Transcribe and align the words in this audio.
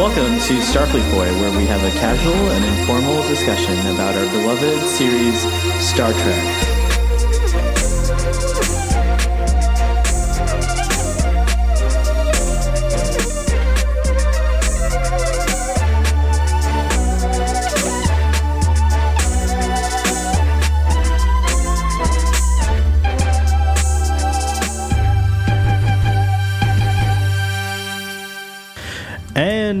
Welcome 0.00 0.38
to 0.38 0.54
Starfleet 0.62 1.12
Boy, 1.12 1.30
where 1.42 1.58
we 1.58 1.66
have 1.66 1.84
a 1.84 1.90
casual 2.00 2.32
and 2.32 2.64
informal 2.64 3.22
discussion 3.28 3.78
about 3.92 4.16
our 4.16 4.24
beloved 4.32 4.88
series, 4.88 5.42
Star 5.78 6.10
Trek. 6.14 6.70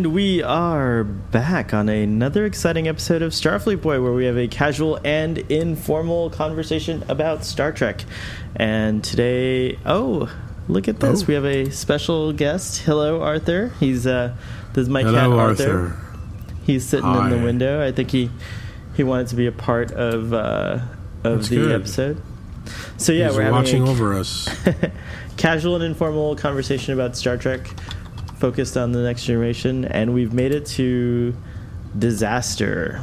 And 0.00 0.14
we 0.14 0.42
are 0.42 1.04
back 1.04 1.74
on 1.74 1.90
another 1.90 2.46
exciting 2.46 2.88
episode 2.88 3.20
of 3.20 3.32
Starfleet 3.32 3.82
Boy, 3.82 4.00
where 4.00 4.14
we 4.14 4.24
have 4.24 4.38
a 4.38 4.48
casual 4.48 4.98
and 5.04 5.36
informal 5.36 6.30
conversation 6.30 7.04
about 7.08 7.44
Star 7.44 7.70
Trek. 7.70 8.06
And 8.56 9.04
today, 9.04 9.78
oh, 9.84 10.34
look 10.68 10.88
at 10.88 11.00
this! 11.00 11.22
Oh. 11.22 11.26
We 11.26 11.34
have 11.34 11.44
a 11.44 11.68
special 11.68 12.32
guest. 12.32 12.80
Hello, 12.80 13.20
Arthur. 13.20 13.74
He's 13.78 14.06
uh, 14.06 14.34
this 14.72 14.84
is 14.84 14.88
my 14.88 15.02
cat 15.02 15.12
Hello, 15.12 15.38
Arthur. 15.38 15.78
Arthur. 15.78 16.00
He's 16.64 16.86
sitting 16.86 17.14
in 17.16 17.28
the 17.28 17.36
window. 17.36 17.86
I 17.86 17.92
think 17.92 18.10
he 18.10 18.30
he 18.96 19.02
wanted 19.02 19.26
to 19.26 19.36
be 19.36 19.48
a 19.48 19.52
part 19.52 19.92
of 19.92 20.32
uh, 20.32 20.78
of 21.24 21.40
That's 21.40 21.48
the 21.50 21.56
good. 21.56 21.72
episode. 21.72 22.22
So 22.96 23.12
yeah, 23.12 23.26
He's 23.26 23.36
we're 23.36 23.42
having 23.42 23.54
watching 23.54 23.86
a, 23.86 23.90
over 23.90 24.14
us. 24.14 24.48
casual 25.36 25.74
and 25.74 25.84
informal 25.84 26.36
conversation 26.36 26.94
about 26.94 27.16
Star 27.16 27.36
Trek, 27.36 27.68
focused 28.40 28.76
on 28.76 28.92
the 28.92 29.02
next 29.02 29.24
generation, 29.24 29.84
and 29.84 30.14
we've 30.14 30.32
made 30.32 30.52
it 30.52 30.66
to 30.66 31.34
disaster. 31.98 33.02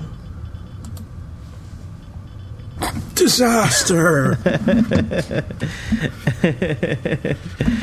Disaster. 3.16 4.38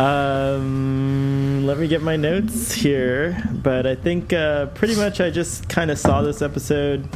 Um, 0.00 1.66
let 1.66 1.78
me 1.78 1.86
get 1.86 2.00
my 2.00 2.16
notes 2.16 2.72
here, 2.72 3.42
but 3.52 3.86
I 3.86 3.94
think 3.94 4.32
uh, 4.32 4.66
pretty 4.66 4.96
much 4.96 5.20
I 5.20 5.28
just 5.28 5.68
kind 5.68 5.90
of 5.90 5.98
saw 5.98 6.22
this 6.22 6.40
episode 6.40 7.06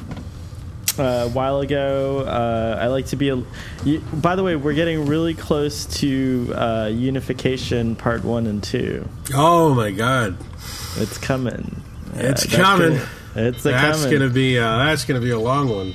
uh, 0.98 1.02
a 1.02 1.28
while 1.28 1.60
ago. 1.60 2.20
Uh, 2.20 2.78
I 2.80 2.86
like 2.88 3.06
to 3.06 3.16
be. 3.16 3.28
A, 3.30 3.36
y- 3.36 4.00
by 4.12 4.36
the 4.36 4.42
way, 4.42 4.56
we're 4.56 4.74
getting 4.74 5.06
really 5.06 5.34
close 5.34 5.86
to 6.00 6.52
uh, 6.54 6.90
unification 6.92 7.96
part 7.96 8.24
one 8.24 8.46
and 8.46 8.62
two. 8.62 9.08
oh 9.34 9.74
my 9.74 9.90
God, 9.90 10.36
It's 10.96 11.18
coming. 11.18 11.82
It's 12.14 12.46
coming. 12.46 12.94
gonna- 12.98 13.08
it's 13.36 13.64
that's 13.64 14.02
coming. 14.04 14.18
gonna 14.20 14.30
be 14.32 14.58
uh, 14.58 14.76
that's 14.84 15.04
gonna 15.04 15.20
be 15.20 15.30
a 15.30 15.38
long 15.38 15.68
one. 15.68 15.92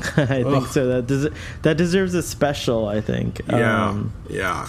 I 0.16 0.42
think 0.44 0.66
so. 0.68 0.86
That 1.00 1.06
des- 1.06 1.30
that 1.62 1.76
deserves 1.78 2.14
a 2.14 2.22
special. 2.22 2.86
I 2.86 3.00
think. 3.00 3.40
Yeah, 3.48 3.88
Um, 3.88 4.12
yeah. 4.28 4.68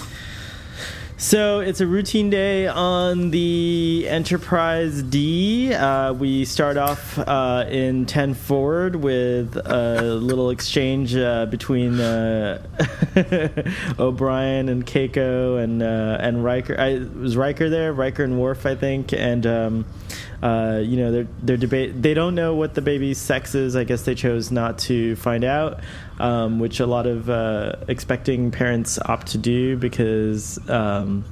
So 1.20 1.60
it's 1.60 1.82
a 1.82 1.86
routine 1.86 2.30
day 2.30 2.66
on 2.66 3.32
the 3.32 4.06
Enterprise 4.08 5.04
D. 5.04 5.74
Uh, 5.74 6.14
we 6.14 6.46
start 6.46 6.78
off 6.78 7.20
uh, 7.20 7.66
in 7.70 8.06
ten 8.06 8.34
forward 8.34 8.96
with 8.96 9.58
a 9.58 10.02
little 10.02 10.50
exchange 10.50 11.18
uh, 11.18 11.46
between 11.46 12.00
uh, 12.00 12.66
O'Brien 14.00 14.70
and 14.70 14.86
Keiko 14.86 15.62
and 15.62 15.84
uh, 15.84 16.18
and 16.22 16.42
Riker. 16.42 16.80
I, 16.80 17.00
was 17.20 17.36
Riker 17.36 17.70
there? 17.70 17.92
Riker 17.92 18.24
and 18.24 18.40
Worf, 18.40 18.66
I 18.66 18.76
think, 18.76 19.12
and. 19.12 19.46
Um, 19.46 19.86
uh, 20.42 20.80
you 20.84 20.98
know, 20.98 21.12
they're 21.12 21.28
they're 21.44 21.58
debate. 21.58 22.02
They 22.02 22.14
don't 22.14 22.36
know 22.36 22.56
what 22.56 22.74
the 22.74 22.82
baby's 22.82 23.18
sex 23.18 23.56
is. 23.56 23.76
I 23.76 23.84
guess 23.84 24.04
they 24.04 24.16
chose 24.16 24.52
not 24.52 24.78
to 24.80 25.16
find 25.18 25.44
out, 25.44 25.82
um, 26.20 26.60
which 26.60 26.80
a 26.80 26.86
lot 26.86 27.08
of 27.08 27.30
uh, 27.30 27.74
expecting 27.88 28.52
parents 28.52 28.98
opt 29.06 29.28
to 29.28 29.38
do 29.38 29.76
because, 29.78 30.58
um, 30.70 31.26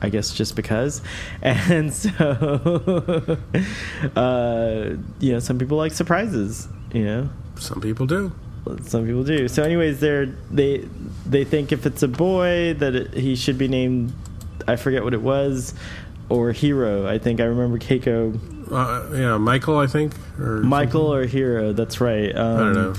I 0.00 0.08
guess, 0.08 0.32
just 0.32 0.54
because. 0.56 1.02
And 1.42 1.92
so, 1.92 2.10
uh, 4.16 4.96
you 5.20 5.32
know, 5.32 5.38
some 5.40 5.58
people 5.58 5.76
like 5.76 5.92
surprises. 5.92 6.68
You 6.92 7.04
know, 7.04 7.28
Some 7.56 7.80
people 7.80 8.06
do. 8.06 8.30
some 8.84 9.04
people 9.04 9.24
do. 9.24 9.48
So, 9.48 9.62
anyways, 9.64 9.98
they're 10.00 10.26
they 10.50 10.88
they 11.26 11.42
think 11.44 11.72
if 11.72 11.86
it's 11.86 12.02
a 12.02 12.08
boy 12.08 12.74
that 12.74 12.94
it, 12.94 13.14
he 13.14 13.34
should 13.34 13.58
be 13.58 13.66
named. 13.68 14.12
I 14.68 14.76
forget 14.76 15.02
what 15.04 15.12
it 15.12 15.20
was. 15.22 15.74
Or 16.28 16.52
hero, 16.52 17.06
I 17.06 17.18
think 17.18 17.40
I 17.40 17.44
remember 17.44 17.78
Keiko 17.78 18.38
Uh, 18.70 19.14
yeah, 19.14 19.36
Michael, 19.36 19.78
I 19.78 19.86
think, 19.86 20.14
or 20.38 20.62
Michael 20.62 21.12
or 21.12 21.26
Hero. 21.26 21.72
That's 21.72 22.00
right. 22.00 22.34
Um, 22.34 22.56
I 22.56 22.58
don't 22.60 22.74
know. 22.74 22.94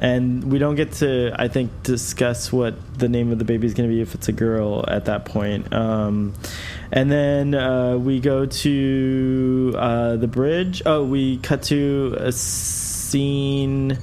And 0.00 0.44
we 0.52 0.58
don't 0.58 0.74
get 0.74 0.92
to, 0.94 1.32
I 1.38 1.46
think, 1.48 1.70
discuss 1.84 2.52
what 2.52 2.74
the 2.98 3.08
name 3.08 3.30
of 3.30 3.38
the 3.38 3.44
baby 3.44 3.66
is 3.66 3.74
going 3.74 3.88
to 3.88 3.94
be 3.94 4.02
if 4.02 4.14
it's 4.14 4.28
a 4.28 4.32
girl 4.32 4.84
at 4.88 5.04
that 5.04 5.24
point. 5.24 5.72
Um, 5.72 6.34
and 6.90 7.10
then 7.10 7.54
uh, 7.54 7.96
we 7.96 8.18
go 8.18 8.44
to 8.44 9.74
uh, 9.78 10.16
the 10.16 10.26
bridge. 10.26 10.82
Oh, 10.84 11.04
we 11.04 11.38
cut 11.38 11.62
to 11.64 12.16
a 12.18 12.32
scene 12.32 13.98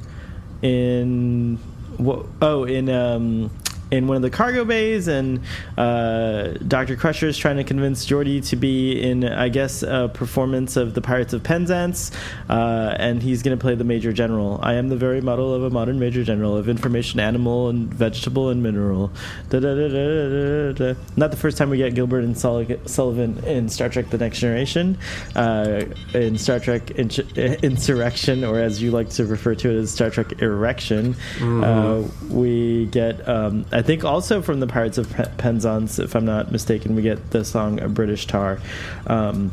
in 0.61 1.57
what? 1.97 2.25
Oh, 2.41 2.63
in 2.63 2.89
um, 2.89 3.51
in 3.91 4.07
one 4.07 4.15
of 4.15 4.21
the 4.23 4.29
cargo 4.29 4.63
bays, 4.65 5.07
and 5.07 5.41
uh, 5.77 6.49
Doctor 6.67 6.95
Crusher 6.95 7.27
is 7.27 7.37
trying 7.37 7.57
to 7.57 7.63
convince 7.63 8.05
Geordi 8.05 8.45
to 8.49 8.55
be 8.55 8.99
in, 9.01 9.25
I 9.25 9.49
guess, 9.49 9.83
a 9.83 10.09
performance 10.13 10.77
of 10.77 10.93
the 10.93 11.01
Pirates 11.01 11.33
of 11.33 11.43
Penzance, 11.43 12.11
uh, 12.49 12.95
and 12.97 13.21
he's 13.21 13.43
going 13.43 13.57
to 13.57 13.61
play 13.61 13.75
the 13.75 13.83
Major 13.83 14.13
General. 14.13 14.59
I 14.63 14.75
am 14.75 14.89
the 14.89 14.95
very 14.95 15.21
model 15.21 15.53
of 15.53 15.63
a 15.63 15.69
modern 15.69 15.99
Major 15.99 16.23
General 16.23 16.55
of 16.57 16.69
information, 16.69 17.19
animal 17.19 17.69
and 17.69 17.93
vegetable 17.93 18.49
and 18.49 18.63
mineral. 18.63 19.11
Da-da-da-da-da-da. 19.49 20.99
Not 21.17 21.31
the 21.31 21.37
first 21.37 21.57
time 21.57 21.69
we 21.69 21.77
get 21.77 21.93
Gilbert 21.93 22.23
and 22.23 22.37
Sul- 22.37 22.65
Sullivan 22.85 23.43
in 23.45 23.69
Star 23.69 23.89
Trek: 23.89 24.09
The 24.09 24.17
Next 24.17 24.39
Generation, 24.39 24.97
uh, 25.35 25.83
in 26.13 26.37
Star 26.37 26.59
Trek 26.59 26.91
Ins- 26.97 27.19
Insurrection, 27.19 28.43
or 28.43 28.59
as 28.59 28.81
you 28.81 28.91
like 28.91 29.09
to 29.11 29.25
refer 29.25 29.55
to 29.55 29.69
it 29.69 29.75
as 29.75 29.91
Star 29.91 30.09
Trek 30.09 30.41
Erection. 30.41 31.15
Uh, 31.41 32.03
we 32.29 32.85
get, 32.87 33.27
um, 33.27 33.65
I 33.81 33.83
think, 33.83 34.05
also 34.05 34.43
from 34.43 34.59
the 34.59 34.67
Pirates 34.67 34.99
of 34.99 35.09
Pe- 35.09 35.27
Penzance, 35.37 35.97
if 35.97 36.15
I'm 36.15 36.23
not 36.23 36.51
mistaken, 36.51 36.93
we 36.93 37.01
get 37.01 37.31
the 37.31 37.43
song 37.43 37.81
"A 37.81 37.89
British 37.89 38.27
Tar." 38.27 38.59
Um, 39.07 39.51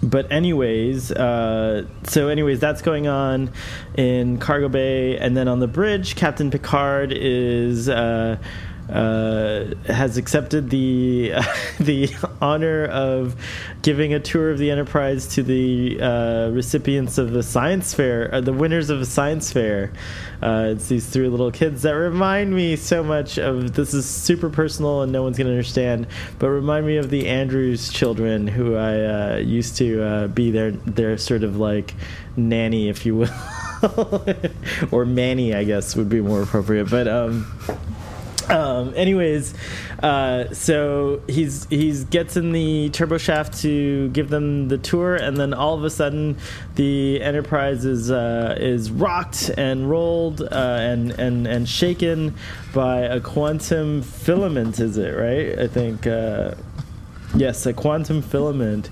but 0.00 0.30
anyways, 0.30 1.10
uh, 1.10 1.86
so 2.04 2.28
anyways, 2.28 2.60
that's 2.60 2.80
going 2.80 3.08
on 3.08 3.50
in 3.96 4.38
Cargo 4.38 4.68
Bay, 4.68 5.18
and 5.18 5.36
then 5.36 5.48
on 5.48 5.58
the 5.58 5.66
bridge, 5.66 6.14
Captain 6.14 6.52
Picard 6.52 7.12
is. 7.12 7.88
Uh, 7.88 8.38
uh, 8.88 9.74
has 9.86 10.16
accepted 10.16 10.70
the 10.70 11.32
the 11.80 12.10
honor 12.40 12.86
of 12.86 13.36
giving 13.82 14.14
a 14.14 14.20
tour 14.20 14.50
of 14.50 14.58
the 14.58 14.70
Enterprise 14.70 15.26
to 15.28 15.42
the 15.42 16.00
uh, 16.00 16.50
recipients 16.50 17.18
of 17.18 17.32
the 17.32 17.42
science 17.42 17.94
fair, 17.94 18.34
uh, 18.34 18.40
the 18.40 18.52
winners 18.52 18.90
of 18.90 19.00
a 19.00 19.06
science 19.06 19.52
fair. 19.52 19.92
Uh, 20.42 20.70
it's 20.72 20.88
these 20.88 21.06
three 21.06 21.28
little 21.28 21.50
kids 21.50 21.82
that 21.82 21.92
remind 21.92 22.54
me 22.54 22.76
so 22.76 23.02
much 23.02 23.38
of 23.38 23.74
this 23.74 23.92
is 23.92 24.06
super 24.06 24.48
personal 24.48 25.02
and 25.02 25.10
no 25.10 25.22
one's 25.22 25.36
going 25.36 25.46
to 25.46 25.52
understand, 25.52 26.06
but 26.38 26.48
remind 26.48 26.86
me 26.86 26.96
of 26.96 27.10
the 27.10 27.26
Andrews 27.28 27.92
children 27.92 28.46
who 28.46 28.76
I 28.76 29.34
uh, 29.34 29.36
used 29.38 29.76
to 29.78 30.02
uh, 30.02 30.26
be 30.28 30.50
their 30.50 30.70
their 30.70 31.18
sort 31.18 31.42
of 31.42 31.58
like 31.58 31.94
nanny, 32.36 32.88
if 32.88 33.04
you 33.04 33.16
will, 33.16 34.24
or 34.90 35.04
Manny, 35.04 35.54
I 35.54 35.64
guess 35.64 35.96
would 35.96 36.08
be 36.08 36.20
more 36.20 36.42
appropriate. 36.42 36.88
But 36.90 37.08
um, 37.08 37.46
um, 38.48 38.94
anyways, 38.94 39.54
uh, 40.02 40.52
so 40.52 41.22
he's 41.28 41.66
he's 41.66 42.04
gets 42.04 42.36
in 42.36 42.52
the 42.52 42.90
turbo 42.90 43.18
shaft 43.18 43.60
to 43.60 44.08
give 44.10 44.28
them 44.28 44.68
the 44.68 44.78
tour, 44.78 45.16
and 45.16 45.36
then 45.36 45.54
all 45.54 45.74
of 45.74 45.84
a 45.84 45.90
sudden, 45.90 46.36
the 46.74 47.20
Enterprise 47.22 47.84
is 47.84 48.10
uh, 48.10 48.56
is 48.58 48.90
rocked 48.90 49.50
and 49.56 49.88
rolled 49.90 50.42
uh, 50.42 50.46
and 50.80 51.12
and 51.12 51.46
and 51.46 51.68
shaken 51.68 52.34
by 52.74 53.00
a 53.00 53.20
quantum 53.20 54.02
filament. 54.02 54.80
Is 54.80 54.96
it 54.96 55.10
right? 55.10 55.58
I 55.58 55.66
think 55.66 56.06
uh, 56.06 56.54
yes, 57.34 57.66
a 57.66 57.72
quantum 57.72 58.22
filament, 58.22 58.90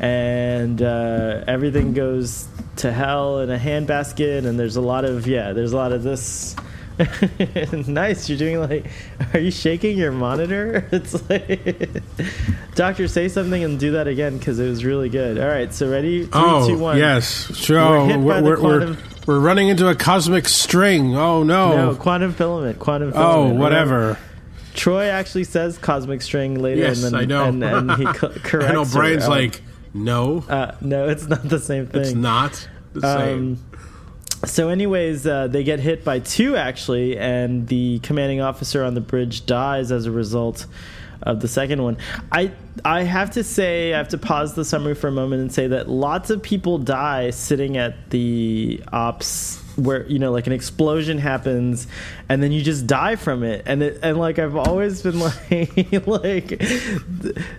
and 0.00 0.82
uh, 0.82 1.44
everything 1.46 1.92
goes 1.92 2.46
to 2.76 2.92
hell 2.92 3.40
in 3.40 3.50
a 3.50 3.58
handbasket. 3.58 4.44
And 4.46 4.58
there's 4.58 4.76
a 4.76 4.80
lot 4.80 5.04
of 5.04 5.26
yeah, 5.26 5.52
there's 5.52 5.72
a 5.72 5.76
lot 5.76 5.92
of 5.92 6.02
this. 6.02 6.56
nice. 7.88 8.28
You're 8.28 8.38
doing 8.38 8.60
like, 8.60 8.86
are 9.34 9.40
you 9.40 9.50
shaking 9.50 9.96
your 9.98 10.12
monitor? 10.12 10.88
It's 10.92 11.28
like, 11.30 12.02
doctor, 12.74 13.08
say 13.08 13.28
something 13.28 13.62
and 13.62 13.78
do 13.78 13.92
that 13.92 14.06
again 14.08 14.38
because 14.38 14.58
it 14.58 14.68
was 14.68 14.84
really 14.84 15.08
good. 15.08 15.38
All 15.38 15.48
right, 15.48 15.72
so 15.72 15.90
ready? 15.90 16.22
Three, 16.24 16.30
oh, 16.34 16.66
two, 16.68 16.78
one. 16.78 16.98
yes. 16.98 17.54
Sure. 17.56 17.90
We're 18.00 18.06
hit 18.06 18.16
by 18.16 18.22
we're, 18.22 18.42
we're, 18.42 18.56
quantum- 18.56 18.98
we're 19.26 19.40
running 19.40 19.68
into 19.68 19.88
a 19.88 19.94
cosmic 19.94 20.48
string. 20.48 21.14
Oh, 21.16 21.42
no. 21.42 21.90
No, 21.90 21.94
quantum 21.96 22.32
filament. 22.32 22.78
Quantum 22.78 23.12
filament. 23.12 23.32
oh, 23.32 23.42
filament. 23.42 23.60
whatever. 23.60 24.18
Troi 24.74 25.08
actually 25.10 25.44
says 25.44 25.76
cosmic 25.78 26.22
string 26.22 26.60
later, 26.60 26.82
Yes, 26.82 27.02
and 27.02 27.12
then 27.14 27.20
I 27.20 27.24
know. 27.24 27.44
and, 27.44 27.62
and 27.64 27.90
he 27.92 28.04
co- 28.14 28.28
corrects. 28.28 28.52
And 28.52 28.62
her. 28.74 28.78
O'Brien's 28.78 29.24
Oh. 29.26 29.30
like, 29.30 29.60
No, 29.92 30.44
Uh, 30.48 30.74
no, 30.80 31.08
it's 31.08 31.26
not 31.26 31.48
the 31.48 31.58
same 31.58 31.86
thing. 31.86 32.00
it's 32.02 32.12
not 32.12 32.68
the 32.92 33.00
same. 33.00 33.58
So, 34.44 34.68
anyways, 34.68 35.26
uh, 35.26 35.48
they 35.48 35.64
get 35.64 35.80
hit 35.80 36.04
by 36.04 36.20
two 36.20 36.56
actually, 36.56 37.18
and 37.18 37.66
the 37.66 37.98
commanding 38.00 38.40
officer 38.40 38.84
on 38.84 38.94
the 38.94 39.00
bridge 39.00 39.46
dies 39.46 39.90
as 39.90 40.06
a 40.06 40.10
result 40.10 40.66
of 41.22 41.40
the 41.40 41.48
second 41.48 41.82
one. 41.82 41.96
I 42.30 42.52
I 42.84 43.02
have 43.02 43.32
to 43.32 43.44
say, 43.44 43.92
I 43.92 43.98
have 43.98 44.08
to 44.10 44.18
pause 44.18 44.54
the 44.54 44.64
summary 44.64 44.94
for 44.94 45.08
a 45.08 45.12
moment 45.12 45.42
and 45.42 45.52
say 45.52 45.66
that 45.68 45.88
lots 45.88 46.30
of 46.30 46.42
people 46.42 46.78
die 46.78 47.30
sitting 47.30 47.76
at 47.76 48.10
the 48.10 48.82
ops 48.92 49.62
where 49.76 50.04
you 50.06 50.18
know 50.18 50.32
like 50.32 50.46
an 50.46 50.52
explosion 50.52 51.18
happens 51.18 51.86
and 52.28 52.42
then 52.42 52.50
you 52.50 52.62
just 52.62 52.86
die 52.86 53.14
from 53.14 53.44
it 53.44 53.62
and 53.64 53.82
it 53.82 54.00
and 54.02 54.18
like 54.18 54.38
I've 54.38 54.56
always 54.56 55.02
been 55.02 55.20
like 56.06 56.08
like 56.08 56.62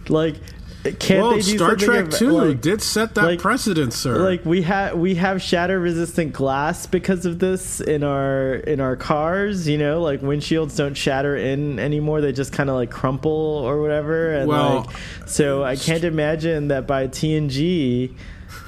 like 0.10 0.36
can't 0.84 1.22
well, 1.22 1.32
they 1.32 1.42
do 1.42 1.58
Star 1.58 1.76
Trek 1.76 2.10
Two 2.10 2.32
like- 2.32 2.62
did 2.62 2.82
set 2.82 3.16
that 3.16 3.26
like- 3.26 3.40
precedent, 3.40 3.92
sir. 3.94 4.18
like 4.18 4.46
we 4.46 4.62
have 4.62 4.98
we 4.98 5.16
have 5.16 5.42
shatter 5.42 5.78
resistant 5.80 6.32
glass 6.34 6.86
because 6.86 7.26
of 7.26 7.40
this 7.40 7.82
in 7.82 8.04
our 8.04 8.54
in 8.54 8.80
our 8.80 8.96
cars 8.96 9.68
you 9.68 9.78
know 9.78 10.02
like 10.02 10.22
windshields 10.22 10.78
don't 10.78 10.96
shatter 10.96 11.36
in 11.36 11.80
anymore 11.80 12.22
they 12.22 12.32
just 12.32 12.54
kind 12.54 12.70
of 12.70 12.76
like 12.78 12.92
crumple 12.92 13.32
or 13.32 13.82
whatever 13.82 14.34
and 14.34 14.48
Well- 14.48 14.86
like 14.88 14.96
so 15.28 15.64
i 15.64 15.76
can't 15.76 16.04
imagine 16.06 16.70
that 16.70 16.88
by 16.88 17.08
tng 17.08 18.16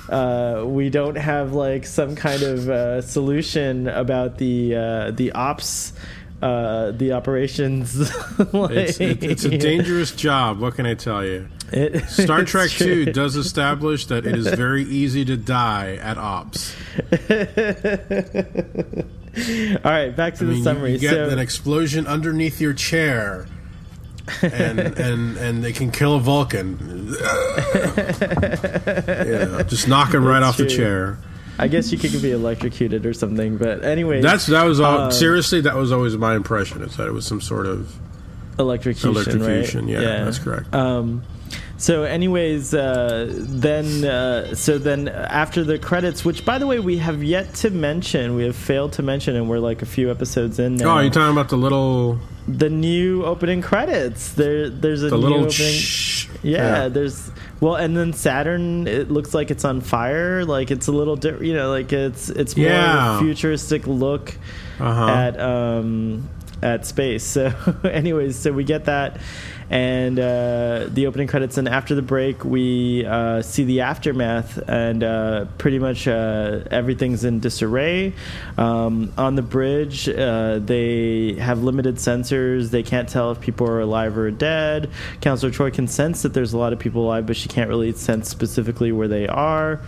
uh, 0.09 0.63
we 0.65 0.89
don't 0.89 1.15
have 1.17 1.53
like 1.53 1.85
some 1.85 2.15
kind 2.15 2.43
of 2.43 2.69
uh, 2.69 3.01
solution 3.01 3.87
about 3.87 4.37
the 4.37 4.75
uh, 4.75 5.11
the 5.11 5.31
ops 5.31 5.93
uh, 6.41 6.91
the 6.91 7.13
operations 7.13 7.97
like, 8.53 8.71
it's, 8.75 8.99
it, 8.99 9.23
it's 9.23 9.43
a 9.45 9.57
dangerous 9.57 10.11
job. 10.11 10.59
What 10.59 10.75
can 10.75 10.85
I 10.85 10.95
tell 10.95 11.23
you? 11.23 11.47
It- 11.71 12.05
Star 12.09 12.43
Trek 12.43 12.69
true. 12.69 13.05
2 13.05 13.13
does 13.13 13.35
establish 13.35 14.05
that 14.07 14.25
it 14.25 14.37
is 14.37 14.47
very 14.47 14.83
easy 14.83 15.23
to 15.25 15.37
die 15.37 15.95
at 15.95 16.17
ops. 16.17 16.75
all 19.83 19.91
right 19.91 20.15
back 20.15 20.35
to 20.35 20.43
I 20.43 20.47
the 20.47 20.53
mean, 20.53 20.63
summary 20.63 20.91
you 20.93 20.99
get 20.99 21.13
so 21.13 21.29
an 21.29 21.39
explosion 21.39 22.07
underneath 22.07 22.59
your 22.59 22.73
chair, 22.73 23.47
and 24.41 24.79
and 24.79 25.37
and 25.37 25.63
they 25.63 25.71
can 25.71 25.91
kill 25.91 26.15
a 26.15 26.19
Vulcan. 26.19 27.15
yeah, 27.21 28.03
just 29.63 29.87
knock 29.87 30.13
him 30.13 30.25
right 30.25 30.39
That's 30.41 30.53
off 30.53 30.57
the 30.57 30.67
chair. 30.67 31.17
I 31.57 31.67
guess 31.67 31.91
you 31.91 31.97
could 31.97 32.21
be 32.21 32.31
electrocuted 32.31 33.05
or 33.05 33.13
something, 33.13 33.57
but 33.57 33.85
anyway, 33.85 34.21
That's 34.21 34.47
that 34.47 34.63
was 34.65 34.79
all. 34.79 34.99
Um, 34.99 35.11
seriously, 35.11 35.61
that 35.61 35.75
was 35.75 35.91
always 35.91 36.17
my 36.17 36.35
impression. 36.35 36.81
Is 36.81 36.97
that 36.97 37.07
it 37.07 37.11
was 37.11 37.25
some 37.25 37.41
sort 37.41 37.67
of 37.67 37.93
electrocution. 38.61 39.09
electrocution. 39.09 39.85
right? 39.87 40.01
Yeah, 40.01 40.23
that's 40.23 40.39
correct. 40.39 40.73
Um, 40.73 41.23
so, 41.77 42.03
anyways, 42.03 42.73
uh, 42.75 43.27
then 43.33 44.05
uh, 44.05 44.53
so 44.55 44.77
then 44.77 45.07
after 45.07 45.63
the 45.63 45.79
credits, 45.79 46.23
which 46.23 46.45
by 46.45 46.57
the 46.59 46.67
way 46.67 46.79
we 46.79 46.97
have 46.99 47.23
yet 47.23 47.55
to 47.55 47.71
mention, 47.71 48.35
we 48.35 48.43
have 48.43 48.55
failed 48.55 48.93
to 48.93 49.03
mention, 49.03 49.35
and 49.35 49.49
we're 49.49 49.59
like 49.59 49.81
a 49.81 49.85
few 49.87 50.11
episodes 50.11 50.59
in 50.59 50.75
now. 50.75 50.97
oh, 50.97 51.01
you're 51.01 51.11
talking 51.11 51.31
about 51.33 51.49
the 51.49 51.57
little 51.57 52.19
the 52.47 52.69
new 52.69 53.23
opening 53.25 53.61
credits. 53.63 54.33
There, 54.33 54.69
there's 54.69 55.01
a 55.03 55.09
the 55.09 55.17
new 55.17 55.21
little. 55.23 55.37
opening. 55.39 55.49
Shh, 55.73 56.27
yeah, 56.43 56.87
there's 56.87 57.31
well, 57.59 57.75
and 57.75 57.97
then 57.97 58.13
Saturn. 58.13 58.87
It 58.87 59.09
looks 59.09 59.33
like 59.33 59.49
it's 59.49 59.65
on 59.65 59.81
fire. 59.81 60.45
Like 60.45 60.69
it's 60.69 60.87
a 60.87 60.91
little 60.91 61.15
different. 61.15 61.45
You 61.45 61.55
know, 61.55 61.71
like 61.71 61.91
it's 61.91 62.29
it's 62.29 62.55
more 62.55 62.67
Yeah. 62.67 63.19
futuristic 63.19 63.87
look 63.87 64.37
Uh-huh. 64.79 65.07
at 65.09 65.39
um 65.39 66.29
at 66.61 66.85
space. 66.85 67.23
So, 67.23 67.53
anyways, 67.83 68.37
so 68.37 68.51
we 68.51 68.63
get 68.63 68.85
that. 68.85 69.19
And 69.69 70.19
uh, 70.19 70.87
the 70.89 71.07
opening 71.07 71.27
credits, 71.27 71.57
and 71.57 71.69
after 71.69 71.95
the 71.95 72.01
break, 72.01 72.43
we 72.43 73.05
uh, 73.05 73.41
see 73.41 73.63
the 73.63 73.81
aftermath, 73.81 74.57
and 74.67 75.01
uh, 75.01 75.45
pretty 75.57 75.79
much 75.79 76.09
uh, 76.09 76.63
everything's 76.69 77.23
in 77.23 77.39
disarray. 77.39 78.13
Um, 78.57 79.13
on 79.17 79.35
the 79.35 79.41
bridge, 79.41 80.09
uh, 80.09 80.59
they 80.59 81.35
have 81.35 81.63
limited 81.63 81.95
sensors. 81.95 82.69
They 82.69 82.83
can't 82.83 83.07
tell 83.07 83.31
if 83.31 83.39
people 83.39 83.65
are 83.65 83.79
alive 83.79 84.17
or 84.17 84.29
dead. 84.29 84.89
Counselor 85.21 85.53
Troi 85.53 85.73
can 85.73 85.87
sense 85.87 86.21
that 86.23 86.33
there's 86.33 86.51
a 86.51 86.57
lot 86.57 86.73
of 86.73 86.79
people 86.79 87.05
alive, 87.05 87.25
but 87.25 87.37
she 87.37 87.47
can't 87.47 87.69
really 87.69 87.93
sense 87.93 88.27
specifically 88.27 88.91
where 88.91 89.07
they 89.07 89.25
are 89.27 89.79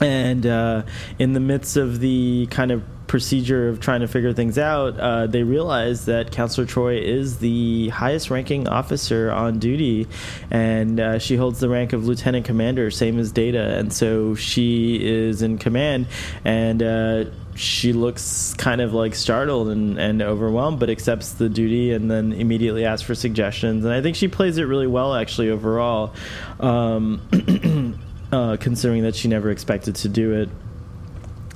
and 0.00 0.44
uh, 0.46 0.82
in 1.18 1.32
the 1.32 1.40
midst 1.40 1.76
of 1.76 2.00
the 2.00 2.46
kind 2.50 2.70
of 2.70 2.82
procedure 3.14 3.68
of 3.68 3.78
trying 3.78 4.00
to 4.00 4.08
figure 4.08 4.32
things 4.32 4.58
out, 4.58 4.98
uh, 4.98 5.24
they 5.28 5.44
realize 5.44 6.06
that 6.06 6.32
Counselor 6.32 6.66
Troi 6.66 7.00
is 7.00 7.38
the 7.38 7.88
highest 7.90 8.28
ranking 8.28 8.66
officer 8.66 9.30
on 9.30 9.60
duty, 9.60 10.08
and 10.50 10.98
uh, 10.98 11.20
she 11.20 11.36
holds 11.36 11.60
the 11.60 11.68
rank 11.68 11.92
of 11.92 12.04
lieutenant 12.08 12.44
commander, 12.44 12.90
same 12.90 13.20
as 13.20 13.30
Data, 13.30 13.78
and 13.78 13.92
so 13.92 14.34
she 14.34 14.96
is 15.00 15.42
in 15.42 15.58
command, 15.58 16.08
and. 16.44 16.82
Uh, 16.82 17.24
she 17.56 17.92
looks 17.92 18.52
kind 18.54 18.80
of 18.80 18.92
like 18.94 19.14
startled 19.14 19.68
and, 19.68 19.96
and 19.96 20.20
overwhelmed, 20.20 20.80
but 20.80 20.90
accepts 20.90 21.34
the 21.34 21.48
duty 21.48 21.92
and 21.92 22.10
then 22.10 22.32
immediately 22.32 22.84
asks 22.84 23.06
for 23.06 23.14
suggestions. 23.14 23.84
And 23.84 23.94
I 23.94 24.02
think 24.02 24.16
she 24.16 24.26
plays 24.26 24.58
it 24.58 24.64
really 24.64 24.88
well, 24.88 25.14
actually, 25.14 25.50
overall. 25.50 26.12
Um, 26.58 27.22
uh, 28.32 28.56
considering 28.56 29.04
that 29.04 29.14
she 29.14 29.28
never 29.28 29.50
expected 29.50 29.94
to 29.94 30.08
do 30.08 30.32
it. 30.32 30.48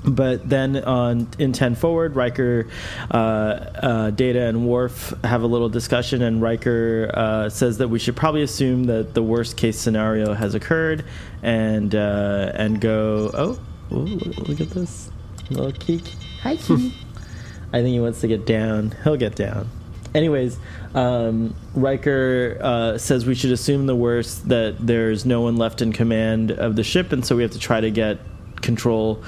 But 0.05 0.49
then 0.49 0.77
on 0.85 1.29
in 1.39 1.53
ten 1.53 1.75
forward, 1.75 2.15
Riker, 2.15 2.69
uh, 3.11 3.15
uh, 3.15 4.11
Data, 4.11 4.47
and 4.47 4.67
Worf 4.67 5.12
have 5.25 5.43
a 5.43 5.47
little 5.47 5.69
discussion, 5.69 6.23
and 6.23 6.41
Riker 6.41 7.11
uh, 7.12 7.49
says 7.49 7.79
that 7.79 7.89
we 7.89 7.99
should 7.99 8.17
probably 8.17 8.43
assume 8.43 8.85
that 8.85 9.15
the 9.15 9.23
worst 9.23 9.56
case 9.56 9.79
scenario 9.79 10.35
has 10.35 10.55
occurred, 10.55 11.05
and 11.43 11.95
uh, 11.95 12.53
and 12.55 12.81
go. 12.81 13.31
Oh, 13.35 13.59
ooh, 13.93 13.97
look 13.97 14.49
look 14.49 14.61
at 14.61 14.71
this 14.71 15.11
little 15.50 15.73
Keek. 15.73 16.15
Hi, 16.43 16.56
Keek. 16.56 16.93
I 17.73 17.83
think 17.83 17.89
he 17.89 18.00
wants 18.00 18.21
to 18.23 18.29
get 18.29 18.47
down. 18.47 18.95
He'll 19.05 19.17
get 19.17 19.35
down. 19.35 19.69
Anyways, 20.15 20.59
um, 20.95 21.55
Riker 21.75 22.56
uh, 22.61 22.99
says 22.99 23.27
we 23.27 23.35
should 23.35 23.53
assume 23.53 23.87
the 23.87 23.97
worst 23.97 24.49
that 24.49 24.77
there's 24.79 25.27
no 25.27 25.43
one 25.43 25.56
left 25.56 25.83
in 25.83 25.93
command 25.93 26.50
of 26.50 26.77
the 26.77 26.85
ship, 26.85 27.12
and 27.12 27.25
so 27.27 27.37
we 27.37 27.43
have 27.43 27.53
to 27.53 27.59
try 27.59 27.81
to 27.81 27.91
get 27.91 28.19
control 28.62 29.23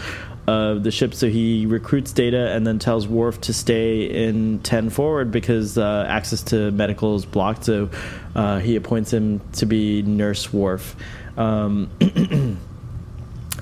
of 0.50 0.82
the 0.82 0.90
ship. 0.90 1.14
So 1.14 1.28
he 1.28 1.66
recruits 1.66 2.12
Data 2.12 2.50
and 2.50 2.66
then 2.66 2.78
tells 2.78 3.06
Worf 3.06 3.40
to 3.42 3.52
stay 3.52 4.02
in 4.02 4.60
10 4.60 4.90
forward 4.90 5.30
because 5.30 5.78
uh, 5.78 6.06
access 6.08 6.42
to 6.44 6.70
medical 6.72 7.14
is 7.14 7.24
blocked. 7.24 7.64
So 7.64 7.90
uh, 8.34 8.58
he 8.58 8.76
appoints 8.76 9.12
him 9.12 9.40
to 9.52 9.66
be 9.66 10.02
Nurse 10.02 10.52
Worf. 10.52 10.96
Um, 11.36 11.90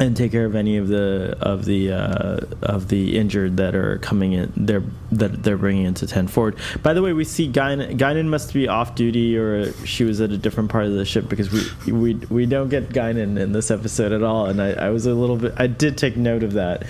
and 0.00 0.16
take 0.16 0.32
care 0.32 0.44
of 0.44 0.54
any 0.54 0.76
of 0.76 0.88
the 0.88 1.36
of 1.40 1.64
the 1.64 1.92
uh, 1.92 2.40
of 2.62 2.88
the 2.88 3.18
injured 3.18 3.56
that 3.56 3.74
are 3.74 3.98
coming 3.98 4.32
in. 4.32 4.52
They're 4.56 4.82
that 5.12 5.42
they're 5.42 5.56
bringing 5.56 5.86
into 5.86 6.06
ten 6.06 6.28
forward. 6.28 6.56
By 6.82 6.94
the 6.94 7.02
way, 7.02 7.12
we 7.12 7.24
see 7.24 7.48
Guinan, 7.48 7.98
Guinan 7.98 8.26
must 8.26 8.52
be 8.52 8.68
off 8.68 8.94
duty 8.94 9.36
or 9.36 9.72
she 9.84 10.04
was 10.04 10.20
at 10.20 10.30
a 10.30 10.38
different 10.38 10.70
part 10.70 10.86
of 10.86 10.92
the 10.92 11.04
ship 11.04 11.28
because 11.28 11.50
we 11.50 11.92
we 11.92 12.14
we 12.14 12.46
don't 12.46 12.68
get 12.68 12.90
Guinan 12.90 13.38
in 13.38 13.52
this 13.52 13.70
episode 13.70 14.12
at 14.12 14.22
all. 14.22 14.46
And 14.46 14.62
I, 14.62 14.72
I 14.72 14.90
was 14.90 15.06
a 15.06 15.14
little 15.14 15.36
bit. 15.36 15.54
I 15.56 15.66
did 15.66 15.98
take 15.98 16.16
note 16.16 16.42
of 16.42 16.54
that. 16.54 16.84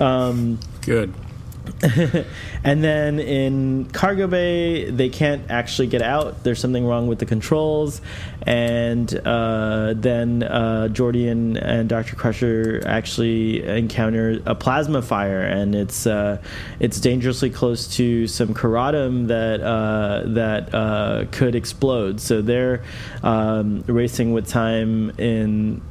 Um, 0.00 0.58
Good. 0.82 1.12
and 2.64 2.82
then 2.82 3.18
in 3.18 3.86
cargo 3.86 4.26
bay, 4.26 4.90
they 4.90 5.08
can't 5.08 5.50
actually 5.50 5.88
get 5.88 6.02
out. 6.02 6.44
There's 6.44 6.60
something 6.60 6.86
wrong 6.86 7.06
with 7.08 7.18
the 7.18 7.26
controls, 7.26 8.00
and 8.42 9.12
uh, 9.24 9.94
then 9.96 10.42
uh, 10.42 10.88
Geordi 10.90 11.30
and, 11.30 11.56
and 11.56 11.88
Dr. 11.88 12.16
Crusher 12.16 12.82
actually 12.86 13.64
encounter 13.64 14.40
a 14.46 14.54
plasma 14.54 15.02
fire, 15.02 15.42
and 15.42 15.74
it's 15.74 16.06
uh, 16.06 16.42
it's 16.80 17.00
dangerously 17.00 17.50
close 17.50 17.96
to 17.96 18.26
some 18.26 18.54
corundum 18.54 19.28
that 19.28 19.60
uh, 19.60 20.22
that 20.26 20.74
uh, 20.74 21.24
could 21.30 21.54
explode. 21.54 22.20
So 22.20 22.42
they're 22.42 22.82
um, 23.22 23.84
racing 23.86 24.32
with 24.32 24.48
time 24.48 25.10
in 25.18 25.82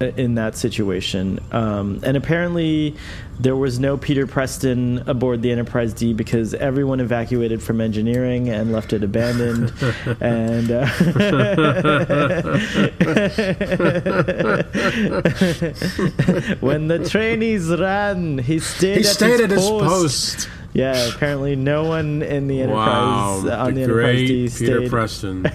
in 0.00 0.36
that 0.36 0.56
situation. 0.56 1.38
Um, 1.52 2.00
and 2.02 2.16
apparently, 2.16 2.96
there 3.38 3.56
was 3.56 3.78
no 3.78 3.98
Peter 3.98 4.26
Preston 4.26 5.02
aboard 5.06 5.42
the 5.42 5.52
Enterprise 5.52 5.92
D 5.92 6.14
because 6.14 6.54
everyone 6.54 7.00
evacuated 7.00 7.62
from 7.62 7.80
engineering 7.80 8.48
and 8.48 8.72
left 8.72 8.92
it 8.92 9.04
abandoned. 9.04 9.72
and 10.20 10.70
uh, 10.70 10.86
when 16.60 16.88
the 16.88 17.06
trainees 17.08 17.68
ran, 17.68 18.38
he 18.38 18.58
stayed, 18.58 18.98
He 18.98 19.00
at, 19.00 19.06
stayed 19.06 19.32
his, 19.32 19.40
at 19.40 19.50
his 19.50 19.68
post. 19.68 20.48
Yeah, 20.72 21.08
apparently 21.08 21.56
no 21.56 21.84
one 21.84 22.22
in 22.22 22.46
the 22.46 22.60
Enterprise 22.62 23.44
uh, 23.44 23.56
on 23.58 23.74
the, 23.74 23.80
the 23.80 23.82
Enterprise 23.82 24.18
D 24.28 24.48
Peter 24.48 24.78
stayed. 24.78 24.90
Preston, 24.90 25.46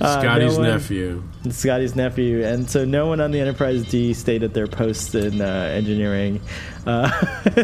Uh, 0.00 0.20
Scotty's 0.20 0.52
no 0.54 0.58
one- 0.60 0.68
nephew. 0.70 1.22
Scotty's 1.50 1.96
nephew, 1.96 2.44
and 2.44 2.68
so 2.68 2.84
no 2.84 3.06
one 3.06 3.20
on 3.20 3.30
the 3.30 3.40
Enterprise 3.40 3.84
D 3.88 4.12
stayed 4.12 4.42
at 4.42 4.52
their 4.54 4.66
posts 4.66 5.14
in 5.14 5.40
uh, 5.40 5.44
engineering. 5.44 6.40
Uh, 6.86 7.08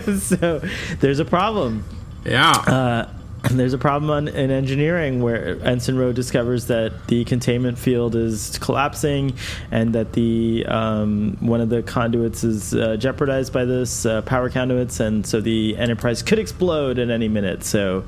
so 0.18 0.62
there's 1.00 1.18
a 1.18 1.24
problem. 1.26 1.84
Yeah, 2.24 2.52
Uh, 2.52 3.08
there's 3.58 3.72
a 3.72 3.78
problem 3.78 4.10
on, 4.10 4.28
in 4.28 4.50
engineering 4.50 5.22
where 5.22 5.58
Ensign 5.64 5.96
Ro 5.96 6.12
discovers 6.12 6.66
that 6.66 7.06
the 7.08 7.24
containment 7.24 7.78
field 7.78 8.14
is 8.14 8.58
collapsing 8.58 9.34
and 9.70 9.94
that 9.94 10.12
the 10.12 10.64
um, 10.66 11.36
one 11.40 11.60
of 11.60 11.68
the 11.68 11.82
conduits 11.82 12.44
is 12.44 12.74
uh, 12.74 12.96
jeopardized 12.96 13.52
by 13.52 13.64
this 13.64 14.06
uh, 14.06 14.22
power 14.22 14.50
conduits, 14.50 15.00
and 15.00 15.26
so 15.26 15.40
the 15.40 15.76
Enterprise 15.76 16.22
could 16.22 16.38
explode 16.38 16.98
at 16.98 17.10
any 17.10 17.28
minute. 17.28 17.64
So 17.64 18.04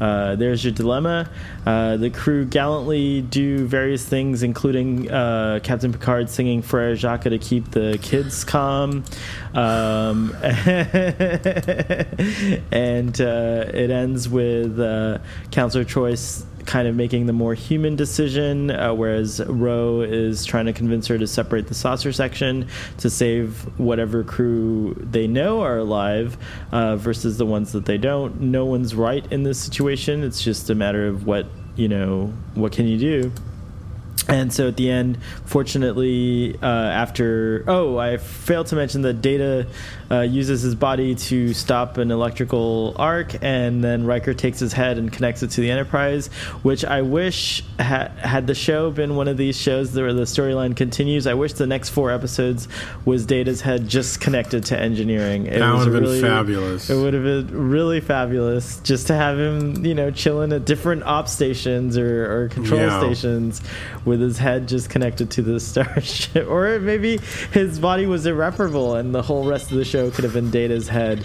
uh, 0.00 0.36
there's 0.36 0.64
your 0.64 0.72
dilemma. 0.72 1.30
Uh, 1.66 1.96
the 1.96 2.10
crew 2.10 2.44
gallantly 2.44 3.22
do 3.22 3.66
various 3.66 4.04
things, 4.04 4.42
including 4.42 5.10
uh, 5.10 5.60
Captain 5.62 5.92
Picard 5.92 6.30
singing 6.30 6.62
Frere 6.62 6.94
Jacques 6.96 7.24
to 7.24 7.38
keep 7.38 7.70
the 7.70 7.98
kids 8.02 8.44
calm. 8.44 9.04
Um, 9.54 10.34
and 12.72 13.20
uh, 13.20 13.64
it 13.74 13.90
ends 13.90 14.28
with 14.28 14.78
uh, 14.78 15.18
Counselor 15.50 15.84
Choice 15.84 16.44
kind 16.68 16.86
of 16.86 16.94
making 16.94 17.24
the 17.24 17.32
more 17.32 17.54
human 17.54 17.96
decision, 17.96 18.70
uh, 18.70 18.92
whereas 18.92 19.40
Ro 19.46 20.02
is 20.02 20.44
trying 20.44 20.66
to 20.66 20.74
convince 20.74 21.06
her 21.06 21.16
to 21.16 21.26
separate 21.26 21.66
the 21.66 21.74
saucer 21.74 22.12
section 22.12 22.68
to 22.98 23.08
save 23.08 23.62
whatever 23.80 24.22
crew 24.22 24.94
they 25.00 25.26
know 25.26 25.62
are 25.62 25.78
alive 25.78 26.36
uh, 26.70 26.96
versus 26.96 27.38
the 27.38 27.46
ones 27.46 27.72
that 27.72 27.86
they 27.86 27.96
don't. 27.96 28.38
No 28.42 28.66
one's 28.66 28.94
right 28.94 29.24
in 29.32 29.44
this 29.44 29.58
situation. 29.58 30.22
It's 30.22 30.42
just 30.42 30.68
a 30.68 30.74
matter 30.74 31.08
of 31.08 31.26
what 31.26 31.46
you 31.74 31.88
know. 31.88 32.34
What 32.54 32.72
can 32.72 32.86
you 32.86 32.98
do? 32.98 33.32
And 34.28 34.52
so 34.52 34.68
at 34.68 34.76
the 34.76 34.90
end, 34.90 35.18
fortunately, 35.46 36.58
uh, 36.62 36.66
after 36.66 37.64
oh, 37.66 37.96
I 37.96 38.18
failed 38.18 38.66
to 38.68 38.76
mention 38.76 39.00
that 39.02 39.22
Data 39.22 39.66
uh, 40.10 40.20
uses 40.20 40.62
his 40.62 40.74
body 40.74 41.14
to 41.14 41.52
stop 41.52 41.98
an 41.98 42.10
electrical 42.10 42.94
arc, 42.96 43.36
and 43.42 43.84
then 43.84 44.04
Riker 44.06 44.32
takes 44.34 44.58
his 44.58 44.72
head 44.72 44.96
and 44.98 45.12
connects 45.12 45.42
it 45.42 45.50
to 45.52 45.60
the 45.60 45.70
Enterprise. 45.70 46.28
Which 46.62 46.84
I 46.84 47.02
wish 47.02 47.62
ha- 47.78 48.08
had 48.18 48.46
the 48.46 48.54
show 48.54 48.90
been 48.90 49.16
one 49.16 49.28
of 49.28 49.36
these 49.36 49.56
shows 49.60 49.94
where 49.94 50.12
the 50.14 50.22
storyline 50.22 50.74
continues. 50.76 51.26
I 51.26 51.34
wish 51.34 51.52
the 51.54 51.66
next 51.66 51.90
four 51.90 52.10
episodes 52.10 52.68
was 53.04 53.26
Data's 53.26 53.60
head 53.60 53.86
just 53.88 54.20
connected 54.20 54.64
to 54.66 54.78
engineering. 54.80 55.46
It 55.46 55.58
That 55.58 55.74
would 55.74 55.86
have 55.86 55.92
really- 55.94 56.20
been 56.22 56.30
fabulous. 56.30 56.88
It 56.90 56.96
would 56.96 57.12
have 57.14 57.22
been 57.24 57.68
really 57.70 58.00
fabulous 58.00 58.80
just 58.80 59.08
to 59.08 59.14
have 59.14 59.38
him, 59.38 59.84
you 59.84 59.94
know, 59.94 60.10
chilling 60.10 60.52
at 60.52 60.64
different 60.64 61.02
op 61.04 61.28
stations 61.28 61.98
or, 61.98 62.44
or 62.44 62.48
control 62.48 62.80
Yeah. 62.80 62.98
stations 63.00 63.60
with 64.04 64.20
his 64.20 64.38
head 64.38 64.68
just 64.68 64.88
connected 64.88 65.30
to 65.32 65.42
the 65.42 65.60
starship. 65.68 66.48
Or 66.48 66.78
maybe 66.80 67.18
his 67.52 67.78
body 67.78 68.06
was 68.06 68.24
irreparable 68.26 68.94
and 68.94 69.14
the 69.14 69.22
whole 69.22 69.44
rest 69.46 69.70
of 69.70 69.76
the 69.76 69.84
show 69.84 69.97
could 70.10 70.24
have 70.24 70.34
been 70.34 70.50
Data's 70.50 70.88
head 70.88 71.24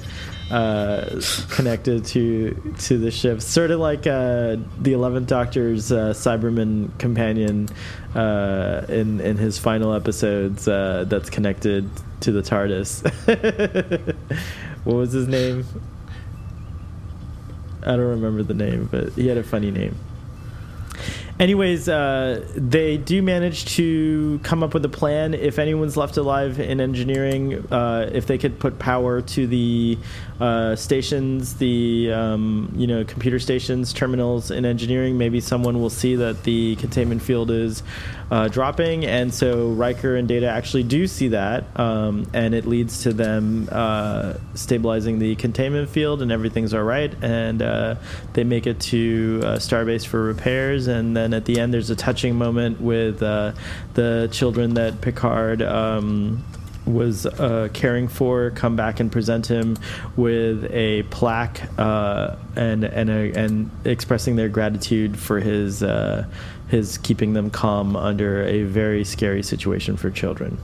uh, 0.52 1.22
connected 1.50 2.06
to 2.06 2.74
to 2.80 2.98
the 2.98 3.12
ship. 3.12 3.42
Sort 3.42 3.72
of 3.72 3.80
like 3.80 4.06
uh, 4.06 4.58
the 4.80 4.94
Eleventh 4.94 5.28
Doctor's 5.28 5.92
uh, 5.92 6.14
Cyberman 6.14 6.98
companion 7.00 7.70
uh, 8.16 8.86
in 8.90 9.20
in 9.20 9.38
his 9.38 9.58
final 9.58 9.94
episodes. 9.94 10.68
Uh, 10.68 11.06
that's 11.08 11.30
connected 11.30 11.90
to 12.22 12.32
the 12.32 12.42
TARDIS. 12.42 13.04
what 14.84 14.96
was 14.96 15.12
his 15.12 15.28
name? 15.28 15.66
I 17.82 17.98
don't 17.98 18.00
remember 18.00 18.44
the 18.44 18.54
name, 18.54 18.88
but 18.92 19.14
he 19.14 19.28
had 19.28 19.38
a 19.38 19.44
funny 19.44 19.72
name. 19.72 19.98
Anyways, 21.40 21.90
uh, 21.90 22.48
they 22.56 22.98
do 22.98 23.24
manage 23.24 23.66
to 23.76 24.40
come 24.44 24.62
up 24.62 24.76
with 24.76 24.86
a 24.86 24.90
plan. 24.90 25.34
If 25.34 25.58
anyone's 25.58 25.98
left 25.98 26.18
alive 26.18 26.60
in 26.60 26.80
engineering, 26.80 27.66
uh, 27.72 28.08
if 28.14 28.28
they 28.28 28.38
could 28.38 28.60
put 28.60 28.78
power 28.78 29.20
to 29.20 29.48
the 29.48 29.98
uh, 30.40 30.76
stations, 30.76 31.56
the 31.56 32.12
um, 32.14 32.72
you 32.76 32.86
know 32.86 33.04
computer 33.04 33.40
stations, 33.40 33.94
terminals 33.94 34.52
in 34.52 34.64
engineering, 34.64 35.18
maybe 35.18 35.40
someone 35.40 35.82
will 35.82 35.90
see 35.90 36.16
that 36.18 36.44
the 36.44 36.76
containment 36.76 37.22
field 37.22 37.50
is 37.50 37.82
uh, 38.30 38.48
dropping, 38.48 39.04
and 39.06 39.34
so 39.34 39.70
Riker 39.70 40.16
and 40.16 40.28
Data 40.28 40.48
actually 40.48 40.84
do 40.84 41.08
see 41.08 41.30
that, 41.30 41.66
um, 41.80 42.28
and 42.34 42.54
it 42.54 42.66
leads 42.66 43.04
to 43.04 43.14
them 43.14 43.70
uh, 43.72 44.36
stabilizing 44.54 45.18
the 45.18 45.36
containment 45.36 45.90
field, 45.90 46.22
and 46.22 46.32
everything's 46.32 46.74
all 46.74 46.84
right, 46.84 47.14
and 47.24 47.62
uh, 47.62 47.96
they 48.34 48.44
make 48.44 48.68
it 48.68 48.80
to 48.82 49.40
Starbase 49.56 50.06
for 50.06 50.22
repairs, 50.24 50.88
and 50.88 51.16
then 51.16 51.23
at 51.32 51.46
the 51.46 51.60
end 51.60 51.74
there's 51.74 51.92
a 51.92 51.96
touching 51.96 52.36
moment 52.36 52.82
with 52.82 53.22
uh, 53.22 53.54
the 53.94 54.30
children 54.32 54.74
that 54.74 55.02
Picard. 55.02 55.62
Um, 55.62 56.44
was 56.86 57.26
uh, 57.26 57.70
caring 57.74 58.08
for 58.08 58.52
come 58.52 58.76
back 58.76 59.00
and 59.00 59.10
present 59.12 59.48
him 59.48 59.78
with 60.18 60.70
a 60.72 61.04
plaque 61.04 61.62
uh, 61.80 62.36
and 62.56 62.84
and 62.84 63.10
a, 63.10 63.32
and 63.34 63.72
expressing 63.86 64.36
their 64.36 64.50
gratitude 64.50 65.18
for 65.18 65.40
his 65.40 65.82
uh, 65.82 66.26
his 66.68 66.98
keeping 66.98 67.34
them 67.34 67.50
calm 67.50 67.96
under 67.96 68.44
a 68.44 68.64
very 68.64 69.04
scary 69.04 69.44
situation 69.44 69.96
for 69.96 70.10
children. 70.10 70.58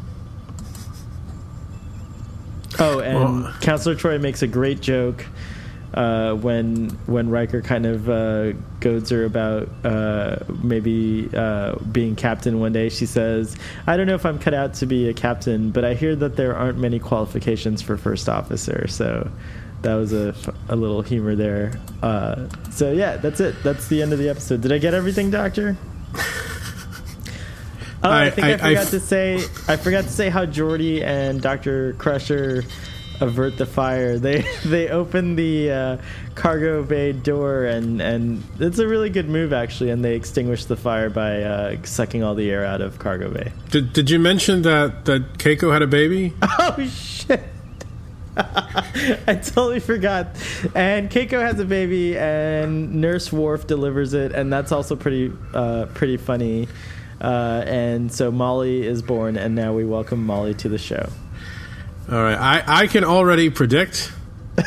Oh, 2.80 3.00
and 3.00 3.44
Well- 3.44 3.54
Counselor 3.62 3.96
Troi 3.96 4.20
makes 4.20 4.42
a 4.42 4.48
great 4.48 4.82
joke 4.82 5.26
uh, 5.94 6.34
when 6.36 6.90
when 7.08 7.30
Riker 7.30 7.62
kind 7.62 7.86
of 7.86 8.10
uh, 8.10 8.52
goads 8.80 9.10
her 9.10 9.26
about 9.26 9.68
uh, 9.84 10.38
maybe 10.64 11.30
uh, 11.36 11.76
being 11.92 12.16
captain 12.16 12.60
one 12.60 12.74
day. 12.74 12.90
She 12.90 13.06
says, 13.06 13.56
"I 13.88 13.98
don't 13.98 14.08
know 14.08 14.16
if 14.16 14.26
I'm 14.26 14.40
cut 14.40 14.54
out 14.54 14.76
to 14.76 14.86
be 14.86 15.10
a 15.10 15.14
captain, 15.14 15.72
but 15.72 15.84
I 15.86 15.94
hear 15.96 16.16
that 16.16 16.36
there 16.36 16.56
aren't 16.56 16.78
many 16.78 17.00
qualifications 17.00 17.82
for 17.82 17.98
first 17.98 18.30
officer." 18.30 18.88
So 18.88 19.30
that 19.82 19.96
was 19.96 20.12
a, 20.14 20.36
a 20.68 20.76
little 20.76 21.02
humor 21.02 21.36
there. 21.36 21.74
Uh, 22.04 22.48
so 22.72 22.92
yeah, 22.92 23.18
that's 23.18 23.40
it. 23.40 23.56
That's 23.64 23.88
the 23.88 24.02
end 24.02 24.14
of 24.14 24.20
the 24.20 24.30
episode. 24.30 24.62
Did 24.62 24.72
I 24.72 24.78
get 24.78 24.94
everything, 24.94 25.32
Doctor? 25.32 25.78
Oh, 28.02 28.10
I, 28.10 28.28
I- 28.28 28.30
think 28.30 28.46
I, 28.48 28.50
I- 28.52 28.54
I 28.54 28.58
forgot 28.58 28.84
f- 28.86 28.90
to 28.92 29.00
say. 29.02 29.36
I 29.68 29.76
forgot 29.76 30.06
to 30.06 30.10
say 30.10 30.30
how 30.30 30.46
Geordi 30.46 31.02
and 31.04 31.42
Doctor 31.42 31.94
Crusher 31.98 32.64
avert 33.22 33.58
the 33.58 33.66
fire. 33.66 34.18
They 34.18 34.42
they 34.66 34.90
open 34.90 35.36
the 35.36 35.72
uh, 35.72 35.98
cargo 36.36 36.84
bay 36.84 37.12
door 37.12 37.66
and 37.66 38.02
and 38.02 38.44
it's 38.60 38.80
a 38.80 38.88
really 38.88 39.10
good 39.10 39.30
move 39.30 39.54
actually. 39.54 39.90
And 39.90 40.04
they 40.04 40.16
extinguish 40.16 40.66
the 40.66 40.76
fire 40.76 41.10
by 41.10 41.42
uh, 41.44 41.78
sucking 41.84 42.24
all 42.24 42.36
the 42.36 42.50
air 42.50 42.66
out 42.66 42.82
of 42.82 43.00
cargo 43.00 43.32
bay. 43.32 43.52
Did, 43.70 43.94
did 43.94 44.10
you 44.10 44.20
mention 44.20 44.64
that, 44.64 45.06
that 45.06 45.38
Keiko 45.38 45.72
had 45.72 45.82
a 45.82 45.88
baby? 45.88 46.34
Oh 46.62 46.86
shit. 46.88 47.42
I 49.28 49.40
totally 49.42 49.80
forgot. 49.80 50.28
And 50.76 51.10
Keiko 51.10 51.42
has 51.42 51.60
a 51.60 51.66
baby, 51.66 52.18
and 52.18 52.96
Nurse 52.96 53.32
Worf 53.32 53.68
delivers 53.68 54.14
it, 54.14 54.34
and 54.34 54.52
that's 54.52 54.72
also 54.72 54.96
pretty, 54.96 55.32
uh, 55.54 55.88
pretty 55.94 56.18
funny. 56.18 56.68
Uh, 57.22 57.64
and 57.66 58.12
so 58.12 58.32
Molly 58.32 58.86
is 58.86 59.02
born, 59.02 59.36
and 59.38 59.56
now 59.56 59.74
we 59.74 59.84
welcome 59.84 60.26
Molly 60.26 60.54
to 60.56 60.70
the 60.70 60.78
show. 60.78 61.10
All 62.12 62.24
right. 62.24 62.38
I, 62.38 62.84
I 62.84 62.88
can 62.88 63.04
already 63.04 63.50
predict 63.50 64.12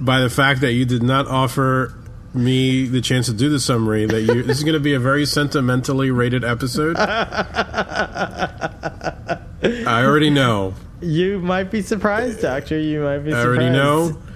by 0.00 0.20
the 0.20 0.30
fact 0.30 0.60
that 0.60 0.72
you 0.72 0.84
did 0.84 1.02
not 1.02 1.26
offer 1.26 1.94
me 2.32 2.86
the 2.86 3.00
chance 3.00 3.26
to 3.26 3.32
do 3.32 3.48
the 3.48 3.58
summary 3.58 4.06
that 4.06 4.22
you 4.22 4.44
this 4.44 4.58
is 4.58 4.64
going 4.64 4.74
to 4.74 4.80
be 4.80 4.94
a 4.94 5.00
very 5.00 5.26
sentimentally 5.26 6.12
rated 6.12 6.44
episode. 6.44 6.96
I 7.00 9.40
already 9.62 10.30
know. 10.30 10.74
You 11.00 11.40
might 11.40 11.72
be 11.72 11.82
surprised, 11.82 12.40
Doctor. 12.40 12.78
You 12.78 13.02
might 13.02 13.18
be 13.20 13.32
I 13.32 13.42
already 13.42 13.70
know. 13.70 14.18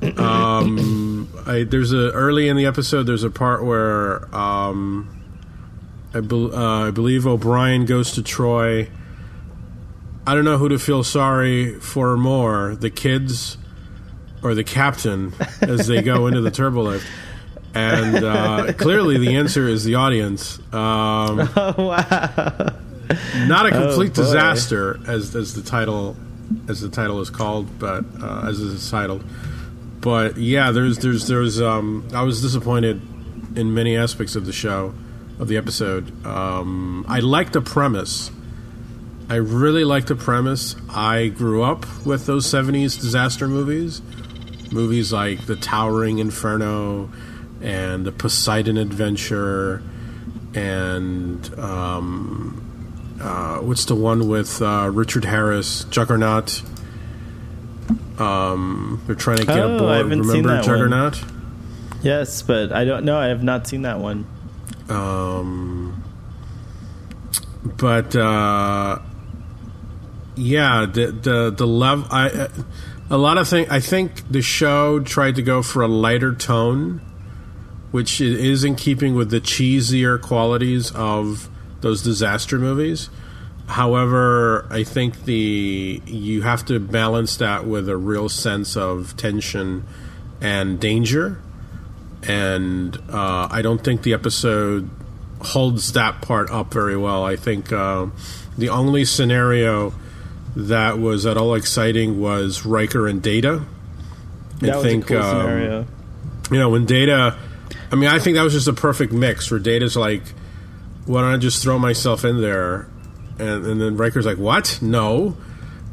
Um, 0.00 1.28
I, 1.44 1.64
there's 1.64 1.92
a 1.92 2.12
early 2.12 2.48
in 2.48 2.56
the 2.56 2.66
episode. 2.66 3.02
There's 3.02 3.24
a 3.24 3.30
part 3.30 3.64
where 3.64 4.32
um, 4.32 5.08
I, 6.14 6.20
bel 6.20 6.54
uh, 6.54 6.86
I 6.86 6.92
believe 6.92 7.26
O'Brien 7.26 7.84
goes 7.84 8.12
to 8.12 8.22
Troi. 8.22 8.90
I 10.28 10.34
don't 10.34 10.44
know 10.44 10.58
who 10.58 10.68
to 10.68 10.78
feel 10.78 11.02
sorry 11.04 11.74
for 11.80 12.16
more: 12.18 12.76
the 12.76 12.90
kids 12.90 13.56
or 14.42 14.54
the 14.54 14.62
captain 14.64 15.32
as 15.62 15.86
they 15.86 16.02
go 16.02 16.26
into 16.26 16.42
the 16.42 16.50
turbolift. 16.50 17.04
And 17.74 18.24
uh, 18.24 18.72
clearly, 18.74 19.16
the 19.18 19.36
answer 19.36 19.66
is 19.68 19.84
the 19.84 19.94
audience. 19.94 20.58
Um, 20.72 21.48
Oh 21.56 21.74
wow! 21.78 22.74
not 23.46 23.66
a 23.66 23.70
complete 23.70 24.14
boy. 24.14 24.22
disaster 24.22 25.00
as 25.06 25.34
as 25.34 25.54
the 25.54 25.62
title 25.62 26.14
as 26.68 26.82
the 26.82 26.90
title 26.90 27.20
is 27.20 27.30
called, 27.30 27.78
but 27.78 28.04
uh, 28.22 28.48
as 28.48 28.60
it's 28.60 28.90
titled. 28.90 29.24
But 30.00 30.36
yeah, 30.36 30.72
there's 30.72 30.98
there's 30.98 31.26
there's 31.26 31.60
um, 31.60 32.06
I 32.12 32.22
was 32.22 32.42
disappointed 32.42 33.00
in 33.56 33.72
many 33.72 33.96
aspects 33.96 34.36
of 34.36 34.44
the 34.44 34.52
show, 34.52 34.92
of 35.38 35.48
the 35.48 35.56
episode. 35.56 36.26
Um, 36.26 37.06
I 37.08 37.20
like 37.20 37.52
the 37.52 37.62
premise. 37.62 38.30
I 39.30 39.34
really 39.36 39.84
like 39.84 40.06
the 40.06 40.14
premise. 40.16 40.74
I 40.88 41.28
grew 41.28 41.62
up 41.62 41.84
with 42.06 42.26
those 42.26 42.46
'70s 42.46 42.98
disaster 43.00 43.46
movies, 43.46 44.00
movies 44.72 45.12
like 45.12 45.46
The 45.46 45.56
Towering 45.56 46.18
Inferno 46.18 47.10
and 47.60 48.06
The 48.06 48.12
Poseidon 48.12 48.78
Adventure, 48.78 49.82
and 50.54 51.58
um, 51.58 53.18
uh, 53.20 53.58
what's 53.58 53.84
the 53.84 53.94
one 53.94 54.28
with 54.28 54.62
uh, 54.62 54.90
Richard 54.92 55.24
Harris, 55.26 55.84
Juggernaut? 55.90 56.62
Um, 58.18 59.02
they're 59.06 59.14
trying 59.14 59.38
to 59.38 59.44
get 59.46 59.58
Oh, 59.58 59.76
aboard. 59.76 59.90
I 59.92 59.96
haven't 59.98 60.20
Remember 60.20 60.32
seen 60.32 60.42
that 60.46 60.54
one. 60.56 60.64
Juggernaut? 60.64 61.24
Yes, 62.02 62.42
but 62.42 62.72
I 62.72 62.84
don't 62.84 63.04
know. 63.04 63.18
I 63.18 63.26
have 63.26 63.42
not 63.42 63.66
seen 63.66 63.82
that 63.82 63.98
one. 63.98 64.26
Um, 64.88 66.02
but 67.64 68.16
uh, 68.16 68.98
yeah, 70.38 70.86
the 70.86 71.06
the 71.12 71.50
the 71.50 71.66
level. 71.66 72.06
I 72.10 72.28
uh, 72.28 72.48
a 73.10 73.18
lot 73.18 73.38
of 73.38 73.48
things. 73.48 73.68
I 73.70 73.80
think 73.80 74.30
the 74.30 74.42
show 74.42 75.00
tried 75.00 75.36
to 75.36 75.42
go 75.42 75.62
for 75.62 75.82
a 75.82 75.88
lighter 75.88 76.34
tone, 76.34 77.00
which 77.90 78.20
is 78.20 78.64
in 78.64 78.76
keeping 78.76 79.14
with 79.14 79.30
the 79.30 79.40
cheesier 79.40 80.20
qualities 80.20 80.92
of 80.92 81.48
those 81.80 82.02
disaster 82.02 82.58
movies. 82.58 83.10
However, 83.66 84.66
I 84.70 84.84
think 84.84 85.24
the 85.24 86.02
you 86.06 86.42
have 86.42 86.64
to 86.66 86.78
balance 86.78 87.36
that 87.38 87.66
with 87.66 87.88
a 87.88 87.96
real 87.96 88.28
sense 88.28 88.76
of 88.76 89.16
tension 89.16 89.86
and 90.40 90.78
danger, 90.80 91.40
and 92.22 92.96
uh, 93.10 93.48
I 93.50 93.62
don't 93.62 93.82
think 93.82 94.02
the 94.02 94.14
episode 94.14 94.88
holds 95.40 95.92
that 95.92 96.22
part 96.22 96.50
up 96.50 96.72
very 96.72 96.96
well. 96.96 97.24
I 97.24 97.36
think 97.36 97.72
uh, 97.72 98.06
the 98.56 98.68
only 98.68 99.04
scenario 99.04 99.92
that 100.66 100.98
was 100.98 101.24
at 101.24 101.36
all 101.36 101.54
exciting 101.54 102.20
was 102.20 102.66
Riker 102.66 103.06
and 103.06 103.22
Data. 103.22 103.62
That 104.60 104.76
was 104.76 104.84
think, 104.84 105.04
a 105.04 105.06
cool 105.14 105.22
um, 105.22 105.40
scenario. 105.40 105.86
you 106.50 106.58
know, 106.58 106.70
when 106.70 106.84
Data, 106.84 107.36
I 107.92 107.94
mean, 107.94 108.08
I 108.08 108.18
think 108.18 108.36
that 108.36 108.42
was 108.42 108.52
just 108.52 108.66
a 108.66 108.72
perfect 108.72 109.12
mix 109.12 109.50
where 109.50 109.60
Data's 109.60 109.96
like, 109.96 110.22
why 111.06 111.20
don't 111.22 111.32
I 111.32 111.36
just 111.36 111.62
throw 111.62 111.78
myself 111.78 112.24
in 112.24 112.40
there? 112.40 112.88
And, 113.38 113.64
and 113.66 113.80
then 113.80 113.96
Riker's 113.96 114.26
like, 114.26 114.38
what? 114.38 114.78
No. 114.82 115.36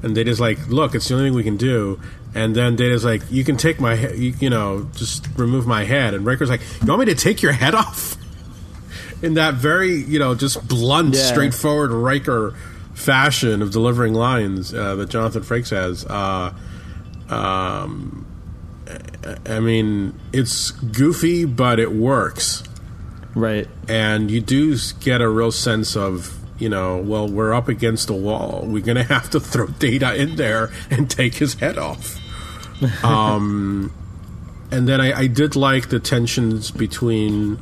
And 0.01 0.15
Data's 0.15 0.39
like, 0.39 0.67
look, 0.67 0.95
it's 0.95 1.07
the 1.07 1.13
only 1.13 1.27
thing 1.29 1.35
we 1.35 1.43
can 1.43 1.57
do. 1.57 1.99
And 2.33 2.55
then 2.55 2.75
Data's 2.75 3.05
like, 3.05 3.21
you 3.29 3.43
can 3.43 3.55
take 3.57 3.79
my, 3.79 3.95
he- 3.95 4.25
you, 4.29 4.33
you 4.41 4.49
know, 4.49 4.89
just 4.95 5.27
remove 5.37 5.67
my 5.67 5.83
head. 5.83 6.13
And 6.15 6.25
Riker's 6.25 6.49
like, 6.49 6.61
you 6.81 6.87
want 6.87 6.99
me 7.01 7.05
to 7.05 7.15
take 7.15 7.41
your 7.43 7.51
head 7.53 7.75
off? 7.75 8.17
In 9.21 9.35
that 9.35 9.53
very, 9.53 9.93
you 9.95 10.17
know, 10.19 10.33
just 10.35 10.67
blunt, 10.67 11.15
Yeah. 11.15 11.21
straightforward 11.21 11.91
Riker 11.91 12.55
fashion 12.95 13.61
of 13.61 13.71
delivering 13.71 14.13
lines 14.13 14.73
uh, 14.73 14.95
that 14.95 15.09
Jonathan 15.09 15.43
Frakes 15.43 15.69
has. 15.69 16.05
Uh, 16.05 16.53
um, 17.29 18.25
I 19.45 19.59
mean, 19.59 20.19
it's 20.33 20.71
goofy, 20.71 21.45
but 21.45 21.79
it 21.79 21.91
works. 21.91 22.63
Right. 23.35 23.67
And 23.87 24.31
you 24.31 24.41
do 24.41 24.77
get 24.99 25.21
a 25.21 25.29
real 25.29 25.51
sense 25.51 25.95
of, 25.95 26.37
you 26.57 26.69
know, 26.69 26.97
well, 26.97 27.27
we're 27.27 27.53
up 27.53 27.67
against 27.67 28.09
a 28.09 28.13
wall. 28.13 28.63
We're 28.65 28.83
going 28.83 28.95
to 28.95 29.03
have 29.03 29.29
to 29.31 29.39
throw 29.39 29.67
Data 29.67 30.15
in 30.15 30.37
there 30.37 30.71
and 30.89 31.09
take 31.09 31.35
his 31.35 31.55
head 31.55 31.77
off. 31.77 32.19
Um, 33.05 33.93
and 34.69 34.85
then 34.85 34.99
I, 34.99 35.19
I 35.19 35.27
did 35.27 35.55
like 35.55 35.87
the 35.87 35.99
tensions 35.99 36.71
between 36.71 37.57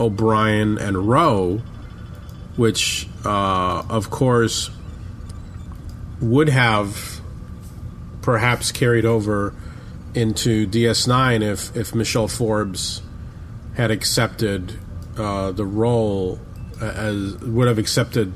O'Brien 0.00 0.78
and 0.78 1.06
Ro, 1.06 1.60
which, 2.56 3.06
uh, 3.26 3.84
of 3.88 4.10
course, 4.10 4.70
would 6.20 6.48
have 6.48 7.20
perhaps 8.22 8.72
carried 8.72 9.04
over 9.04 9.54
into 10.14 10.66
DS9 10.66 11.42
if, 11.42 11.76
if 11.76 11.94
Michelle 11.94 12.28
Forbes 12.28 13.02
had 13.74 13.90
accepted 13.90 14.78
uh, 15.18 15.52
the 15.52 15.64
role 15.64 16.38
as 16.80 17.36
would 17.38 17.68
have 17.68 17.78
accepted 17.78 18.32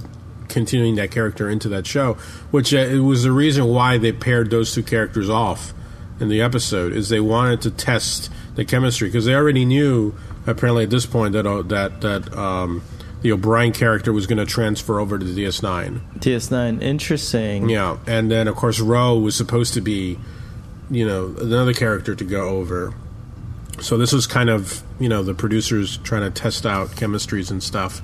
continuing 0.48 0.96
that 0.96 1.10
character 1.10 1.48
into 1.48 1.68
that 1.68 1.86
show, 1.86 2.14
which 2.50 2.74
uh, 2.74 2.78
it 2.78 2.98
was 2.98 3.22
the 3.22 3.32
reason 3.32 3.66
why 3.66 3.98
they 3.98 4.12
paired 4.12 4.50
those 4.50 4.74
two 4.74 4.82
characters 4.82 5.30
off 5.30 5.72
in 6.18 6.28
the 6.28 6.42
episode 6.42 6.92
is 6.92 7.08
they 7.08 7.20
wanted 7.20 7.62
to 7.62 7.70
test 7.70 8.30
the 8.56 8.64
chemistry 8.64 9.08
because 9.08 9.24
they 9.24 9.34
already 9.34 9.64
knew 9.64 10.14
apparently 10.46 10.84
at 10.84 10.90
this 10.90 11.06
point 11.06 11.32
that 11.32 11.46
uh, 11.46 11.62
that 11.62 12.00
that 12.00 12.36
um, 12.36 12.82
the 13.22 13.32
O'Brien 13.32 13.72
character 13.72 14.12
was 14.12 14.26
going 14.26 14.38
to 14.38 14.46
transfer 14.46 14.98
over 14.98 15.18
to 15.18 15.24
DS9. 15.24 16.18
DS9. 16.18 16.82
Interesting. 16.82 17.68
Yeah, 17.68 17.98
and 18.06 18.30
then 18.30 18.48
of 18.48 18.56
course 18.56 18.80
Ro 18.80 19.18
was 19.18 19.36
supposed 19.36 19.74
to 19.74 19.80
be, 19.80 20.18
you 20.90 21.06
know, 21.06 21.34
another 21.38 21.74
character 21.74 22.14
to 22.14 22.24
go 22.24 22.48
over. 22.48 22.94
So 23.80 23.96
this 23.96 24.12
was 24.12 24.26
kind 24.26 24.50
of 24.50 24.82
you 24.98 25.08
know 25.08 25.22
the 25.22 25.34
producers 25.34 25.96
trying 25.98 26.22
to 26.22 26.30
test 26.30 26.66
out 26.66 26.88
chemistries 26.88 27.50
and 27.50 27.62
stuff, 27.62 28.02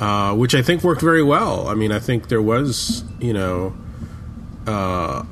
uh, 0.00 0.34
which 0.34 0.54
I 0.54 0.62
think 0.62 0.82
worked 0.82 1.02
very 1.02 1.22
well. 1.22 1.68
I 1.68 1.74
mean, 1.74 1.92
I 1.92 1.98
think 1.98 2.28
there 2.28 2.42
was 2.42 3.04
you 3.20 3.32
know 3.32 3.76
uh, 4.66 5.24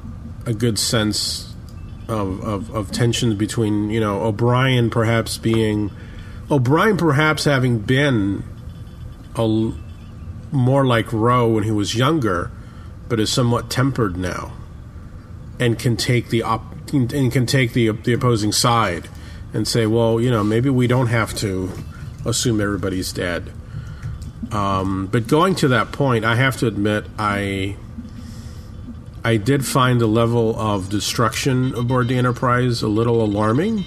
a 0.47 0.55
good 0.55 0.79
sense 0.79 1.53
of, 2.09 2.43
of, 2.45 2.75
of 2.75 2.93
tensions 2.93 3.35
between 3.35 3.91
you 3.91 4.01
know 4.01 4.23
O'Brien 4.23 4.91
perhaps 4.91 5.39
being 5.39 5.91
O'Brien 6.51 6.97
perhaps 6.97 7.45
having 7.45 7.79
been 7.81 8.45
a 9.37 9.73
more 10.53 10.87
like 10.87 11.13
Ro 11.13 11.49
when 11.49 11.65
he 11.65 11.71
was 11.71 11.95
younger, 11.95 12.51
but 13.09 13.21
is 13.21 13.31
somewhat 13.31 13.71
tempered 13.71 14.17
now, 14.17 14.53
and 15.61 15.79
can 15.79 15.97
take 15.97 16.29
the 16.31 16.43
op- 16.43 16.75
and 16.93 17.33
can 17.33 17.47
take 17.47 17.73
the 17.73 17.91
the 17.91 18.13
opposing 18.13 18.53
side 18.53 19.09
and 19.53 19.67
say, 19.67 19.87
well, 19.87 20.21
you 20.21 20.31
know, 20.31 20.45
maybe 20.45 20.71
we 20.71 20.87
don't 20.87 21.07
have 21.07 21.35
to 21.37 21.71
assume 22.25 22.61
everybody's 22.61 23.13
dead. 23.13 23.53
Um, 24.53 25.07
but 25.07 25.27
going 25.27 25.55
to 25.57 25.69
that 25.69 25.93
point, 25.93 26.25
I 26.25 26.37
have 26.37 26.57
to 26.59 26.67
admit, 26.67 27.07
I 27.19 27.77
I 29.25 29.39
did 29.39 29.67
find 29.67 30.01
the 30.01 30.07
level 30.07 30.59
of 30.59 30.89
destruction 30.89 31.75
aboard 31.75 32.09
the 32.09 32.17
Enterprise 32.17 32.83
a 32.83 32.89
little 32.89 33.23
alarming. 33.23 33.85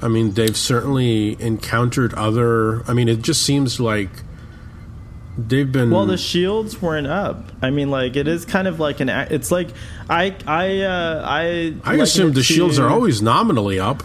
I 0.00 0.08
mean, 0.08 0.32
they've 0.32 0.56
certainly 0.56 1.40
encountered 1.40 2.14
other. 2.14 2.82
I 2.88 2.94
mean, 2.94 3.08
it 3.08 3.20
just 3.20 3.42
seems 3.42 3.78
like 3.78 4.10
they've 5.38 5.70
been. 5.70 5.90
Well, 5.90 6.06
the 6.06 6.16
shields 6.18 6.80
weren't 6.80 7.06
up. 7.06 7.50
I 7.62 7.70
mean, 7.70 7.90
like 7.90 8.16
it 8.16 8.28
is 8.28 8.44
kind 8.44 8.68
of 8.68 8.80
like 8.80 9.00
an. 9.00 9.08
It's 9.08 9.50
like 9.50 9.68
I 10.08 10.34
I 10.46 10.80
uh, 10.80 11.22
I. 11.26 11.74
I 11.84 11.94
assume 11.96 12.32
the 12.32 12.42
shields 12.42 12.78
are 12.78 12.88
always 12.88 13.22
nominally 13.22 13.78
up. 13.80 14.02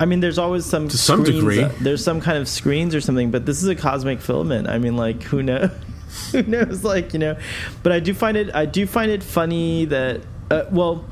I 0.00 0.06
mean, 0.06 0.20
there's 0.20 0.38
always 0.38 0.64
some 0.64 0.88
To 0.88 0.98
some 0.98 1.22
degree. 1.22 1.58
that- 1.58 1.78
there's 1.78 2.02
some 2.02 2.20
kind 2.20 2.36
of 2.38 2.48
screens 2.48 2.94
or 2.94 3.00
something, 3.00 3.30
but 3.30 3.46
this 3.46 3.62
is 3.62 3.68
a 3.68 3.76
cosmic 3.76 4.20
filament. 4.20 4.68
I 4.68 4.78
mean, 4.78 4.96
like 4.96 5.22
who 5.22 5.42
knows? 5.42 5.70
who 6.32 6.42
knows? 6.42 6.82
Like 6.84 7.12
you 7.12 7.18
know, 7.20 7.36
but 7.82 7.92
I 7.92 8.00
do 8.00 8.12
find 8.14 8.36
it. 8.36 8.54
I 8.54 8.66
do 8.66 8.86
find 8.86 9.10
it 9.10 9.22
funny 9.22 9.84
that. 9.86 10.20
Uh, 10.50 10.64
well, 10.70 11.04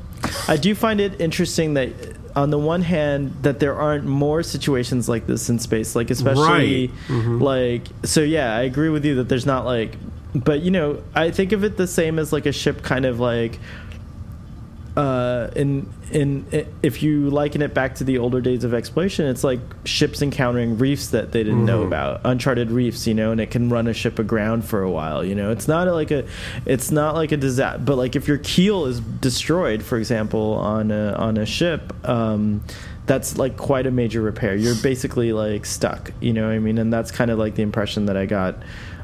I 0.47 0.57
do 0.57 0.75
find 0.75 0.99
it 1.01 1.19
interesting 1.21 1.73
that. 1.75 1.91
On 2.35 2.49
the 2.49 2.57
one 2.57 2.81
hand, 2.81 3.35
that 3.43 3.59
there 3.59 3.75
aren't 3.75 4.05
more 4.05 4.41
situations 4.41 5.07
like 5.07 5.27
this 5.27 5.49
in 5.49 5.59
space, 5.59 5.95
like 5.95 6.09
especially 6.09 6.87
Right. 6.87 6.91
Mm-hmm. 7.07 7.39
like 7.41 7.83
so. 8.03 8.21
Yeah, 8.21 8.55
I 8.55 8.61
agree 8.61 8.89
with 8.89 9.05
you 9.05 9.15
that 9.15 9.29
there's 9.29 9.45
not 9.45 9.65
like, 9.65 9.97
but 10.33 10.61
you 10.61 10.71
know, 10.71 11.03
I 11.13 11.29
think 11.29 11.51
of 11.51 11.63
it 11.63 11.77
the 11.77 11.85
same 11.87 12.17
as 12.17 12.33
like 12.33 12.45
a 12.47 12.51
ship, 12.51 12.81
kind 12.81 13.05
of 13.05 13.19
like 13.19 13.59
uh, 14.95 15.49
in 15.55 15.91
in 16.11 16.45
if 16.83 17.01
you 17.01 17.29
liken 17.29 17.61
it 17.63 17.73
back 17.73 17.95
to 17.95 18.03
the 18.03 18.19
older 18.19 18.41
days 18.41 18.63
of 18.63 18.73
exploration, 18.73 19.25
it's 19.25 19.43
like 19.43 19.59
ships 19.85 20.21
encountering 20.21 20.77
reefs 20.77 21.07
that 21.09 21.31
they 21.31 21.43
didn't 21.43 21.65
know 21.65 21.81
about, 21.81 22.21
uncharted 22.25 22.69
reefs, 22.69 23.07
you 23.07 23.13
know, 23.13 23.31
and 23.31 23.41
it 23.41 23.49
can 23.49 23.69
run 23.69 23.87
a 23.87 23.93
ship 23.93 24.19
aground 24.19 24.65
for 24.65 24.83
a 24.83 24.91
while. 24.91 25.23
You 25.25 25.33
know, 25.33 25.51
it's 25.51 25.67
not 25.67 25.87
like 25.87 26.11
a, 26.11 26.27
it's 26.65 26.91
not 26.91 27.15
like 27.15 27.31
a 27.31 27.37
disaster, 27.37 27.79
but 27.79 27.97
like 27.97 28.15
if 28.15 28.27
your 28.27 28.37
keel 28.37 28.85
is 28.85 28.99
destroyed, 28.99 29.81
for 29.81 29.97
example, 29.97 30.53
on 30.53 30.91
a 30.91 31.13
on 31.13 31.37
a 31.37 31.45
ship. 31.45 31.93
Um, 32.07 32.63
that's 33.05 33.37
like 33.37 33.57
quite 33.57 33.85
a 33.85 33.91
major 33.91 34.21
repair. 34.21 34.55
You're 34.55 34.81
basically 34.81 35.33
like 35.33 35.65
stuck, 35.65 36.13
you 36.21 36.31
know 36.31 36.47
what 36.47 36.53
I 36.53 36.59
mean? 36.59 36.77
And 36.77 36.93
that's 36.93 37.11
kind 37.11 37.31
of 37.31 37.37
like 37.37 37.55
the 37.55 37.61
impression 37.61 38.05
that 38.05 38.15
I 38.15 38.25
got 38.25 38.55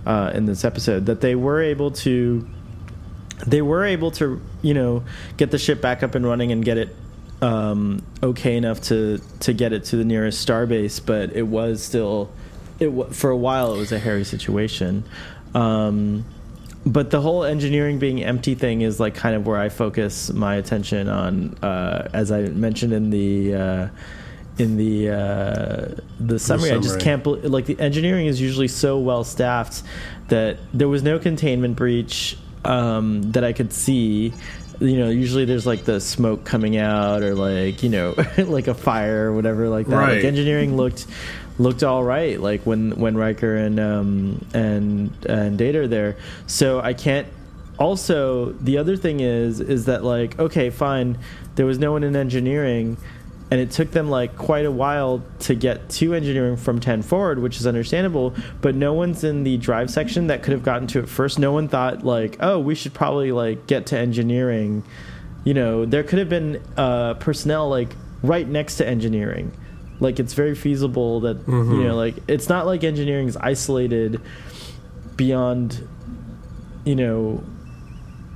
uh, 0.05 0.31
in 0.33 0.45
this 0.45 0.63
episode 0.63 1.07
that 1.07 1.19
they 1.19 1.35
were 1.35 1.61
able 1.61 1.91
to 1.91 2.47
they 3.47 3.61
were 3.61 3.85
able 3.85 4.11
to 4.11 4.41
you 4.61 4.73
know 4.73 5.03
get 5.37 5.51
the 5.51 5.57
ship 5.57 5.81
back 5.81 6.03
up 6.03 6.15
and 6.15 6.25
running 6.25 6.51
and 6.51 6.63
get 6.63 6.77
it 6.77 6.95
um, 7.41 8.03
okay 8.21 8.57
enough 8.57 8.81
to 8.81 9.19
to 9.41 9.53
get 9.53 9.73
it 9.73 9.85
to 9.85 9.95
the 9.95 10.03
nearest 10.03 10.45
starbase, 10.45 11.03
but 11.03 11.35
it 11.35 11.47
was 11.47 11.81
still 11.81 12.29
it 12.79 13.13
for 13.13 13.29
a 13.29 13.37
while 13.37 13.73
it 13.73 13.77
was 13.77 13.91
a 13.91 13.99
hairy 13.99 14.23
situation. 14.23 15.03
Um, 15.53 16.25
but 16.85 17.11
the 17.11 17.21
whole 17.21 17.43
engineering 17.43 17.99
being 17.99 18.23
empty 18.23 18.55
thing 18.55 18.81
is 18.81 18.99
like 18.99 19.15
kind 19.15 19.35
of 19.35 19.45
where 19.45 19.57
I 19.57 19.69
focus 19.69 20.31
my 20.31 20.55
attention 20.55 21.09
on, 21.09 21.55
uh, 21.61 22.09
as 22.13 22.31
I 22.31 22.41
mentioned 22.41 22.93
in 22.93 23.09
the. 23.09 23.55
Uh, 23.55 23.87
in 24.57 24.75
the 24.75 25.09
uh, 25.09 26.01
the 26.19 26.37
summary, 26.37 26.71
I 26.71 26.79
just 26.79 26.99
can't 26.99 27.23
bel 27.23 27.37
like 27.37 27.65
the 27.65 27.79
engineering 27.79 28.25
is 28.25 28.41
usually 28.41 28.67
so 28.67 28.99
well 28.99 29.23
staffed 29.23 29.83
that 30.27 30.57
there 30.73 30.89
was 30.89 31.01
no 31.01 31.17
containment 31.17 31.77
breach 31.77 32.37
um, 32.65 33.31
that 33.31 33.43
I 33.43 33.53
could 33.53 33.73
see. 33.73 34.33
You 34.79 34.97
know, 34.97 35.09
usually 35.09 35.43
there's 35.43 35.65
like 35.65 35.83
the 35.83 35.99
smoke 35.99 36.45
coming 36.45 36.77
out 36.77 37.21
or 37.21 37.35
like 37.35 37.83
you 37.83 37.89
know 37.89 38.15
like 38.37 38.67
a 38.67 38.73
fire 38.73 39.29
or 39.29 39.33
whatever 39.33 39.67
like 39.69 39.87
that. 39.87 39.95
Right. 39.95 40.15
Like 40.15 40.23
engineering 40.23 40.77
looked 40.77 41.05
looked 41.57 41.83
all 41.83 42.03
right. 42.03 42.39
Like 42.39 42.65
when 42.65 42.91
when 42.91 43.15
Riker 43.15 43.55
and 43.55 43.79
um, 43.79 44.45
and 44.53 45.13
and 45.25 45.57
Data 45.57 45.81
are 45.81 45.87
there. 45.87 46.17
So 46.47 46.79
I 46.79 46.93
can't. 46.93 47.27
Also, 47.77 48.51
the 48.53 48.77
other 48.77 48.97
thing 48.97 49.19
is 49.19 49.59
is 49.59 49.85
that 49.85 50.03
like 50.03 50.39
okay, 50.39 50.69
fine, 50.69 51.17
there 51.55 51.65
was 51.65 51.77
no 51.77 51.91
one 51.91 52.03
in 52.03 52.15
engineering 52.15 52.97
and 53.51 53.59
it 53.59 53.71
took 53.71 53.91
them 53.91 54.09
like 54.09 54.37
quite 54.37 54.65
a 54.65 54.71
while 54.71 55.23
to 55.39 55.55
get 55.55 55.89
to 55.89 56.13
engineering 56.13 56.55
from 56.55 56.79
10 56.79 57.01
forward 57.01 57.39
which 57.39 57.57
is 57.59 57.65
understandable 57.65 58.33
but 58.61 58.75
no 58.75 58.93
one's 58.93 59.23
in 59.23 59.43
the 59.43 59.57
drive 59.57 59.89
section 59.89 60.27
that 60.27 60.43
could 60.43 60.51
have 60.51 60.61
gotten 60.63 60.87
to 60.87 60.99
it 60.99 61.09
first. 61.09 61.39
No 61.39 61.51
one 61.51 61.67
thought 61.67 62.03
like 62.05 62.37
oh 62.39 62.59
we 62.59 62.75
should 62.75 62.93
probably 62.93 63.31
like 63.31 63.65
get 63.67 63.87
to 63.87 63.97
engineering. 63.97 64.83
You 65.45 65.53
know 65.55 65.85
there 65.85 66.03
could 66.03 66.19
have 66.19 66.29
been 66.29 66.61
uh, 66.77 67.15
personnel 67.15 67.69
like 67.69 67.89
right 68.21 68.47
next 68.47 68.75
to 68.77 68.87
engineering. 68.87 69.51
Like 70.01 70.19
it's 70.19 70.33
very 70.33 70.53
feasible 70.55 71.21
that 71.21 71.45
Mhm. 71.45 71.77
you 71.77 71.83
know 71.87 71.95
like 71.95 72.15
it's 72.27 72.49
not 72.49 72.65
like 72.65 72.83
engineering 72.83 73.27
is 73.27 73.35
isolated 73.37 74.21
beyond 75.17 75.85
you 76.85 76.95
know 76.95 77.43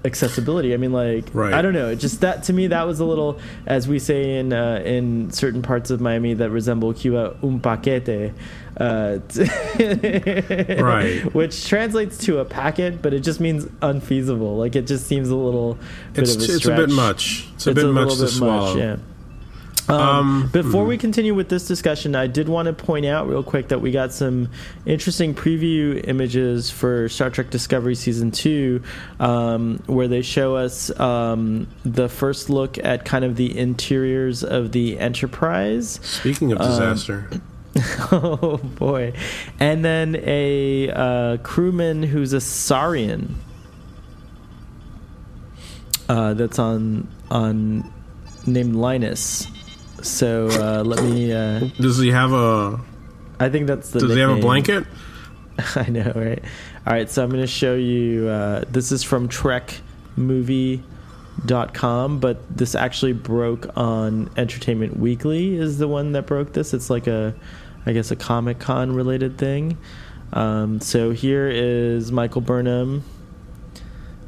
accessibility 0.06 0.74
i 0.74 0.78
mean 0.78 0.92
like 0.92 1.26
Right. 1.34 1.54
i 1.54 1.62
don't 1.62 1.74
know 1.74 1.96
just 1.96 2.22
that 2.22 2.44
to 2.44 2.54
me 2.54 2.68
that 2.68 2.84
was 2.86 3.00
a 3.00 3.06
little 3.06 3.40
as 3.66 3.88
we 3.88 4.00
say 4.00 4.38
in 4.40 4.52
uh, 4.54 4.82
in 4.86 5.32
certain 5.32 5.62
parts 5.62 5.90
of 5.92 6.02
miami 6.02 6.34
that 6.34 6.50
resemble 6.50 6.94
cuba 6.94 7.36
un 7.42 7.60
paquete 7.60 8.34
uh, 8.78 9.20
Right. 9.80 11.22
which 11.34 11.68
translates 11.68 12.18
to 12.26 12.40
a 12.40 12.46
packet 12.46 13.02
but 13.02 13.14
it 13.14 13.20
just 13.22 13.40
means 13.40 13.68
unfeasible 13.82 14.58
like 14.58 14.76
it 14.76 14.88
just 14.88 15.08
seems 15.08 15.30
a 15.30 15.36
little 15.36 15.78
bit 16.14 16.24
It's 16.24 16.36
of 16.36 16.42
a 16.42 16.54
it's 16.56 16.66
a 16.66 16.76
bit 16.76 16.90
much. 16.90 17.48
It's 17.56 17.68
a 17.68 17.74
bit 17.74 17.86
much 17.88 18.16
to 18.18 18.28
swallow. 18.28 18.76
yeah. 18.78 18.98
Um, 19.90 20.00
Um, 20.00 20.50
before 20.54 20.86
mhm. 20.86 20.90
we 20.90 20.98
continue 20.98 21.34
with 21.34 21.50
this 21.50 21.68
discussion, 21.68 22.16
I 22.16 22.28
did 22.28 22.48
want 22.48 22.68
to 22.68 22.74
point 22.74 23.06
out 23.06 23.28
real 23.28 23.44
quick 23.44 23.68
that 23.68 23.82
we 23.82 23.92
got 23.92 24.14
some 24.14 24.50
interesting 24.86 25.34
preview 25.34 26.02
images 26.08 26.70
for 26.72 27.10
Star 27.10 27.30
Trek 27.30 27.50
Discovery 27.50 27.96
Season 27.96 28.32
2, 28.32 28.82
um, 29.20 29.84
where 29.88 30.08
they 30.08 30.22
show 30.22 30.56
us 30.56 30.98
um, 31.00 31.68
the 31.84 32.08
first 32.08 32.50
look 32.50 32.78
at 32.78 33.04
kind 33.04 33.26
of 33.26 33.36
the 33.36 33.58
interiors 33.58 34.44
of 34.44 34.72
the 34.72 34.98
Enterprise. 35.00 36.00
Speaking 36.04 36.52
of 36.54 36.62
Um, 36.62 36.68
disaster, 36.70 37.28
oh, 38.12 38.58
boy. 38.64 39.14
And 39.60 39.84
then 39.84 40.16
a 40.24 40.90
uh, 40.92 41.38
crewman 41.44 42.04
who's 42.04 42.32
a 42.34 42.40
Saurian. 42.42 43.36
Uh, 46.10 46.34
that's 46.34 46.60
on 46.60 47.08
on 47.32 47.90
named 48.46 48.76
Linus. 48.76 49.48
So 50.04 50.50
uh, 50.50 50.84
let 50.84 51.04
me. 51.04 51.34
Uh, 51.34 51.70
does 51.80 51.98
he 51.98 52.12
have 52.12 52.34
a 52.34 52.80
I 53.40 53.50
think 53.50 53.68
that's 53.68 53.92
the. 53.92 54.00
does 54.00 54.14
he 54.14 54.20
have 54.20 54.32
a 54.32 54.40
blanket? 54.40 54.86
I 55.76 55.90
know, 55.90 56.12
right? 56.16 56.44
All 56.86 56.94
right, 56.94 57.10
so 57.10 57.24
I'm 57.24 57.30
going 57.30 57.42
to 57.42 57.48
show 57.48 57.76
you. 57.76 58.28
Uh, 58.28 58.66
this 58.70 58.92
is 58.92 59.04
from 59.04 59.30
TrekMovie.com, 59.30 62.20
but 62.20 62.56
this 62.56 62.76
actually 62.76 63.14
broke 63.14 63.76
on 63.78 64.30
Entertainment 64.38 64.98
Weekly. 64.98 65.56
Is 65.56 65.78
the 65.78 65.88
one 65.88 66.12
that 66.14 66.26
broke 66.26 66.54
this? 66.54 66.74
It's 66.74 66.90
like 66.90 67.08
a, 67.08 67.36
I 67.86 67.94
guess, 67.94 68.12
a 68.12 68.16
Comic 68.16 68.60
Con 68.60 68.96
related 68.96 69.38
thing. 69.38 69.78
Um, 70.32 70.82
so 70.82 71.12
here 71.12 71.48
is 71.48 72.12
Michael 72.12 72.42
Burnham 72.42 73.04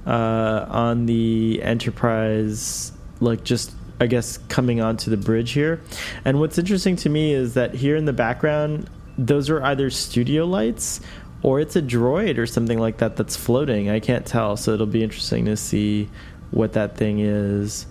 uh, 0.05 0.65
on 0.69 1.05
the 1.05 1.61
Enterprise, 1.63 2.91
like 3.19 3.43
just 3.43 3.71
I 3.99 4.07
guess 4.07 4.37
coming 4.49 4.81
onto 4.81 5.09
the 5.09 5.17
bridge 5.17 5.51
here. 5.51 5.81
And 6.25 6.39
what's 6.39 6.57
interesting 6.57 6.95
to 6.97 7.09
me 7.09 7.33
is 7.33 7.53
that 7.53 7.73
here 7.73 7.95
in 7.95 8.05
the 8.05 8.13
background, 8.13 8.89
those 9.17 9.49
are 9.49 9.63
either 9.63 9.89
studio 9.89 10.45
lights 10.45 10.99
or 11.41 11.59
it's 11.59 11.75
a 11.75 11.81
droid 11.81 12.37
or 12.37 12.45
something 12.45 12.79
like 12.79 12.97
that 12.97 13.15
that's 13.15 13.35
floating. 13.35 13.89
I 13.89 13.99
can't 13.99 14.25
tell, 14.25 14.57
so 14.57 14.73
it'll 14.73 14.85
be 14.87 15.03
interesting 15.03 15.45
to 15.45 15.55
see 15.55 16.09
what 16.51 16.73
that 16.73 16.97
thing 16.97 17.19
is 17.19 17.85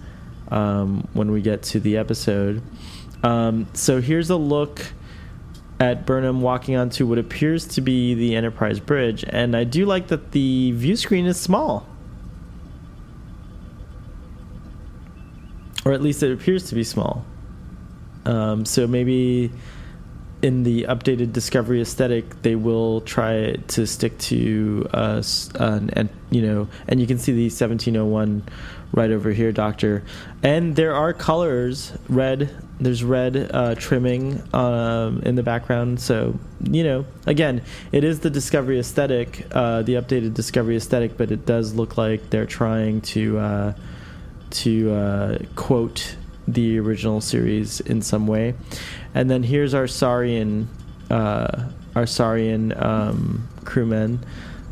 um, 0.49 1.07
when 1.13 1.31
we 1.31 1.41
get 1.41 1.63
to 1.63 1.81
the 1.81 1.97
episode. 1.97 2.63
Um, 3.23 3.67
so 3.73 4.01
here's 4.01 4.31
a 4.31 4.37
look 4.37 4.83
at 5.81 6.07
Burnham 6.07 6.41
walking 6.41 6.77
onto 6.77 7.07
what 7.07 7.19
appears 7.19 7.67
to 7.69 7.81
be 7.81 8.15
the 8.15 8.37
Enterprise 8.37 8.81
bridge, 8.81 9.25
and 9.29 9.57
I 9.57 9.65
do 9.65 9.87
like 9.87 10.09
that 10.09 10.33
the 10.33 10.73
view 10.73 10.97
screen 10.97 11.27
is 11.27 11.41
small. 11.41 11.87
Or 15.85 15.93
at 15.93 16.03
least 16.03 16.23
it 16.23 16.33
appears 16.33 16.69
to 16.69 16.75
be 16.75 16.85
small. 16.85 17.25
Um, 18.25 18.65
so 18.65 18.87
maybe 18.87 19.51
in 20.45 20.63
the 20.63 20.83
updated 20.83 21.33
Discovery 21.33 21.81
aesthetic, 21.81 22.43
they 22.43 22.55
will 22.55 23.01
try 23.01 23.55
to 23.69 23.87
stick 23.87 24.19
to 24.19 24.87
uh, 24.93 25.23
an, 25.55 25.89
and 25.95 26.11
you 26.31 26.43
know, 26.43 26.69
and 26.87 27.01
you 27.01 27.07
can 27.07 27.19
see 27.19 27.33
the 27.33 27.45
1701 27.45 28.43
right 28.93 29.11
over 29.11 29.31
here, 29.31 29.53
Doctor. 29.53 30.05
And 30.43 30.77
there 30.77 30.95
are 30.95 31.15
colors, 31.15 31.93
red. 32.11 32.55
There's 32.79 33.03
red 33.03 33.51
uh, 33.55 33.75
trimming 33.77 34.43
um, 34.53 35.21
in 35.21 35.35
the 35.35 35.43
background, 35.43 35.99
so 36.01 36.39
you 36.63 36.85
know, 36.85 37.07
again, 37.25 37.63
it 37.91 38.05
is 38.05 38.21
the 38.21 38.31
Discovery 38.31 38.79
aesthetic, 38.79 39.47
uh, 39.53 39.81
the 39.81 39.95
updated 39.95 40.35
Discovery 40.35 40.77
aesthetic, 40.77 41.17
but 41.17 41.31
it 41.31 41.47
does 41.47 41.73
look 41.73 41.97
like 41.97 42.29
they're 42.29 42.45
trying 42.45 43.01
to 43.01 43.39
uh, 43.39 43.73
to 44.55 44.93
uh, 44.93 45.39
quote 45.57 46.17
the 46.47 46.79
original 46.79 47.21
series 47.21 47.81
in 47.81 48.03
some 48.03 48.27
way. 48.27 48.55
And 49.15 49.31
then 49.31 49.43
here's 49.43 49.75
our 49.75 49.87
Saurian, 49.87 50.69
uh, 51.11 51.69
our 51.95 52.07
Saurian 52.07 52.75
um, 52.83 53.49
crewmen 53.65 54.25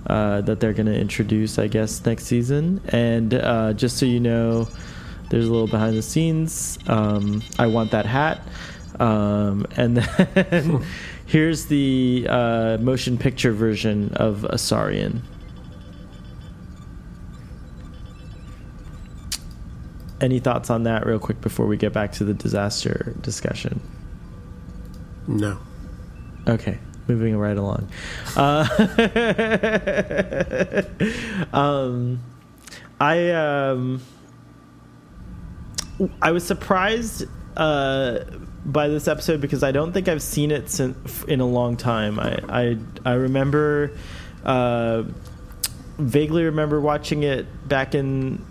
uh, 0.06 0.40
that 0.42 0.60
they're 0.60 0.72
going 0.72 0.86
to 0.86 0.98
introduce, 0.98 1.58
I 1.58 1.68
guess, 1.68 2.04
next 2.04 2.24
season. 2.24 2.80
And 2.88 3.34
uh, 3.34 3.72
just 3.72 3.98
so 3.98 4.06
you 4.06 4.20
know, 4.20 4.68
there's 5.30 5.46
a 5.46 5.52
little 5.52 5.68
behind 5.68 5.96
the 5.96 6.02
scenes. 6.02 6.78
Um, 6.86 7.42
I 7.58 7.66
want 7.66 7.90
that 7.92 8.06
hat. 8.06 8.46
Um, 9.00 9.66
and 9.76 9.96
then 10.34 10.84
here's 11.26 11.66
the 11.66 12.26
uh, 12.28 12.78
motion 12.80 13.16
picture 13.16 13.52
version 13.52 14.12
of 14.14 14.44
a 14.44 14.58
Saurian. 14.58 15.22
Any 20.22 20.38
thoughts 20.38 20.70
on 20.70 20.84
that, 20.84 21.04
real 21.04 21.18
quick, 21.18 21.40
before 21.40 21.66
we 21.66 21.76
get 21.76 21.92
back 21.92 22.12
to 22.12 22.24
the 22.24 22.32
disaster 22.32 23.12
discussion? 23.20 23.80
No. 25.26 25.58
Okay, 26.46 26.78
moving 27.08 27.36
right 27.36 27.56
along. 27.56 27.88
Uh, 28.36 28.68
um, 31.52 32.20
I 33.00 33.30
um, 33.30 34.00
I 36.20 36.30
was 36.30 36.46
surprised 36.46 37.26
uh, 37.56 38.20
by 38.64 38.86
this 38.86 39.08
episode 39.08 39.40
because 39.40 39.64
I 39.64 39.72
don't 39.72 39.92
think 39.92 40.06
I've 40.08 40.22
seen 40.22 40.52
it 40.52 40.70
since 40.70 41.24
in 41.24 41.40
a 41.40 41.46
long 41.46 41.76
time. 41.76 42.20
I 42.20 42.38
I, 42.48 42.78
I 43.04 43.12
remember 43.14 43.90
uh, 44.44 45.02
vaguely 45.98 46.44
remember 46.44 46.80
watching 46.80 47.24
it 47.24 47.68
back 47.68 47.96
in 47.96 48.44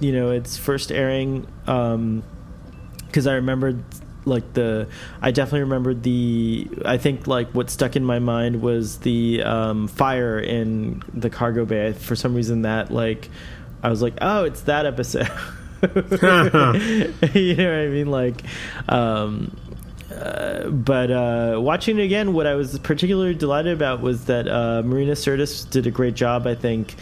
you 0.00 0.12
know 0.12 0.30
its 0.30 0.56
first 0.56 0.90
airing 0.90 1.46
because 1.64 3.26
I 3.26 3.34
remembered 3.34 3.84
like 4.24 4.52
the 4.54 4.88
I 5.20 5.30
definitely 5.30 5.60
remembered 5.60 6.02
the 6.02 6.68
I 6.84 6.98
think 6.98 7.26
like 7.26 7.50
what 7.50 7.70
stuck 7.70 7.96
in 7.96 8.04
my 8.04 8.18
mind 8.18 8.62
was 8.62 8.98
the 8.98 9.42
um, 9.42 9.88
fire 9.88 10.38
in 10.38 11.02
the 11.12 11.30
cargo 11.30 11.64
bay. 11.64 11.92
For 11.92 12.16
some 12.16 12.34
reason, 12.34 12.62
that 12.62 12.90
like 12.90 13.28
I 13.82 13.88
was 13.88 14.02
like, 14.02 14.14
oh, 14.20 14.44
it's 14.44 14.62
that 14.62 14.86
episode. 14.86 15.28
you 15.82 17.56
know 17.56 17.70
what 17.70 17.80
I 17.80 17.88
mean? 17.88 18.10
Like, 18.10 18.42
um, 18.88 19.56
uh, 20.14 20.68
but 20.68 21.10
uh, 21.10 21.58
watching 21.58 21.98
it 21.98 22.02
again, 22.02 22.32
what 22.34 22.46
I 22.46 22.54
was 22.54 22.78
particularly 22.80 23.34
delighted 23.34 23.72
about 23.72 24.00
was 24.00 24.26
that 24.26 24.46
uh, 24.48 24.82
Marina 24.82 25.12
Sirtis 25.12 25.68
did 25.68 25.86
a 25.86 25.90
great 25.90 26.14
job. 26.14 26.46
I 26.46 26.54
think. 26.54 26.94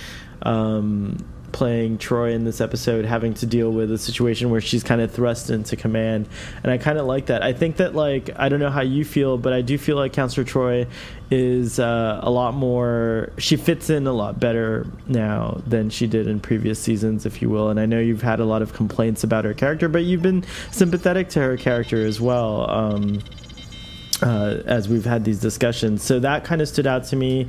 Um, 0.42 1.16
playing 1.52 1.98
Troi 1.98 2.32
in 2.34 2.44
this 2.44 2.60
episode 2.60 3.04
having 3.04 3.34
to 3.34 3.46
deal 3.46 3.70
with 3.70 3.90
a 3.90 3.98
situation 3.98 4.50
where 4.50 4.60
she's 4.60 4.82
kind 4.82 5.00
of 5.00 5.10
thrust 5.10 5.50
into 5.50 5.76
command. 5.76 6.28
And 6.62 6.70
I 6.70 6.78
kind 6.78 6.98
of 6.98 7.06
like 7.06 7.26
that. 7.26 7.42
I 7.42 7.52
think 7.52 7.76
that 7.76 7.94
like 7.94 8.30
I 8.36 8.48
don't 8.48 8.60
know 8.60 8.70
how 8.70 8.82
you 8.82 9.04
feel 9.04 9.38
but 9.38 9.52
I 9.52 9.60
do 9.60 9.78
feel 9.78 9.96
like 9.96 10.12
Counselor 10.12 10.44
Troi 10.44 10.86
is 11.30 11.78
uh, 11.78 12.20
a 12.22 12.30
lot 12.30 12.54
more 12.54 13.32
she 13.38 13.56
fits 13.56 13.90
in 13.90 14.06
a 14.06 14.12
lot 14.12 14.40
better 14.40 14.86
now 15.06 15.60
than 15.66 15.90
she 15.90 16.06
did 16.06 16.26
in 16.26 16.40
previous 16.40 16.78
seasons 16.78 17.26
if 17.26 17.42
you 17.42 17.50
will. 17.50 17.70
And 17.70 17.78
I 17.78 17.86
know 17.86 18.00
you've 18.00 18.22
had 18.22 18.40
a 18.40 18.44
lot 18.44 18.62
of 18.62 18.72
complaints 18.72 19.24
about 19.24 19.44
her 19.44 19.54
character 19.54 19.88
but 19.88 20.04
you've 20.04 20.22
been 20.22 20.44
sympathetic 20.70 21.28
to 21.30 21.40
her 21.40 21.56
character 21.56 22.04
as 22.04 22.20
well. 22.20 22.70
Um, 22.70 23.20
uh, 24.22 24.62
as 24.66 24.88
we've 24.88 25.04
had 25.04 25.24
these 25.24 25.40
discussions. 25.40 26.02
So 26.02 26.20
that 26.20 26.44
kind 26.44 26.60
of 26.60 26.68
stood 26.68 26.86
out 26.86 27.04
to 27.04 27.16
me. 27.16 27.48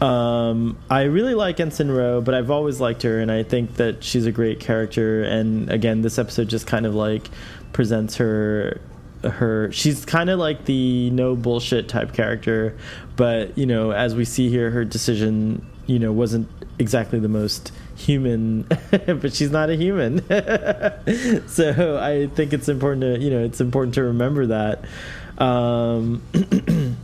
Um, 0.00 0.78
I 0.90 1.02
really 1.02 1.34
like 1.34 1.60
Ensign 1.60 1.90
Ro, 1.90 2.20
but 2.20 2.34
I've 2.34 2.50
always 2.50 2.80
liked 2.80 3.02
her, 3.02 3.20
and 3.20 3.30
I 3.30 3.42
think 3.42 3.74
that 3.76 4.04
she's 4.04 4.26
a 4.26 4.32
great 4.32 4.60
character. 4.60 5.22
And 5.22 5.70
again, 5.70 6.02
this 6.02 6.18
episode 6.18 6.48
just 6.48 6.66
kind 6.66 6.86
of 6.86 6.94
like 6.94 7.28
presents 7.72 8.16
her. 8.16 8.80
Her, 9.22 9.72
she's 9.72 10.04
kind 10.04 10.28
of 10.28 10.38
like 10.38 10.66
the 10.66 11.08
no 11.08 11.34
bullshit 11.34 11.88
type 11.88 12.12
character, 12.12 12.76
but 13.16 13.56
you 13.56 13.64
know, 13.64 13.90
as 13.90 14.14
we 14.14 14.26
see 14.26 14.50
here, 14.50 14.70
her 14.70 14.84
decision 14.84 15.64
you 15.86 15.98
know 15.98 16.12
wasn't 16.12 16.48
exactly 16.78 17.18
the 17.18 17.28
most 17.28 17.72
human 17.96 18.62
but 18.90 19.32
she's 19.32 19.50
not 19.50 19.70
a 19.70 19.76
human 19.76 20.18
so 21.48 21.98
i 22.00 22.26
think 22.34 22.52
it's 22.52 22.68
important 22.68 23.02
to 23.02 23.18
you 23.22 23.30
know 23.30 23.44
it's 23.44 23.60
important 23.60 23.94
to 23.94 24.02
remember 24.02 24.46
that 24.46 24.84
um 25.38 26.22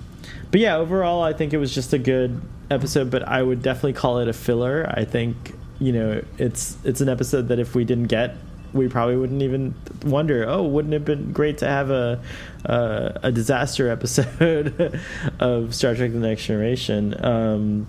but 0.51 0.61
yeah 0.61 0.77
overall 0.77 1.23
i 1.23 1.33
think 1.33 1.53
it 1.53 1.59
was 1.59 1.75
just 1.75 1.93
a 1.93 1.99
good 1.99 2.41
episode 2.71 3.11
but 3.11 3.27
i 3.27 3.43
would 3.43 3.63
definitely 3.63 3.93
call 3.93 4.19
it 4.19 4.29
a 4.29 4.33
filler 4.33 4.93
i 4.97 5.05
think 5.05 5.55
you 5.79 5.93
know 5.93 6.23
it's 6.39 6.77
it's 6.85 7.01
an 7.01 7.09
episode 7.09 7.49
that 7.49 7.59
if 7.59 7.75
we 7.75 7.85
didn't 7.85 8.07
get 8.07 8.37
we 8.73 8.89
probably 8.89 9.17
wouldn't 9.17 9.43
even 9.43 9.75
wonder 10.05 10.49
oh 10.49 10.63
wouldn't 10.63 10.95
it 10.95 10.99
have 10.99 11.05
been 11.05 11.33
great 11.33 11.59
to 11.59 11.67
have 11.67 11.91
a 11.91 12.23
uh, 12.67 13.11
a 13.23 13.33
disaster 13.33 13.89
episode 13.89 15.01
of 15.41 15.75
star 15.75 15.95
trek 15.95 16.13
the 16.13 16.19
next 16.19 16.47
generation 16.47 17.15
um 17.25 17.87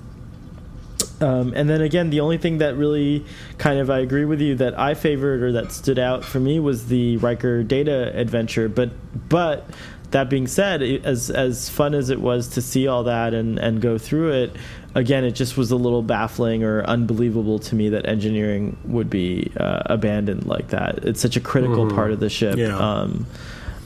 um, 1.21 1.53
and 1.55 1.69
then 1.69 1.81
again, 1.81 2.09
the 2.09 2.19
only 2.19 2.37
thing 2.37 2.57
that 2.57 2.75
really 2.75 3.25
kind 3.57 3.79
of 3.79 3.89
I 3.89 3.99
agree 3.99 4.25
with 4.25 4.41
you 4.41 4.55
that 4.55 4.77
I 4.77 4.95
favored 4.95 5.43
or 5.43 5.51
that 5.53 5.71
stood 5.71 5.99
out 5.99 6.25
for 6.25 6.39
me 6.39 6.59
was 6.59 6.87
the 6.87 7.17
Riker 7.17 7.63
Data 7.63 8.11
adventure. 8.15 8.67
But 8.67 8.89
but 9.29 9.69
that 10.11 10.29
being 10.29 10.47
said, 10.47 10.81
as 10.81 11.29
as 11.29 11.69
fun 11.69 11.93
as 11.93 12.09
it 12.09 12.21
was 12.21 12.47
to 12.49 12.61
see 12.61 12.87
all 12.87 13.03
that 13.05 13.33
and 13.33 13.57
and 13.59 13.81
go 13.81 13.97
through 13.97 14.31
it, 14.31 14.55
again, 14.95 15.23
it 15.23 15.31
just 15.31 15.57
was 15.57 15.71
a 15.71 15.75
little 15.75 16.01
baffling 16.01 16.63
or 16.63 16.83
unbelievable 16.83 17.59
to 17.59 17.75
me 17.75 17.89
that 17.89 18.05
engineering 18.05 18.77
would 18.85 19.09
be 19.09 19.51
uh, 19.57 19.83
abandoned 19.85 20.45
like 20.45 20.69
that. 20.69 21.05
It's 21.05 21.21
such 21.21 21.37
a 21.37 21.41
critical 21.41 21.85
mm-hmm. 21.85 21.95
part 21.95 22.11
of 22.11 22.19
the 22.19 22.29
ship. 22.29 22.57
Yeah. 22.57 22.77
Um, 22.77 23.25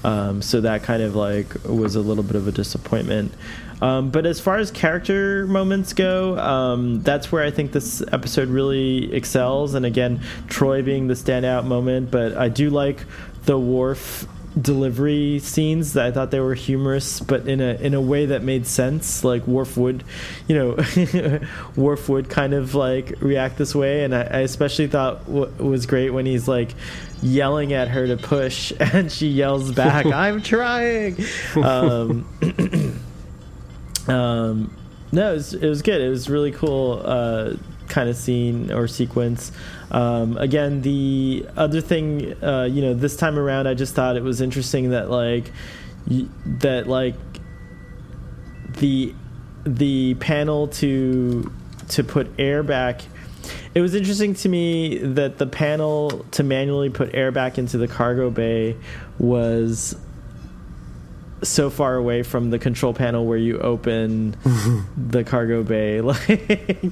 um, 0.04 0.42
so 0.42 0.62
that 0.62 0.84
kind 0.84 1.02
of 1.02 1.16
like 1.16 1.64
was 1.66 1.96
a 1.96 2.02
little 2.02 2.24
bit 2.24 2.36
of 2.36 2.48
a 2.48 2.52
disappointment. 2.52 3.34
Um, 3.82 4.10
but 4.10 4.26
as 4.26 4.40
far 4.40 4.58
as 4.58 4.72
character 4.72 5.46
moments 5.48 5.94
go, 5.94 6.38
um, 6.38 7.02
that's 7.02 7.32
where 7.32 7.44
I 7.44 7.52
think 7.52 7.72
this 7.72 8.02
episode 8.12 8.50
really 8.50 9.14
excels. 9.14 9.74
And 9.74 9.86
again, 9.86 10.22
Troi 10.48 10.84
being 10.84 11.08
the 11.08 11.14
standout 11.14 11.66
moment, 11.66 12.10
but 12.10 12.38
I 12.38 12.50
do 12.50 12.70
like 12.70 13.04
the 13.44 13.60
Worf 13.60 14.28
delivery 14.60 15.40
scenes 15.40 15.94
that 15.94 16.06
I 16.06 16.12
thought 16.12 16.32
they 16.32 16.40
were 16.40 16.54
humorous, 16.54 17.20
but 17.20 17.48
in 17.48 17.60
a 17.60 17.74
in 17.76 17.94
a 17.94 18.02
way 18.02 18.28
that 18.28 18.44
made 18.44 18.66
sense. 18.68 19.24
Like 19.24 19.46
Worf 19.48 19.78
would, 19.78 20.04
you 20.48 20.56
know, 20.56 21.40
Worf 21.76 22.08
would 22.10 22.30
kind 22.30 22.54
of 22.54 22.76
like 22.76 23.14
react 23.20 23.58
this 23.58 23.76
way, 23.76 24.04
and 24.04 24.16
I, 24.16 24.22
I 24.22 24.40
especially 24.40 24.88
thought 24.88 25.26
w- 25.26 25.52
was 25.58 25.86
great 25.86 26.12
when 26.12 26.26
he's 26.26 26.48
like 26.48 26.74
yelling 27.22 27.74
at 27.74 27.90
her 27.90 28.08
to 28.08 28.18
push, 28.18 28.72
and 28.80 29.12
she 29.12 29.28
yells 29.28 29.72
back, 29.72 30.06
"I'm 30.14 30.42
trying." 30.42 31.18
Um, 31.56 32.26
um, 34.08 34.76
no, 35.12 35.32
it 35.32 35.36
was, 35.36 35.54
it 35.54 35.68
was 35.68 35.82
good. 35.82 36.02
It 36.02 36.10
was 36.10 36.30
really 36.30 36.52
cool. 36.52 37.02
Uh, 37.04 37.54
kind 37.88 38.10
of 38.10 38.16
scene 38.16 38.72
or 38.72 38.88
sequence. 38.88 39.52
Um, 39.92 40.38
again, 40.38 40.82
the 40.82 41.48
other 41.56 41.82
thing, 41.82 42.42
uh, 42.44 42.64
you 42.72 42.82
know, 42.82 42.94
this 42.94 43.16
time 43.16 43.38
around, 43.38 43.68
I 43.68 43.74
just 43.74 43.96
thought 43.96 44.18
it 44.18 44.24
was 44.24 44.42
interesting 44.42 44.90
that 44.92 45.10
like 45.10 45.52
y- 46.08 46.28
that 46.46 46.88
like 46.88 47.16
the 48.78 49.14
the 49.66 50.16
panel 50.16 50.68
to 50.68 51.52
to 51.90 52.04
put 52.04 52.28
air 52.38 52.64
back. 52.64 53.02
It 53.74 53.82
was 53.82 53.94
interesting 53.94 54.34
to 54.36 54.50
me 54.50 54.98
that 55.00 55.38
the 55.38 55.46
panel 55.46 56.26
to 56.32 56.44
manually 56.44 56.90
put 56.90 57.14
air 57.14 57.32
back 57.32 57.58
into 57.58 57.78
the 57.78 57.88
cargo 57.88 58.30
bay 58.30 58.76
was 59.20 59.96
so 61.42 61.70
far 61.70 61.96
away 61.96 62.24
from 62.24 62.50
the 62.50 62.58
control 62.58 62.94
panel 62.94 63.26
where 63.26 63.38
you 63.38 63.60
open 63.60 64.36
the 64.98 65.24
cargo 65.24 65.64
bay 65.64 66.02
like 66.02 66.28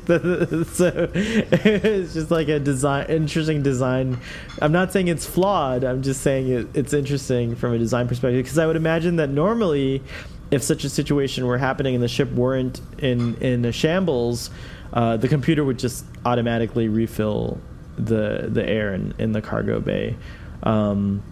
the, 0.05 0.67
so 0.73 1.09
it's 1.13 2.13
just 2.13 2.29
like 2.29 2.49
a 2.49 2.59
design 2.59 3.05
interesting 3.07 3.63
design. 3.63 4.19
I'm 4.61 4.71
not 4.71 4.91
saying 4.91 5.07
it's 5.07 5.25
flawed 5.25 5.83
i'm 5.83 6.03
just 6.03 6.21
saying 6.21 6.49
it, 6.49 6.67
it's 6.73 6.93
interesting 6.93 7.55
from 7.55 7.73
a 7.73 7.77
design 7.77 8.07
perspective 8.07 8.43
because 8.43 8.59
i 8.59 8.67
would 8.67 8.75
imagine 8.75 9.15
that 9.15 9.29
normally 9.29 10.03
if 10.51 10.61
such 10.61 10.83
a 10.83 10.89
situation 10.89 11.47
were 11.47 11.57
happening 11.57 11.95
and 11.95 12.03
the 12.03 12.07
ship 12.07 12.31
weren't 12.33 12.81
in 12.99 13.35
in 13.37 13.65
a 13.65 13.71
shambles 13.71 14.49
uh, 14.93 15.17
the 15.17 15.27
computer 15.27 15.63
would 15.63 15.79
just 15.79 16.05
automatically 16.23 16.87
refill 16.87 17.59
the 17.97 18.47
the 18.49 18.67
air 18.67 18.93
in, 18.93 19.13
in 19.17 19.31
the 19.31 19.41
cargo 19.41 19.79
bay. 19.79 20.15
Um, 20.61 21.23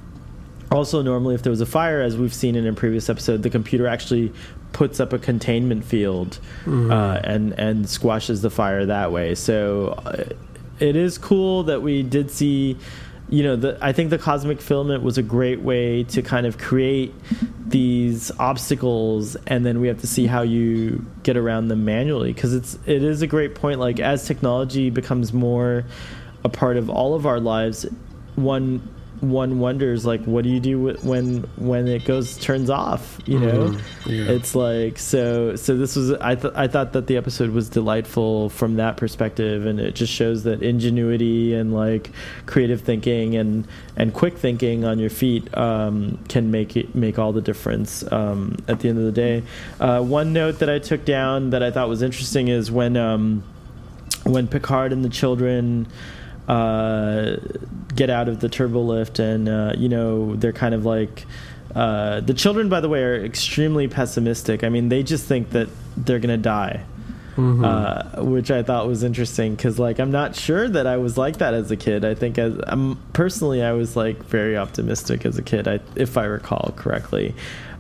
also, 0.72 1.02
normally, 1.02 1.36
if 1.36 1.44
there 1.44 1.52
was 1.52 1.60
a 1.60 1.66
fire, 1.66 2.02
as 2.02 2.16
we've 2.16 2.34
seen 2.34 2.56
in 2.56 2.66
a 2.66 2.74
previous 2.74 3.10
episode, 3.10 3.44
the 3.44 3.50
computer 3.50 3.88
actually 3.88 4.32
puts 4.72 5.02
up 5.02 5.12
a 5.12 5.20
containment 5.20 5.84
field 5.84 6.40
mm-hmm. 6.62 6.90
uh, 6.90 7.20
and 7.24 7.52
and 7.60 7.90
squashes 7.90 8.42
the 8.42 8.50
fire 8.50 8.86
that 8.86 9.12
way. 9.12 9.36
So 9.36 10.02
uh, 10.06 10.24
it 10.80 10.96
is 10.96 11.18
cool 11.18 11.64
that 11.64 11.82
we 11.82 12.04
did 12.04 12.32
see. 12.32 12.78
You 13.30 13.44
know, 13.44 13.56
the, 13.56 13.78
I 13.82 13.94
think 13.94 14.10
the 14.10 14.18
cosmic 14.18 14.60
filament 14.62 15.04
was 15.04 15.18
a 15.18 15.24
great 15.24 15.62
way 15.62 16.04
to 16.06 16.22
kind 16.22 16.46
of 16.46 16.58
create 16.58 17.14
these 17.66 18.32
obstacles, 18.40 19.36
and 19.48 19.66
then 19.66 19.80
we 19.82 19.88
have 19.88 20.02
to 20.02 20.08
see 20.08 20.26
how 20.26 20.42
you 20.42 21.06
get 21.24 21.36
around 21.36 21.68
them 21.68 21.84
manually. 21.84 22.32
Because 22.32 22.54
it's 22.54 22.78
it 22.86 23.04
is 23.04 23.22
a 23.22 23.28
great 23.28 23.56
point. 23.56 23.82
Like 23.82 24.00
as 24.00 24.26
technology 24.26 24.90
becomes 24.90 25.34
more 25.34 25.84
a 26.46 26.50
part 26.50 26.78
of 26.78 26.90
all 26.90 27.14
of 27.14 27.26
our 27.26 27.42
lives, 27.42 27.86
one 28.36 28.82
one 29.22 29.60
wonders 29.60 30.04
like 30.04 30.24
what 30.26 30.44
do 30.44 30.50
you 30.50 30.60
do 30.60 30.94
when 31.04 31.44
when 31.58 31.88
it 31.88 32.04
goes 32.06 32.38
turns 32.38 32.72
off 32.72 33.20
you 33.26 33.40
know? 33.40 33.70
Mm, 33.70 33.82
yeah. 34.08 34.32
it's 34.34 34.56
like 34.56 34.98
so 34.98 35.56
so 35.56 35.78
this 35.78 35.96
was 35.96 36.12
i 36.14 36.34
th- 36.34 36.54
i 36.56 36.68
thought 36.68 36.94
that 36.94 37.06
the 37.06 37.18
episode 37.18 37.52
was 37.52 37.70
delightful 37.70 38.50
from 38.50 38.78
that 38.78 38.98
perspective 38.98 39.68
and 39.68 39.80
it 39.80 39.94
just 39.94 40.12
shows 40.12 40.44
that 40.44 40.64
ingenuity 40.64 41.54
and 41.54 41.72
like 41.72 42.10
creative 42.48 42.82
thinking 42.82 43.36
and 43.36 43.68
and 43.96 44.14
quick 44.14 44.38
thinking 44.38 44.86
on 44.86 44.98
your 44.98 45.12
feet 45.12 45.56
um, 45.56 46.18
can 46.28 46.50
make 46.50 46.76
it 46.76 46.96
make 46.96 47.20
all 47.20 47.32
the 47.32 47.42
difference 47.42 48.10
um, 48.12 48.58
at 48.68 48.80
the 48.80 48.90
end 48.90 48.98
of 48.98 49.04
the 49.04 49.12
day. 49.12 49.44
Uh, 49.80 50.02
one 50.02 50.34
note 50.34 50.60
that 50.60 50.70
i 50.70 50.80
took 50.80 51.06
down 51.06 51.52
that 51.52 51.62
i 51.62 51.70
thought 51.70 51.88
was 51.88 52.02
interesting 52.02 52.48
is 52.48 52.72
when 52.72 52.98
um, 52.98 53.44
when 54.24 54.48
picard 54.48 54.92
and 54.92 55.06
the 55.06 55.10
children 55.10 55.88
uh, 56.52 57.38
get 57.96 58.10
out 58.10 58.28
of 58.28 58.42
the 58.42 58.50
turbo 58.50 58.82
lift, 58.82 59.20
and 59.20 59.48
uh, 59.48 59.74
you 59.78 59.88
know 59.88 60.36
they're 60.36 60.52
kind 60.52 60.76
of 60.76 60.86
like 60.86 61.26
uh, 61.74 62.20
the 62.20 62.34
children. 62.34 62.68
By 62.68 62.82
the 62.82 62.90
way, 62.90 63.02
are 63.04 63.24
extremely 63.24 63.88
pessimistic. 63.88 64.64
I 64.64 64.70
mean, 64.70 64.90
they 64.90 65.02
just 65.02 65.26
think 65.26 65.52
that 65.52 65.70
they're 65.96 66.20
gonna 66.20 66.38
die. 66.38 66.84
Mm-hmm. 67.38 67.64
Uh, 67.64 68.24
which 68.26 68.52
I 68.52 68.62
thought 68.62 68.88
was 68.88 69.04
interesting 69.04 69.56
because, 69.56 69.80
like, 69.80 70.02
I'm 70.02 70.12
not 70.12 70.36
sure 70.36 70.68
that 70.68 70.86
I 70.86 70.98
was 70.98 71.18
like 71.18 71.38
that 71.38 71.54
as 71.54 71.72
a 71.72 71.78
kid. 71.78 72.04
I 72.04 72.14
think, 72.14 72.38
as 72.38 72.60
I'm 72.68 72.98
personally, 73.14 73.64
I 73.64 73.72
was 73.72 73.96
like 73.96 74.22
very 74.26 74.58
optimistic 74.58 75.26
as 75.26 75.38
a 75.38 75.42
kid, 75.42 75.66
I, 75.66 75.80
if 75.96 76.18
I 76.18 76.26
recall 76.26 76.74
correctly. 76.76 77.34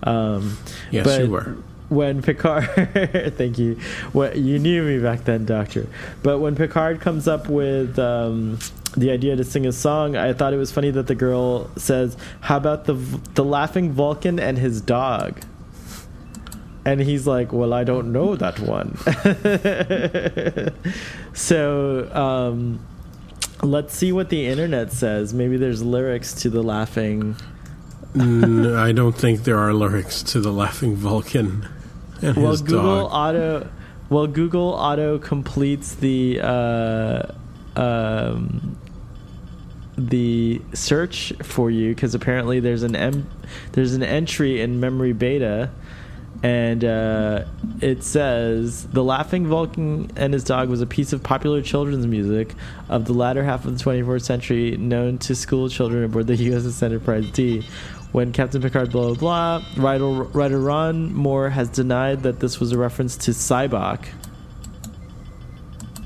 Um, 0.03 0.57
yes, 0.89 1.05
but, 1.05 1.21
you 1.21 1.29
were 1.29 1.57
when 1.91 2.21
Picard, 2.21 2.63
thank 3.37 3.59
you. 3.59 3.75
What 4.13 4.37
you 4.37 4.59
knew 4.59 4.81
me 4.81 4.99
back 4.99 5.25
then, 5.25 5.43
Doctor. 5.43 5.87
But 6.23 6.39
when 6.39 6.55
Picard 6.55 7.01
comes 7.01 7.27
up 7.27 7.49
with 7.49 7.99
um, 7.99 8.59
the 8.95 9.11
idea 9.11 9.35
to 9.35 9.43
sing 9.43 9.65
a 9.65 9.73
song, 9.73 10.15
I 10.15 10.31
thought 10.31 10.53
it 10.53 10.57
was 10.57 10.71
funny 10.71 10.89
that 10.91 11.07
the 11.07 11.15
girl 11.15 11.69
says, 11.75 12.15
"How 12.39 12.55
about 12.55 12.85
the 12.85 12.93
the 13.33 13.43
laughing 13.43 13.91
Vulcan 13.91 14.39
and 14.39 14.57
his 14.57 14.79
dog?" 14.79 15.41
And 16.85 17.01
he's 17.01 17.27
like, 17.27 17.51
"Well, 17.51 17.73
I 17.73 17.83
don't 17.83 18.13
know 18.13 18.37
that 18.37 18.59
one." 18.61 18.95
so. 21.33 22.09
Um, 22.13 22.79
let's 23.61 23.93
see 23.93 24.11
what 24.11 24.29
the 24.29 24.47
internet 24.47 24.91
says. 24.93 25.33
Maybe 25.33 25.57
there's 25.57 25.83
lyrics 25.83 26.33
to 26.35 26.49
the 26.49 26.63
laughing. 26.63 27.35
no, 28.15 28.81
I 28.81 28.91
don't 28.91 29.15
think 29.15 29.43
there 29.43 29.59
are 29.59 29.71
lyrics 29.73 30.23
to 30.23 30.39
the 30.39 30.51
laughing 30.51 30.95
Vulcan 30.95 31.67
and 32.21 32.37
well, 32.37 32.57
Google 32.57 33.07
dog. 33.07 33.11
auto, 33.11 33.69
well, 34.09 34.27
Google 34.27 34.69
auto 34.69 35.17
completes 35.19 35.95
the 35.95 36.39
uh, 36.41 37.31
um, 37.75 38.77
the 39.97 40.61
search 40.73 41.33
for 41.43 41.69
you 41.69 41.93
because 41.93 42.15
apparently 42.15 42.59
there's 42.59 42.83
an 42.83 43.27
there's 43.73 43.93
an 43.93 44.03
entry 44.03 44.61
in 44.61 44.79
memory 44.79 45.13
beta 45.13 45.69
and 46.43 46.83
uh, 46.83 47.45
it 47.81 48.03
says 48.03 48.87
the 48.87 49.03
laughing 49.03 49.45
vulcan 49.45 50.11
and 50.15 50.33
his 50.33 50.43
dog 50.43 50.69
was 50.69 50.81
a 50.81 50.87
piece 50.87 51.13
of 51.13 51.21
popular 51.21 51.61
children's 51.61 52.07
music 52.07 52.55
of 52.89 53.05
the 53.05 53.13
latter 53.13 53.43
half 53.43 53.65
of 53.65 53.77
the 53.77 53.83
24th 53.83 54.23
century 54.23 54.75
known 54.77 55.17
to 55.19 55.35
school 55.35 55.69
children 55.69 56.03
aboard 56.03 56.27
the 56.27 56.33
uss 56.49 56.81
enterprise 56.81 57.29
d 57.31 57.65
when 58.11 58.31
Captain 58.31 58.61
Picard 58.61 58.91
blah 58.91 59.13
blah 59.13 59.59
blah. 59.59 59.83
Writer, 59.83 60.05
writer 60.05 60.59
Ron 60.59 61.13
Moore 61.13 61.49
has 61.49 61.69
denied 61.69 62.23
that 62.23 62.39
this 62.39 62.59
was 62.59 62.71
a 62.71 62.77
reference 62.77 63.17
to 63.17 63.31
Sybok. 63.31 64.05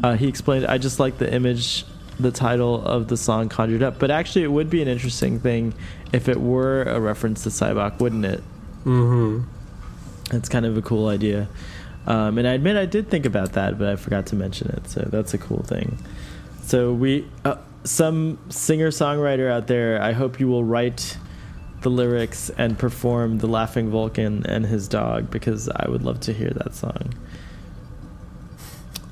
Uh, 0.03 0.15
he 0.15 0.27
explained, 0.27 0.65
"I 0.65 0.77
just 0.77 0.99
like 0.99 1.17
the 1.17 1.31
image 1.31 1.85
the 2.19 2.31
title 2.31 2.83
of 2.85 3.07
the 3.07 3.17
song 3.17 3.49
conjured 3.49 3.83
up." 3.83 3.99
But 3.99 4.11
actually, 4.11 4.43
it 4.43 4.51
would 4.51 4.69
be 4.69 4.81
an 4.81 4.87
interesting 4.87 5.39
thing 5.39 5.73
if 6.13 6.29
it 6.29 6.39
were 6.39 6.83
a 6.83 6.99
reference 6.99 7.43
to 7.43 7.49
Sybok, 7.49 7.99
wouldn't 7.99 8.25
it? 8.25 8.43
Mm-hmm. 8.85 10.35
It's 10.35 10.49
kind 10.49 10.65
of 10.65 10.77
a 10.77 10.81
cool 10.81 11.07
idea. 11.07 11.47
Um, 12.07 12.37
and 12.37 12.47
I 12.47 12.53
admit 12.53 12.77
I 12.77 12.85
did 12.85 13.09
think 13.09 13.25
about 13.25 13.53
that, 13.53 13.79
but 13.79 13.87
I 13.87 13.95
forgot 13.95 14.27
to 14.27 14.35
mention 14.35 14.69
it. 14.69 14.87
So 14.87 15.07
that's 15.09 15.33
a 15.33 15.37
cool 15.37 15.63
thing. 15.63 15.97
So 16.61 16.93
we, 16.93 17.27
uh, 17.43 17.55
some 17.83 18.37
singer 18.49 18.89
songwriter 18.89 19.51
out 19.51 19.67
there, 19.67 20.01
I 20.01 20.13
hope 20.13 20.39
you 20.39 20.47
will 20.47 20.63
write 20.63 21.17
the 21.85 21.89
lyrics 21.91 22.49
and 22.57 22.79
perform 22.79 23.37
the 23.37 23.45
Laughing 23.45 23.91
Vulcan 23.91 24.43
and 24.47 24.65
his 24.65 24.87
dog 24.87 25.29
because 25.29 25.69
I 25.69 25.87
would 25.87 26.01
love 26.01 26.19
to 26.21 26.33
hear 26.33 26.49
that 26.49 26.73
song. 26.73 27.13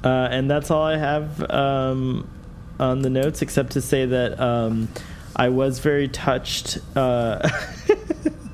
Uh, 0.04 0.28
and 0.32 0.50
that's 0.50 0.72
all 0.72 0.82
I 0.82 0.98
have 0.98 1.52
um, 1.52 2.28
on 2.80 3.04
the 3.04 3.12
notes, 3.12 3.44
except 3.44 3.74
to 3.74 3.82
say 3.82 4.08
that 4.08 4.40
um, 4.40 4.90
I 5.36 5.50
was 5.50 5.78
very 5.80 6.08
touched 6.08 6.80
uh, 6.96 7.48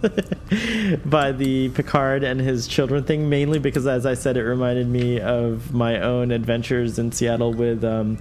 by 1.05 1.31
the 1.31 1.69
Picard 1.69 2.25
and 2.25 2.41
his 2.41 2.67
children 2.67 3.05
thing, 3.05 3.29
mainly 3.29 3.57
because, 3.57 3.87
as 3.87 4.05
I 4.05 4.15
said, 4.15 4.35
it 4.35 4.43
reminded 4.43 4.89
me 4.89 5.21
of 5.21 5.73
my 5.73 6.01
own 6.01 6.31
adventures 6.31 6.99
in 6.99 7.13
Seattle 7.13 7.53
with 7.53 7.85
um, 7.85 8.19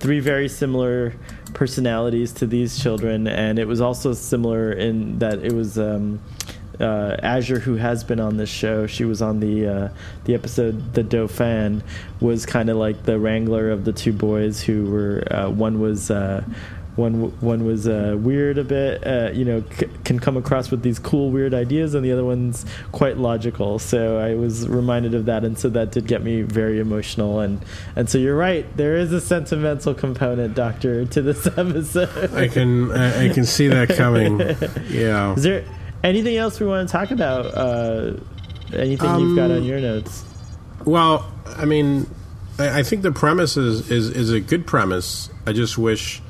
three 0.00 0.18
very 0.18 0.48
similar 0.48 1.14
personalities 1.56 2.32
to 2.32 2.46
these 2.46 2.78
children, 2.78 3.26
and 3.26 3.58
it 3.58 3.66
was 3.66 3.80
also 3.80 4.12
similar 4.12 4.72
in 4.72 5.18
that 5.18 5.42
it 5.42 5.52
was. 5.52 5.78
Um, 5.78 6.20
uh, 6.78 7.16
Azure, 7.22 7.58
who 7.58 7.76
has 7.76 8.04
been 8.04 8.20
on 8.20 8.36
this 8.36 8.50
show, 8.50 8.86
she 8.86 9.06
was 9.06 9.22
on 9.22 9.40
the 9.40 9.66
uh, 9.66 9.88
the 10.24 10.34
episode 10.34 10.92
"The 10.92 11.02
Dauphin," 11.02 11.82
was 12.20 12.44
kind 12.44 12.68
of 12.68 12.76
like 12.76 13.04
the 13.04 13.18
wrangler 13.18 13.70
of 13.70 13.86
the 13.86 13.94
two 13.94 14.12
boys 14.12 14.60
who 14.60 14.90
were. 14.90 15.26
Uh, 15.30 15.48
one 15.48 15.80
was 15.80 16.10
uh, 16.10 16.44
one 16.96 17.38
one 17.40 17.64
was 17.64 17.86
uh, 17.86 18.16
weird 18.18 18.58
a 18.58 18.64
bit, 18.64 19.06
uh, 19.06 19.30
you 19.32 19.44
know, 19.44 19.62
c- 19.78 19.86
can 20.04 20.18
come 20.18 20.36
across 20.36 20.70
with 20.70 20.82
these 20.82 20.98
cool 20.98 21.30
weird 21.30 21.54
ideas, 21.54 21.94
and 21.94 22.04
the 22.04 22.12
other 22.12 22.24
one's 22.24 22.64
quite 22.92 23.18
logical. 23.18 23.78
So 23.78 24.18
I 24.18 24.34
was 24.34 24.66
reminded 24.68 25.14
of 25.14 25.26
that, 25.26 25.44
and 25.44 25.58
so 25.58 25.68
that 25.70 25.92
did 25.92 26.06
get 26.06 26.22
me 26.22 26.42
very 26.42 26.80
emotional. 26.80 27.40
And 27.40 27.64
and 27.94 28.08
so 28.08 28.18
you're 28.18 28.36
right, 28.36 28.66
there 28.76 28.96
is 28.96 29.12
a 29.12 29.20
sentimental 29.20 29.94
component, 29.94 30.54
Doctor, 30.54 31.04
to 31.06 31.22
this 31.22 31.46
episode. 31.58 32.34
I 32.34 32.48
can 32.48 32.90
I, 32.92 33.26
I 33.26 33.28
can 33.28 33.44
see 33.44 33.68
that 33.68 33.90
coming. 33.90 34.40
Yeah. 34.88 35.34
Is 35.34 35.42
there 35.42 35.64
anything 36.02 36.36
else 36.36 36.58
we 36.60 36.66
want 36.66 36.88
to 36.88 36.92
talk 36.92 37.10
about? 37.10 37.46
Uh, 37.46 38.14
anything 38.72 39.08
um, 39.08 39.20
you've 39.22 39.36
got 39.36 39.50
on 39.50 39.64
your 39.64 39.80
notes? 39.80 40.24
Well, 40.84 41.30
I 41.46 41.64
mean, 41.64 42.06
I, 42.58 42.80
I 42.80 42.82
think 42.82 43.02
the 43.02 43.12
premise 43.12 43.56
is, 43.56 43.90
is 43.90 44.10
is 44.10 44.32
a 44.32 44.40
good 44.40 44.66
premise. 44.66 45.28
I 45.46 45.52
just 45.52 45.76
wish 45.76 46.22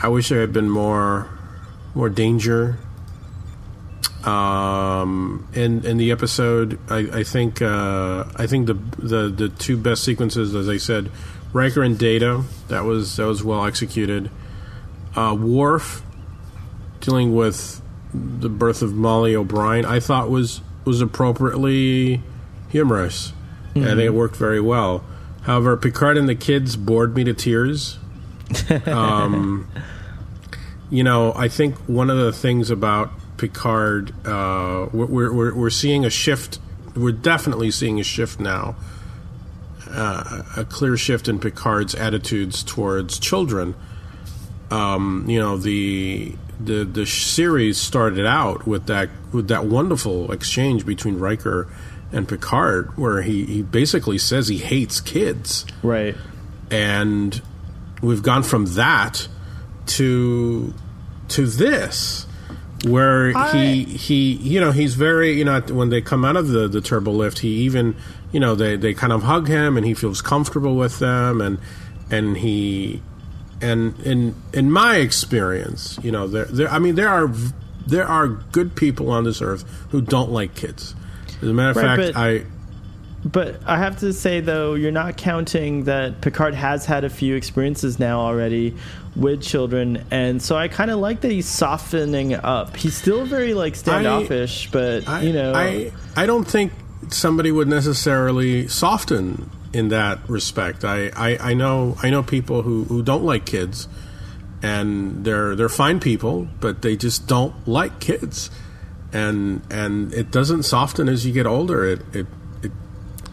I 0.00 0.08
wish 0.08 0.28
there 0.28 0.40
had 0.40 0.52
been 0.52 0.70
more 0.70 1.28
more 1.94 2.08
danger. 2.08 2.78
Um, 4.24 5.48
in 5.52 5.84
in 5.84 5.96
the 5.96 6.12
episode, 6.12 6.78
I, 6.88 7.20
I 7.20 7.22
think 7.24 7.60
uh, 7.60 8.24
I 8.36 8.46
think 8.46 8.66
the, 8.66 8.74
the 8.98 9.28
the 9.28 9.48
two 9.48 9.76
best 9.76 10.04
sequences, 10.04 10.54
as 10.54 10.68
I 10.68 10.76
said, 10.76 11.10
Riker 11.52 11.82
and 11.82 11.98
Data. 11.98 12.44
That 12.68 12.84
was 12.84 13.16
that 13.16 13.26
was 13.26 13.42
well 13.42 13.64
executed. 13.64 14.30
Uh, 15.16 15.36
Worf 15.38 16.02
dealing 17.00 17.34
with 17.34 17.82
the 18.14 18.48
birth 18.48 18.82
of 18.82 18.94
Molly 18.94 19.34
O'Brien, 19.34 19.84
I 19.84 20.00
thought 20.00 20.30
was 20.30 20.60
was 20.84 21.00
appropriately 21.00 22.22
humorous. 22.68 23.32
Mm-hmm. 23.74 23.84
Think 23.84 24.00
it 24.00 24.14
worked 24.14 24.36
very 24.36 24.60
well. 24.60 25.04
However, 25.42 25.76
Picard 25.76 26.16
and 26.16 26.28
the 26.28 26.34
kids 26.34 26.76
bored 26.76 27.16
me 27.16 27.24
to 27.24 27.34
tears. 27.34 27.98
Um, 28.86 29.68
you 30.90 31.02
know, 31.02 31.32
I 31.34 31.48
think 31.48 31.76
one 31.88 32.10
of 32.10 32.18
the 32.18 32.32
things 32.32 32.70
about 32.70 33.10
Picard, 33.38 34.12
uh, 34.26 34.88
we're, 34.92 35.32
we're, 35.32 35.54
we're 35.54 35.70
seeing 35.70 36.04
a 36.04 36.10
shift. 36.10 36.58
We're 36.94 37.12
definitely 37.12 37.70
seeing 37.70 37.98
a 37.98 38.04
shift 38.04 38.38
now, 38.38 38.76
uh, 39.88 40.42
a 40.58 40.64
clear 40.66 40.98
shift 40.98 41.28
in 41.28 41.40
Picard's 41.40 41.94
attitudes 41.94 42.62
towards 42.62 43.18
children. 43.18 43.74
Um, 44.70 45.24
you 45.26 45.40
know, 45.40 45.56
the 45.56 46.34
the 46.60 46.84
the 46.84 47.06
series 47.06 47.78
started 47.78 48.26
out 48.26 48.66
with 48.66 48.86
that 48.86 49.08
with 49.32 49.48
that 49.48 49.64
wonderful 49.64 50.30
exchange 50.30 50.86
between 50.86 51.18
Riker 51.18 51.68
and 52.12 52.28
Picard, 52.28 52.96
where 52.98 53.22
he, 53.22 53.44
he 53.46 53.62
basically 53.62 54.18
says 54.18 54.48
he 54.48 54.58
hates 54.58 55.00
kids, 55.00 55.64
right? 55.82 56.14
And 56.70 57.40
we've 58.02 58.22
gone 58.22 58.42
from 58.42 58.66
that 58.74 59.26
to 59.86 60.74
to 61.28 61.46
this 61.46 62.26
where 62.84 63.34
I, 63.36 63.52
he 63.52 63.84
he 63.84 64.32
you 64.32 64.60
know 64.60 64.72
he's 64.72 64.94
very 64.94 65.32
you 65.32 65.44
know 65.44 65.60
when 65.60 65.88
they 65.88 66.02
come 66.02 66.24
out 66.24 66.36
of 66.36 66.48
the 66.48 66.68
the 66.68 66.80
turbo 66.80 67.12
lift 67.12 67.38
he 67.38 67.48
even 67.48 67.96
you 68.32 68.40
know 68.40 68.54
they 68.54 68.76
they 68.76 68.92
kind 68.92 69.12
of 69.12 69.22
hug 69.22 69.48
him 69.48 69.76
and 69.76 69.86
he 69.86 69.94
feels 69.94 70.20
comfortable 70.20 70.76
with 70.76 70.98
them 70.98 71.40
and 71.40 71.58
and 72.10 72.36
he 72.36 73.00
and 73.60 73.98
in 74.00 74.34
in 74.52 74.70
my 74.70 74.96
experience 74.96 75.98
you 76.02 76.10
know 76.10 76.26
there 76.26 76.46
there 76.46 76.68
I 76.68 76.78
mean 76.80 76.96
there 76.96 77.08
are 77.08 77.32
there 77.86 78.06
are 78.06 78.28
good 78.28 78.74
people 78.74 79.10
on 79.10 79.24
this 79.24 79.42
earth 79.42 79.64
who 79.90 80.00
don't 80.00 80.30
like 80.30 80.54
kids. 80.54 80.94
As 81.40 81.48
a 81.48 81.52
matter 81.52 81.70
of 81.70 81.76
right, 81.76 82.14
fact 82.14 82.16
I 82.16 82.44
but 83.24 83.60
I 83.66 83.78
have 83.78 84.00
to 84.00 84.12
say 84.12 84.40
though, 84.40 84.74
you're 84.74 84.90
not 84.90 85.16
counting 85.16 85.84
that 85.84 86.20
Picard 86.20 86.54
has 86.54 86.84
had 86.84 87.04
a 87.04 87.10
few 87.10 87.36
experiences 87.36 87.98
now 87.98 88.20
already 88.20 88.76
with 89.14 89.42
children, 89.42 90.04
and 90.10 90.42
so 90.42 90.56
I 90.56 90.68
kind 90.68 90.90
of 90.90 90.98
like 90.98 91.20
that 91.20 91.30
he's 91.30 91.46
softening 91.46 92.34
up. 92.34 92.76
He's 92.76 92.96
still 92.96 93.24
very 93.24 93.54
like 93.54 93.76
standoffish, 93.76 94.68
I, 94.68 94.70
but 94.72 95.08
I, 95.08 95.22
you 95.22 95.32
know, 95.32 95.52
I 95.54 95.92
I 96.16 96.26
don't 96.26 96.44
think 96.44 96.72
somebody 97.10 97.52
would 97.52 97.68
necessarily 97.68 98.66
soften 98.68 99.50
in 99.72 99.88
that 99.88 100.18
respect. 100.28 100.84
I, 100.84 101.10
I, 101.16 101.50
I 101.50 101.54
know 101.54 101.96
I 102.02 102.10
know 102.10 102.22
people 102.22 102.62
who, 102.62 102.84
who 102.84 103.02
don't 103.02 103.24
like 103.24 103.44
kids, 103.44 103.88
and 104.62 105.24
they're 105.24 105.54
they're 105.56 105.68
fine 105.68 106.00
people, 106.00 106.48
but 106.60 106.82
they 106.82 106.96
just 106.96 107.26
don't 107.26 107.54
like 107.66 108.00
kids, 108.00 108.50
and 109.12 109.62
and 109.70 110.12
it 110.12 110.30
doesn't 110.30 110.64
soften 110.64 111.08
as 111.08 111.26
you 111.26 111.32
get 111.32 111.46
older. 111.46 111.84
It 111.84 112.00
it 112.14 112.26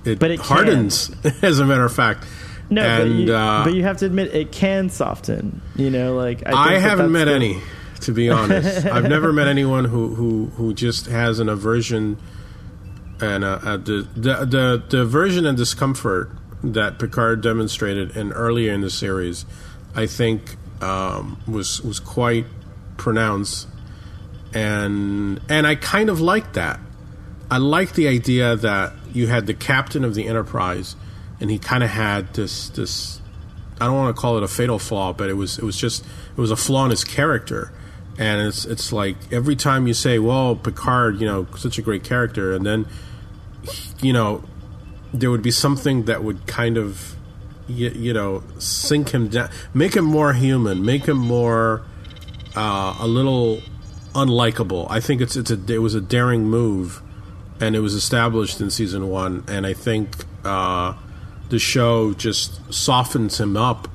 it, 0.09 0.19
but 0.19 0.31
it 0.31 0.39
hardens, 0.39 1.09
can. 1.21 1.33
as 1.41 1.59
a 1.59 1.65
matter 1.65 1.85
of 1.85 1.93
fact. 1.93 2.25
No, 2.69 2.83
and, 2.83 3.09
but, 3.09 3.15
you, 3.15 3.33
uh, 3.33 3.63
but 3.63 3.73
you 3.73 3.83
have 3.83 3.97
to 3.97 4.05
admit 4.05 4.33
it 4.35 4.51
can 4.51 4.89
soften. 4.89 5.61
You 5.75 5.89
know, 5.89 6.15
like 6.15 6.47
I, 6.47 6.75
I 6.75 6.77
haven't 6.77 7.11
met 7.11 7.25
the, 7.25 7.33
any, 7.33 7.61
to 8.01 8.11
be 8.11 8.29
honest. 8.29 8.85
I've 8.85 9.09
never 9.09 9.33
met 9.33 9.47
anyone 9.47 9.85
who, 9.85 10.13
who, 10.13 10.45
who 10.55 10.73
just 10.73 11.07
has 11.07 11.39
an 11.39 11.49
aversion 11.49 12.17
and 13.21 13.43
the, 13.43 14.07
the, 14.15 14.45
the 14.45 14.83
the 14.87 15.01
aversion 15.01 15.45
and 15.45 15.57
discomfort 15.57 16.31
that 16.63 16.99
Picard 16.99 17.41
demonstrated 17.41 18.15
in 18.15 18.31
earlier 18.31 18.73
in 18.73 18.81
the 18.81 18.89
series, 18.89 19.45
I 19.95 20.05
think 20.05 20.55
um, 20.81 21.41
was 21.47 21.81
was 21.81 21.99
quite 21.99 22.45
pronounced, 22.97 23.67
and 24.53 25.41
and 25.49 25.67
I 25.67 25.75
kind 25.75 26.09
of 26.09 26.21
like 26.21 26.53
that. 26.53 26.79
I 27.51 27.57
like 27.57 27.93
the 27.93 28.07
idea 28.07 28.55
that 28.55 28.93
you 29.11 29.27
had 29.27 29.47
the 29.47 29.55
captain 29.55 30.03
of 30.03 30.13
the 30.13 30.27
Enterprise, 30.27 30.95
and 31.39 31.49
he 31.49 31.57
kind 31.57 31.83
of 31.83 31.89
had 31.89 32.33
this 32.33 32.69
this. 32.69 33.21
I 33.81 33.85
don't 33.85 33.95
want 33.95 34.15
to 34.15 34.21
call 34.21 34.37
it 34.37 34.43
a 34.43 34.47
fatal 34.47 34.77
flaw, 34.77 35.13
but 35.13 35.29
it 35.29 35.33
was 35.33 35.57
it 35.57 35.63
was 35.63 35.77
just 35.77 36.05
it 36.05 36.37
was 36.37 36.51
a 36.51 36.55
flaw 36.55 36.85
in 36.85 36.91
his 36.91 37.03
character, 37.03 37.71
and 38.19 38.47
it's 38.47 38.65
it's 38.65 38.93
like 38.93 39.17
every 39.31 39.55
time 39.55 39.87
you 39.87 39.95
say, 39.95 40.19
"Well, 40.19 40.55
Picard, 40.55 41.19
you 41.19 41.25
know, 41.25 41.47
such 41.57 41.79
a 41.79 41.81
great 41.81 42.03
character," 42.03 42.53
and 42.53 42.65
then 42.65 42.85
you 44.01 44.13
know 44.13 44.43
there 45.11 45.31
would 45.31 45.41
be 45.41 45.51
something 45.51 46.05
that 46.05 46.23
would 46.23 46.45
kind 46.45 46.77
of 46.77 47.15
you, 47.67 47.89
you 47.89 48.13
know 48.13 48.43
sink 48.59 49.09
him 49.09 49.27
down, 49.27 49.49
make 49.73 49.95
him 49.95 50.05
more 50.05 50.33
human, 50.33 50.85
make 50.85 51.05
him 51.05 51.17
more 51.17 51.81
uh, 52.55 52.95
a 52.99 53.07
little 53.07 53.61
unlikable. 54.13 54.85
I 54.87 54.99
think 54.99 55.19
it's 55.19 55.35
it's 55.35 55.49
a 55.49 55.73
it 55.73 55.79
was 55.79 55.95
a 55.95 56.01
daring 56.01 56.43
move 56.43 57.01
and 57.59 57.75
it 57.75 57.79
was 57.79 57.93
established 57.93 58.61
in 58.61 58.69
season 58.69 59.09
one. 59.09 59.43
And 59.47 59.65
I 59.65 59.73
think 59.73 60.09
uh, 60.43 60.93
the 61.49 61.59
show 61.59 62.13
just 62.13 62.73
softens 62.73 63.39
him 63.39 63.57
up 63.57 63.87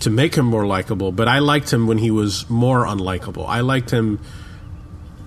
to 0.00 0.10
make 0.10 0.34
him 0.34 0.46
more 0.46 0.66
likable. 0.66 1.12
But 1.12 1.28
I 1.28 1.38
liked 1.38 1.72
him 1.72 1.86
when 1.86 1.98
he 1.98 2.10
was 2.10 2.48
more 2.50 2.84
unlikable. 2.84 3.46
I 3.48 3.60
liked 3.60 3.90
him. 3.90 4.20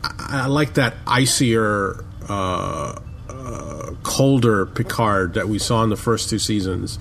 I, 0.03 0.47
like 0.47 0.76
that 0.76 0.95
icier, 1.07 2.03
uh, 2.30 2.99
uh, 3.30 3.91
colder 4.03 4.65
Picard 4.65 5.34
that 5.34 5.47
we 5.47 5.59
saw 5.59 5.84
in 5.84 5.89
the 5.89 5.97
first 5.97 6.30
two 6.30 6.39
seasons. 6.39 6.99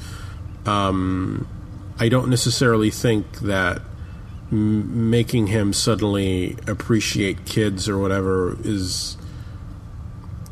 Um, 0.67 1.47
I 1.99 2.09
don't 2.09 2.29
necessarily 2.29 2.91
think 2.91 3.41
that 3.41 3.83
m- 4.51 5.11
making 5.11 5.49
him 5.49 5.73
suddenly 5.73 6.57
appreciate 6.67 7.45
kids 7.45 7.89
or 7.89 7.99
whatever 7.99 8.57
is 8.65 9.17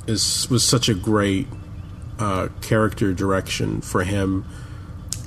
is 0.07 0.49
was 0.51 0.65
such 0.65 0.89
a 0.89 0.95
great 0.95 1.47
uh, 2.19 2.49
character 2.61 3.13
direction 3.13 3.81
for 3.81 4.05
him. 4.05 4.45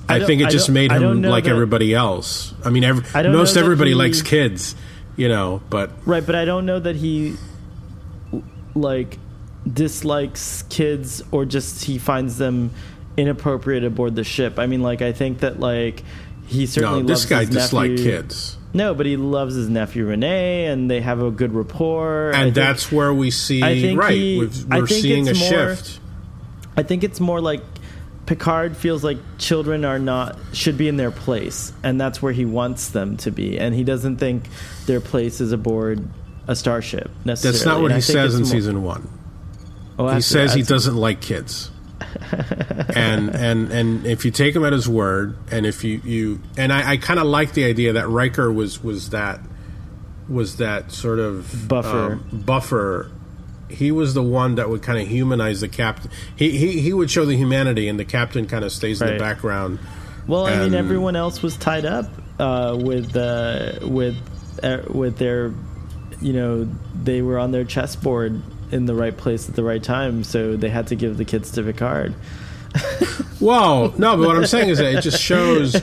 I, 0.08 0.18
I 0.18 0.26
think 0.26 0.42
it 0.42 0.50
just 0.50 0.70
made 0.70 0.92
him 0.92 1.24
like 1.24 1.46
that, 1.46 1.52
everybody 1.52 1.94
else. 1.94 2.54
I 2.64 2.70
mean, 2.70 2.84
every, 2.84 3.04
I 3.14 3.24
most 3.24 3.58
everybody 3.58 3.92
he, 3.92 3.96
likes 3.96 4.22
kids, 4.22 4.76
you 5.16 5.28
know, 5.28 5.62
but 5.70 5.92
right. 6.06 6.26
But 6.26 6.36
I 6.36 6.46
don't 6.46 6.66
know 6.66 6.80
that 6.80 6.96
he 6.96 7.36
like 8.76 9.18
dislikes 9.72 10.64
kids 10.70 11.24
or 11.32 11.46
just 11.46 11.86
he 11.86 11.98
finds 11.98 12.38
them 12.38 12.72
inappropriate 13.18 13.84
aboard 13.84 14.16
the 14.16 14.24
ship. 14.24 14.60
I 14.60 14.68
mean, 14.68 14.82
like 14.82 15.02
I 15.02 15.12
think 15.12 15.40
that 15.40 15.60
like 15.60 16.04
he 16.48 16.66
certainly 16.66 17.02
no, 17.02 17.08
this 17.08 17.30
loves 17.30 17.50
guy 17.50 17.54
nephew. 17.90 17.98
kids, 17.98 18.58
No, 18.74 18.94
but 18.94 19.06
he 19.06 19.18
loves 19.18 19.56
his 19.56 19.70
nephew 19.70 20.06
Rene, 20.08 20.66
and 20.66 20.90
they 20.92 21.02
have 21.02 21.22
a 21.22 21.32
good 21.32 21.54
rapport. 21.54 22.32
And 22.32 22.46
think- 22.46 22.56
that's 22.56 22.92
where 22.92 23.14
we 23.14 23.32
see 23.32 23.64
I 23.64 23.80
think 23.80 24.00
right. 24.00 24.14
he- 24.14 24.38
we're 24.40 24.86
think 24.88 24.90
seeing 24.90 25.28
a 25.28 25.32
it's 25.32 25.40
more- 25.40 25.50
shift. 25.50 26.00
I 26.78 26.84
think 26.84 27.04
it's 27.04 27.20
more 27.20 27.40
like 27.42 27.62
Picard 28.26 28.76
feels 28.76 29.04
like 29.04 29.18
children 29.38 29.86
are 29.86 30.00
not 30.00 30.36
should 30.52 30.78
be 30.78 30.88
in 30.88 30.98
their 30.98 31.12
place, 31.12 31.72
and 31.84 32.02
that's 32.02 32.22
where 32.22 32.34
he 32.34 32.44
wants 32.44 32.90
them 32.90 33.18
to 33.18 33.32
be, 33.32 33.58
and 33.60 33.74
he 33.76 33.84
doesn't 33.84 34.18
think 34.18 34.46
their 34.88 35.00
place 35.00 35.40
is 35.40 35.52
aboard 35.52 36.04
a 36.48 36.56
starship 36.56 37.12
necessarily. 37.24 37.54
That's 37.58 37.66
not 37.66 37.82
what 37.82 37.92
And 37.92 37.96
he 37.96 38.02
says 38.02 38.34
in 38.36 38.42
more- 38.42 38.50
season 38.50 38.84
one. 38.84 39.08
Oh, 39.98 40.08
he 40.10 40.22
says 40.22 40.54
he 40.54 40.64
doesn't 40.64 40.96
like 40.98 41.22
kids 41.22 41.70
and 42.96 43.34
and 43.36 43.72
and 43.72 44.06
if 44.06 44.26
you 44.26 44.32
take 44.32 44.56
him 44.56 44.64
at 44.64 44.74
his 44.74 44.88
word 44.88 45.38
and 45.52 45.66
if 45.66 45.84
you 45.84 46.02
you 46.04 46.42
and 46.58 46.72
i, 46.72 46.92
I 46.92 46.98
kind 46.98 47.20
of 47.20 47.28
like 47.28 47.54
the 47.54 47.66
idea 47.66 47.94
that 47.94 48.08
Riker 48.08 48.52
was 48.52 48.84
was 48.84 49.10
that 49.10 49.40
was 50.28 50.58
that 50.58 50.92
sort 50.92 51.20
of 51.20 51.68
Buffer. 51.68 52.14
um, 52.14 52.44
buffer. 52.46 53.12
He 53.70 53.92
was 53.92 54.14
the 54.14 54.24
one 54.24 54.56
that 54.56 54.70
would 54.70 54.82
kind 54.84 55.00
of 55.00 55.08
humanize 55.08 55.62
the 55.62 55.68
captain 55.68 56.12
he, 56.36 56.58
he 56.58 56.80
he 56.82 56.94
would 56.94 57.10
show 57.10 57.26
the 57.26 57.36
humanity 57.36 57.88
and 57.88 58.00
the 58.00 58.06
captain 58.06 58.48
kind 58.48 58.64
of 58.64 58.72
stays 58.72 59.02
in 59.02 59.08
the 59.08 59.20
background. 59.20 59.80
Well, 60.28 60.46
I 60.48 60.58
mean, 60.58 60.74
everyone 60.74 61.16
else 61.16 61.44
was 61.44 61.56
tied 61.58 61.86
up 61.86 62.10
uh, 62.40 62.78
with 62.80 63.16
uh, 63.16 63.80
with 63.82 64.16
uh, 64.64 64.82
with 64.90 65.18
their, 65.18 65.54
you 66.22 66.34
know, 66.34 66.70
they 67.04 67.22
were 67.22 67.38
on 67.38 67.52
their 67.52 67.64
chessboard 67.64 68.42
in 68.72 68.86
the 68.86 68.96
right 68.96 69.16
place 69.16 69.48
at 69.50 69.56
the 69.56 69.64
right 69.64 69.82
time, 69.84 70.24
so 70.24 70.56
they 70.56 70.70
had 70.70 70.88
to 70.88 70.96
give 70.96 71.18
the 71.18 71.26
kids 71.26 71.52
to 71.52 71.64
Picard. 71.64 72.14
Well, 73.42 73.94
no, 73.98 74.16
but 74.18 74.28
what 74.28 74.38
I'm 74.38 74.46
saying 74.46 74.70
is 74.70 74.78
that 74.78 74.94
it 74.96 75.02
just 75.02 75.22
shows 75.22 75.76
a, 75.76 75.80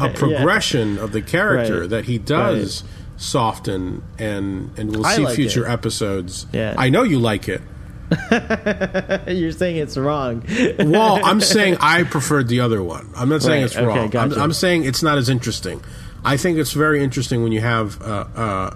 a, 0.00 0.06
a 0.06 0.10
progression 0.14 0.98
of 0.98 1.12
the 1.12 1.20
character 1.20 1.80
Right. 1.82 1.90
that 1.90 2.04
he 2.06 2.16
does 2.16 2.82
soften, 3.18 4.02
and 4.18 4.70
and 4.78 4.90
we'll 4.96 5.04
I 5.04 5.16
see 5.16 5.24
like 5.24 5.36
future 5.36 5.66
it. 5.66 5.70
episodes. 5.70 6.46
Yeah. 6.54 6.74
I 6.78 6.88
know 6.88 7.02
you 7.02 7.18
like 7.18 7.48
it. 7.50 7.60
You're 9.28 9.52
saying 9.52 9.76
it's 9.76 9.96
wrong. 9.98 10.44
Well, 10.78 11.20
I'm 11.24 11.40
saying 11.42 11.76
I 11.80 12.04
preferred 12.04 12.48
the 12.48 12.60
other 12.60 12.82
one. 12.82 13.10
I'm 13.14 13.28
not 13.28 13.42
saying 13.42 13.60
Right, 13.62 13.66
it's 13.66 13.76
okay, 13.76 13.86
wrong. 13.86 14.16
I'm. 14.16 14.32
I'm 14.32 14.52
saying 14.54 14.84
it's 14.84 15.02
not 15.02 15.18
as 15.18 15.28
interesting. 15.28 15.82
I 16.24 16.36
think 16.38 16.56
it's 16.58 16.72
very 16.72 17.02
interesting 17.04 17.42
when 17.42 17.52
you 17.52 17.60
have 17.60 18.00
uh, 18.00 18.24
uh, 18.34 18.74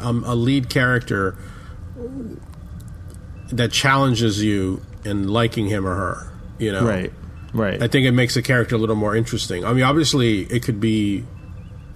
um, 0.00 0.24
a 0.24 0.34
lead 0.34 0.70
character 0.70 1.36
that 3.52 3.72
challenges 3.72 4.42
you 4.42 4.80
in 5.04 5.28
liking 5.28 5.66
him 5.66 5.86
or 5.86 5.94
her. 5.94 6.32
You 6.58 6.72
know, 6.72 6.86
right, 6.86 7.12
right. 7.52 7.82
I 7.82 7.88
think 7.88 8.06
it 8.06 8.12
makes 8.12 8.34
the 8.34 8.42
character 8.42 8.76
a 8.76 8.78
little 8.78 8.96
more 8.96 9.14
interesting. 9.16 9.64
I 9.64 9.72
mean, 9.72 9.82
obviously, 9.84 10.42
it 10.42 10.62
could 10.62 10.80
be 10.80 11.24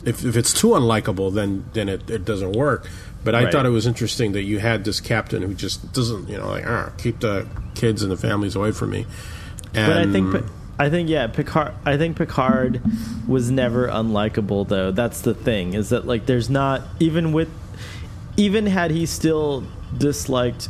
if, 0.05 0.25
if 0.25 0.37
it's 0.37 0.53
too 0.53 0.69
unlikable, 0.69 1.33
then 1.33 1.65
then 1.73 1.89
it, 1.89 2.11
it 2.11 2.25
doesn't 2.25 2.53
work. 2.53 2.87
But 3.25 3.35
I 3.35 3.45
Right. 3.45 3.53
thought 3.53 3.67
it 3.67 3.71
was 3.71 3.87
interesting 3.87 4.33
that 4.33 4.43
you 4.45 4.59
had 4.59 4.85
this 4.85 5.01
captain 5.01 5.43
who 5.43 5.55
just 5.55 5.93
doesn't, 5.93 6.29
you 6.29 6.37
know, 6.39 6.49
like 6.49 6.65
ah, 6.67 6.93
keep 6.99 7.21
the 7.21 7.47
kids 7.75 8.03
and 8.03 8.11
the 8.11 8.17
families 8.17 8.55
away 8.57 8.73
from 8.73 8.91
me. 8.91 9.07
And 9.75 9.87
But 9.87 9.97
I 9.99 10.07
think, 10.13 10.45
I 10.79 10.89
think, 10.91 11.09
yeah, 11.09 11.27
Picard. 11.27 11.73
I 11.85 11.97
think 11.97 12.17
Picard 12.17 12.81
was 13.27 13.51
never 13.51 13.89
unlikable, 13.89 14.67
though. 14.69 14.91
That's 14.93 15.21
the 15.21 15.35
thing. 15.35 15.75
Is 15.75 15.91
that 15.91 16.07
like 16.07 16.27
there's 16.27 16.49
not 16.49 16.83
even 17.01 17.33
with, 17.33 17.49
even 18.37 18.67
had 18.67 18.91
he 18.93 19.05
still 19.05 19.65
disliked 19.97 20.69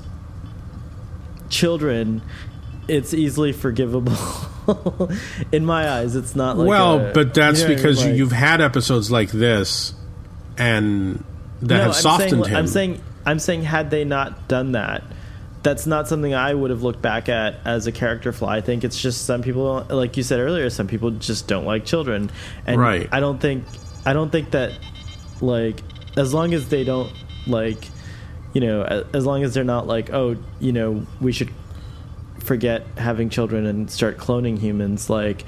children, 1.48 2.22
it's 2.88 3.12
easily 3.14 3.52
forgivable. 3.52 4.16
In 5.52 5.64
my 5.64 5.88
eyes, 5.88 6.14
it's 6.14 6.36
not 6.36 6.58
like 6.58 6.68
well, 6.68 7.06
a- 7.08 7.12
but 7.12 7.32
that's 7.34 7.62
you 7.62 7.68
know, 7.68 7.74
because 7.74 7.98
like- 8.04 8.10
you, 8.10 8.16
you've 8.16 8.32
had 8.32 8.60
episodes 8.60 9.10
like 9.10 9.30
this, 9.30 9.94
and 10.56 11.24
that 11.62 11.68
no, 11.68 11.76
have 11.76 11.86
I'm 11.88 11.92
softened 11.94 12.30
saying, 12.30 12.44
him. 12.44 12.56
I'm 12.56 12.66
saying, 12.66 13.00
I'm 13.26 13.38
saying, 13.38 13.62
had 13.62 13.90
they 13.90 14.04
not 14.04 14.46
done 14.48 14.72
that, 14.72 15.04
that's 15.62 15.86
not 15.86 16.06
something 16.08 16.34
I 16.34 16.52
would 16.54 16.70
have 16.70 16.82
looked 16.82 17.02
back 17.02 17.28
at 17.28 17.56
as 17.64 17.86
a 17.86 17.92
character 17.92 18.32
flaw. 18.32 18.50
I 18.50 18.60
think 18.60 18.84
it's 18.84 19.00
just 19.00 19.24
some 19.24 19.42
people, 19.42 19.84
like 19.88 20.16
you 20.16 20.22
said 20.22 20.38
earlier, 20.40 20.70
some 20.70 20.86
people 20.86 21.10
just 21.12 21.48
don't 21.48 21.64
like 21.64 21.84
children, 21.84 22.30
and 22.66 22.80
Right. 22.80 23.08
I 23.10 23.20
don't 23.20 23.40
think, 23.40 23.64
I 24.06 24.12
don't 24.12 24.30
think 24.30 24.50
that, 24.52 24.78
like, 25.40 25.80
as 26.16 26.32
long 26.34 26.52
as 26.54 26.68
they 26.68 26.84
don't 26.84 27.12
like, 27.46 27.88
you 28.52 28.60
know, 28.60 29.04
as 29.12 29.26
long 29.26 29.42
as 29.42 29.54
they're 29.54 29.64
not 29.64 29.86
like, 29.86 30.10
oh, 30.12 30.36
you 30.60 30.72
know, 30.72 31.06
we 31.20 31.32
should 31.32 31.50
forget 32.38 32.84
having 32.96 33.28
children 33.30 33.66
and 33.66 33.90
start 33.90 34.16
cloning 34.16 34.58
humans, 34.58 35.10
like, 35.10 35.44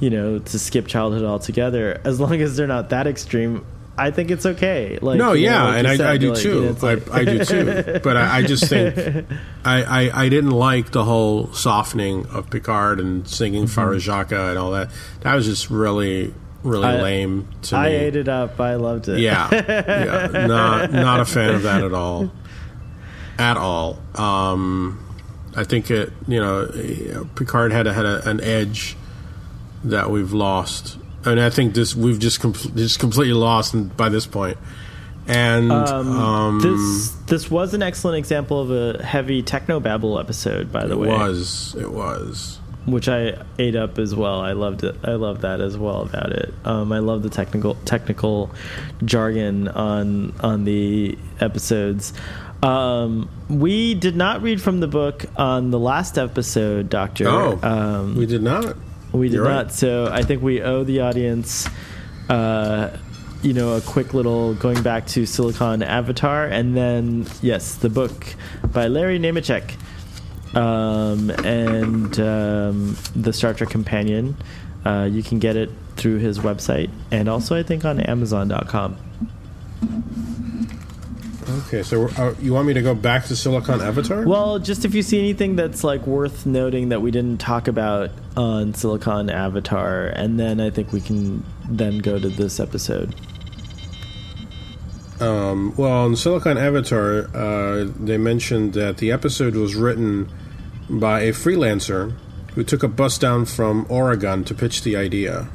you 0.00 0.10
know, 0.10 0.38
to 0.38 0.58
skip 0.58 0.86
childhood 0.86 1.24
altogether. 1.24 2.00
As 2.04 2.20
long 2.20 2.40
as 2.40 2.56
they're 2.56 2.66
not 2.66 2.90
that 2.90 3.06
extreme. 3.06 3.64
I 3.96 4.10
think 4.10 4.32
it's 4.32 4.44
okay. 4.44 4.98
Like 5.00 5.18
no, 5.18 5.34
you 5.34 5.46
know, 5.46 5.52
yeah, 5.52 5.64
like 5.64 5.78
and 5.78 5.86
I, 5.86 5.96
said, 5.96 6.06
I 6.06 6.16
do 6.16 6.32
like, 6.32 6.42
too. 6.42 6.48
you 6.48 6.66
know, 6.66 6.76
like- 6.82 7.10
I, 7.10 7.20
I 7.20 7.24
do 7.24 7.44
too. 7.44 8.00
But 8.02 8.16
I, 8.16 8.38
I 8.38 8.42
just 8.42 8.68
think 8.68 8.96
I, 9.64 9.82
I, 10.08 10.24
I 10.24 10.28
didn't 10.28 10.50
like 10.50 10.90
the 10.90 11.04
whole 11.04 11.52
softening 11.52 12.26
of 12.26 12.50
Picard 12.50 12.98
and 12.98 13.28
singing 13.28 13.66
mm-hmm. 13.66 13.80
Frère 13.80 14.00
Jacques 14.00 14.32
and 14.32 14.58
all 14.58 14.72
that. 14.72 14.90
That 15.20 15.36
was 15.36 15.46
just 15.46 15.70
really, 15.70 16.34
really 16.64 16.88
lame 16.88 17.48
to 17.62 17.76
I 17.76 17.90
me. 17.90 17.94
ate 17.94 18.16
it 18.16 18.28
up. 18.28 18.58
I 18.58 18.74
loved 18.74 19.08
it. 19.08 19.20
Yeah, 19.20 19.48
yeah, 19.52 20.46
not 20.48 20.92
not 20.92 21.20
a 21.20 21.24
fan 21.24 21.54
of 21.54 21.62
that 21.62 21.84
at 21.84 21.92
all, 21.92 22.32
at 23.38 23.56
all. 23.56 23.98
Um, 24.14 25.00
I 25.56 25.64
think 25.64 25.90
it, 25.90 26.12
you 26.26 26.40
know, 26.40 27.28
Picard 27.36 27.72
had 27.72 27.86
a, 27.86 27.92
had 27.92 28.06
a, 28.06 28.28
an 28.28 28.40
edge 28.40 28.96
that 29.84 30.10
we've 30.10 30.32
lost, 30.32 30.98
and 31.24 31.40
I 31.40 31.50
think 31.50 31.74
this 31.74 31.94
we've 31.94 32.18
just 32.18 32.40
com- 32.40 32.54
just 32.54 32.98
completely 32.98 33.34
lost 33.34 33.96
by 33.96 34.08
this 34.08 34.26
point. 34.26 34.58
And 35.26 35.72
um, 35.72 36.60
This 36.60 37.10
this 37.26 37.50
was 37.50 37.72
an 37.72 37.82
excellent 37.82 38.18
example 38.18 38.60
of 38.60 38.70
a 38.70 39.02
heavy 39.02 39.42
techno 39.42 39.80
babble 39.80 40.18
episode, 40.18 40.70
by 40.70 40.86
the 40.86 40.92
it 40.92 40.98
way, 40.98 41.08
It 41.08 41.12
was 41.12 41.74
it 41.76 41.90
was 41.90 42.58
which 42.86 43.08
I 43.08 43.42
ate 43.58 43.76
up 43.76 43.98
as 43.98 44.14
well. 44.14 44.40
I 44.40 44.52
loved 44.52 44.84
it. 44.84 44.96
I 45.04 45.12
love 45.12 45.40
that 45.40 45.60
as 45.60 45.78
well 45.78 46.02
about 46.02 46.32
it. 46.32 46.52
Um, 46.64 46.92
I 46.92 46.98
love 46.98 47.22
the 47.22 47.30
technical 47.30 47.76
technical 47.86 48.50
jargon 49.04 49.68
on 49.68 50.34
on 50.40 50.64
the 50.64 51.16
episodes. 51.40 52.12
Um, 52.64 53.28
we 53.50 53.94
did 53.94 54.16
not 54.16 54.40
read 54.40 54.60
from 54.62 54.80
the 54.80 54.86
book 54.86 55.26
on 55.36 55.70
the 55.70 55.78
last 55.78 56.16
episode, 56.16 56.88
Doctor. 56.88 57.28
oh 57.28 57.58
um, 57.62 58.16
we 58.16 58.24
did 58.24 58.42
not. 58.42 58.76
We 59.12 59.28
did 59.28 59.36
You're 59.36 59.44
not. 59.44 59.64
right. 59.64 59.72
So 59.72 60.08
I 60.10 60.22
think 60.22 60.42
we 60.42 60.62
owe 60.62 60.82
the 60.82 61.02
audience, 61.02 61.68
uh, 62.30 62.96
you 63.42 63.52
know, 63.52 63.74
a 63.74 63.82
quick 63.82 64.14
little 64.14 64.54
going 64.54 64.82
back 64.82 65.06
to 65.08 65.26
Silicon 65.26 65.82
Avatar, 65.82 66.46
and 66.46 66.74
then 66.74 67.26
yes, 67.42 67.74
the 67.74 67.90
book 67.90 68.34
by 68.72 68.88
Larry 68.88 69.18
Nemecek, 69.18 69.74
um, 70.56 71.30
and 71.44 72.18
um, 72.18 72.96
the 73.14 73.32
Star 73.34 73.52
Trek 73.52 73.68
Companion. 73.68 74.36
Uh, 74.86 75.08
you 75.10 75.22
can 75.22 75.38
get 75.38 75.56
it 75.56 75.70
through 75.96 76.18
his 76.18 76.38
website, 76.38 76.90
and 77.10 77.28
also 77.28 77.58
I 77.58 77.62
think 77.62 77.84
on 77.84 78.00
Amazon.com. 78.00 78.96
Okay, 81.74 81.82
so 81.82 82.06
uh, 82.22 82.34
you 82.40 82.54
want 82.54 82.68
me 82.68 82.74
to 82.74 82.82
go 82.82 82.94
back 82.94 83.24
to 83.24 83.34
Silicon 83.34 83.80
Avatar? 83.80 84.24
Well, 84.24 84.60
just 84.60 84.84
if 84.84 84.94
you 84.94 85.02
see 85.02 85.18
anything 85.18 85.56
that's 85.56 85.82
like 85.82 86.06
worth 86.06 86.46
noting 86.46 86.90
that 86.90 87.02
we 87.02 87.10
didn't 87.10 87.38
talk 87.38 87.66
about 87.66 88.10
on 88.36 88.74
Silicon 88.74 89.28
Avatar, 89.28 90.06
and 90.06 90.38
then 90.38 90.60
I 90.60 90.70
think 90.70 90.92
we 90.92 91.00
can 91.00 91.44
then 91.68 91.98
go 91.98 92.20
to 92.20 92.28
this 92.28 92.60
episode. 92.60 93.16
Um, 95.18 95.74
well, 95.76 96.06
in 96.06 96.14
Silicon 96.14 96.58
Avatar, 96.58 97.28
uh, 97.34 97.88
they 97.98 98.18
mentioned 98.18 98.74
that 98.74 98.98
the 98.98 99.10
episode 99.10 99.56
was 99.56 99.74
written 99.74 100.30
by 100.88 101.22
a 101.22 101.32
freelancer 101.32 102.12
who 102.54 102.62
took 102.62 102.84
a 102.84 102.88
bus 102.88 103.18
down 103.18 103.46
from 103.46 103.84
Oregon 103.88 104.44
to 104.44 104.54
pitch 104.54 104.82
the 104.82 104.94
idea. 104.94 105.48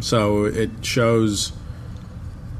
So 0.00 0.44
it 0.44 0.70
shows, 0.82 1.52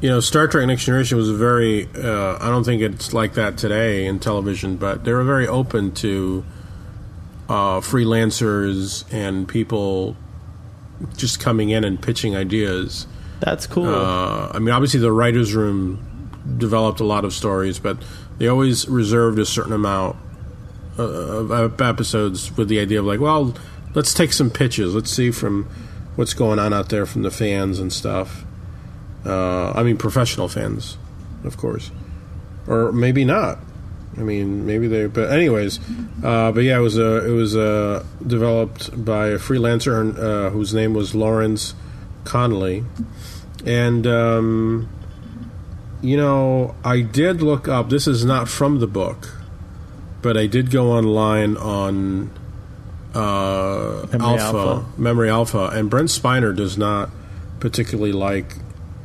you 0.02 0.08
know, 0.08 0.18
Star 0.18 0.48
Trek 0.48 0.66
Next 0.66 0.84
Generation 0.84 1.16
was 1.16 1.30
very, 1.30 1.88
uh, 1.94 2.36
I 2.40 2.50
don't 2.50 2.64
think 2.64 2.82
it's 2.82 3.14
like 3.14 3.34
that 3.34 3.56
today 3.56 4.04
in 4.04 4.18
television, 4.18 4.76
but 4.76 5.04
they 5.04 5.12
were 5.12 5.22
very 5.22 5.46
open 5.46 5.92
to 5.92 6.44
uh, 7.48 7.78
freelancers 7.80 9.04
and 9.12 9.46
people 9.46 10.16
just 11.16 11.38
coming 11.38 11.70
in 11.70 11.84
and 11.84 12.02
pitching 12.02 12.34
ideas. 12.34 13.06
That's 13.38 13.68
cool. 13.68 13.86
Uh, 13.86 14.50
I 14.52 14.58
mean, 14.58 14.70
obviously, 14.70 14.98
the 14.98 15.12
writers' 15.12 15.54
room 15.54 16.30
developed 16.58 16.98
a 16.98 17.04
lot 17.04 17.24
of 17.24 17.32
stories, 17.32 17.78
but 17.78 17.96
they 18.38 18.48
always 18.48 18.88
reserved 18.88 19.38
a 19.38 19.46
certain 19.46 19.72
amount 19.72 20.16
uh, 20.98 21.02
of 21.04 21.80
episodes 21.80 22.56
with 22.56 22.68
the 22.68 22.80
idea 22.80 22.98
of 22.98 23.04
like, 23.04 23.20
well, 23.20 23.54
let's 23.94 24.12
take 24.12 24.32
some 24.32 24.50
pitches. 24.50 24.96
Let's 24.96 25.12
see 25.12 25.30
from 25.30 25.68
what's 26.16 26.34
going 26.34 26.58
on 26.58 26.72
out 26.72 26.88
there 26.88 27.06
from 27.06 27.22
the 27.22 27.30
fans 27.30 27.78
and 27.78 27.92
stuff. 27.92 28.44
Uh, 29.24 29.72
I 29.72 29.82
mean, 29.82 29.96
professional 29.96 30.48
fans, 30.48 30.96
of 31.44 31.56
course, 31.56 31.90
or 32.66 32.92
maybe 32.92 33.24
not. 33.24 33.58
I 34.16 34.20
mean, 34.20 34.66
maybe 34.66 34.88
they. 34.88 35.06
But 35.06 35.32
anyways, 35.32 35.80
uh, 36.22 36.52
but 36.52 36.64
yeah, 36.64 36.78
it 36.78 36.82
was 36.82 36.98
a 36.98 37.26
it 37.26 37.30
was 37.30 37.56
uh, 37.56 38.04
developed 38.26 39.04
by 39.04 39.28
a 39.28 39.38
freelancer 39.38 40.16
uh, 40.18 40.50
whose 40.50 40.74
name 40.74 40.92
was 40.92 41.14
Lawrence 41.14 41.74
Connolly, 42.24 42.84
and 43.64 44.06
um, 44.06 44.88
you 46.02 46.16
know, 46.16 46.74
I 46.84 47.00
did 47.00 47.42
look 47.42 47.68
up. 47.68 47.88
This 47.88 48.06
is 48.06 48.24
not 48.24 48.48
from 48.48 48.80
the 48.80 48.86
book, 48.86 49.34
but 50.20 50.36
I 50.36 50.46
did 50.46 50.70
go 50.70 50.92
online 50.92 51.56
on 51.56 52.30
uh, 53.14 54.06
Memory 54.12 54.38
Alpha, 54.38 54.58
Alpha. 54.58 55.00
Memory 55.00 55.30
Alpha, 55.30 55.70
and 55.72 55.88
Brent 55.88 56.08
Spiner 56.08 56.54
does 56.54 56.76
not 56.76 57.10
particularly 57.60 58.12
like 58.12 58.56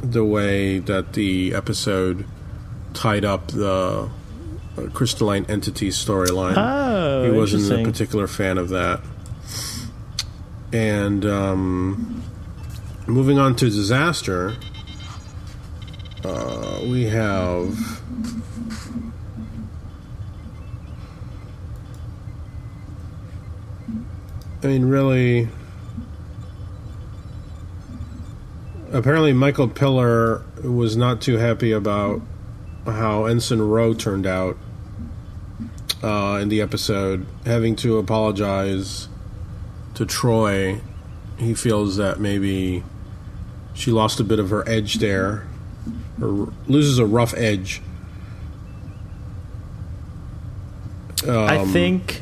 the 0.02 0.24
way 0.24 0.80
that 0.80 1.14
the 1.14 1.54
episode 1.54 2.26
tied 2.94 3.26
up 3.26 3.48
the 3.48 4.10
uh, 4.78 4.82
crystalline 4.94 5.46
entity 5.50 5.90
storyline. 5.90 6.56
Oh, 6.58 7.24
he 7.24 7.38
wasn't 7.38 7.72
a 7.72 7.84
particular 7.84 8.28
fan 8.28 8.58
of 8.58 8.70
that. 8.70 9.02
And 10.74 11.26
um, 11.26 12.24
moving 13.08 13.40
on 13.40 13.56
to 13.56 13.66
disaster, 13.66 14.56
uh, 16.24 16.80
we 16.84 17.06
have. 17.06 17.78
I 24.64 24.68
mean, 24.68 24.86
really. 24.86 25.48
Apparently, 28.92 29.34
Michael 29.34 29.68
Piller 29.68 30.44
was 30.64 30.96
not 30.96 31.22
too 31.22 31.38
happy 31.38 31.72
about 31.72 32.22
how 32.86 33.26
Ensign 33.26 33.60
Ro 33.62 33.94
turned 33.94 34.26
out 34.26 34.58
uh, 36.02 36.40
in 36.42 36.48
the 36.50 36.62
episode, 36.62 37.26
having 37.46 37.76
to 37.78 37.98
apologize 37.98 39.10
to 39.96 40.06
Troi. 40.06 40.80
He 41.38 41.54
feels 41.54 41.98
that 41.98 42.20
maybe 42.20 42.84
she 43.74 43.92
lost 43.92 44.20
a 44.20 44.24
bit 44.24 44.40
of 44.40 44.50
her 44.52 44.68
edge 44.70 44.96
there, 44.96 45.46
or 46.22 46.52
loses 46.68 46.98
a 46.98 47.06
rough 47.06 47.34
edge. 47.36 47.82
I 51.28 51.58
Um, 51.58 51.68
think 51.74 52.22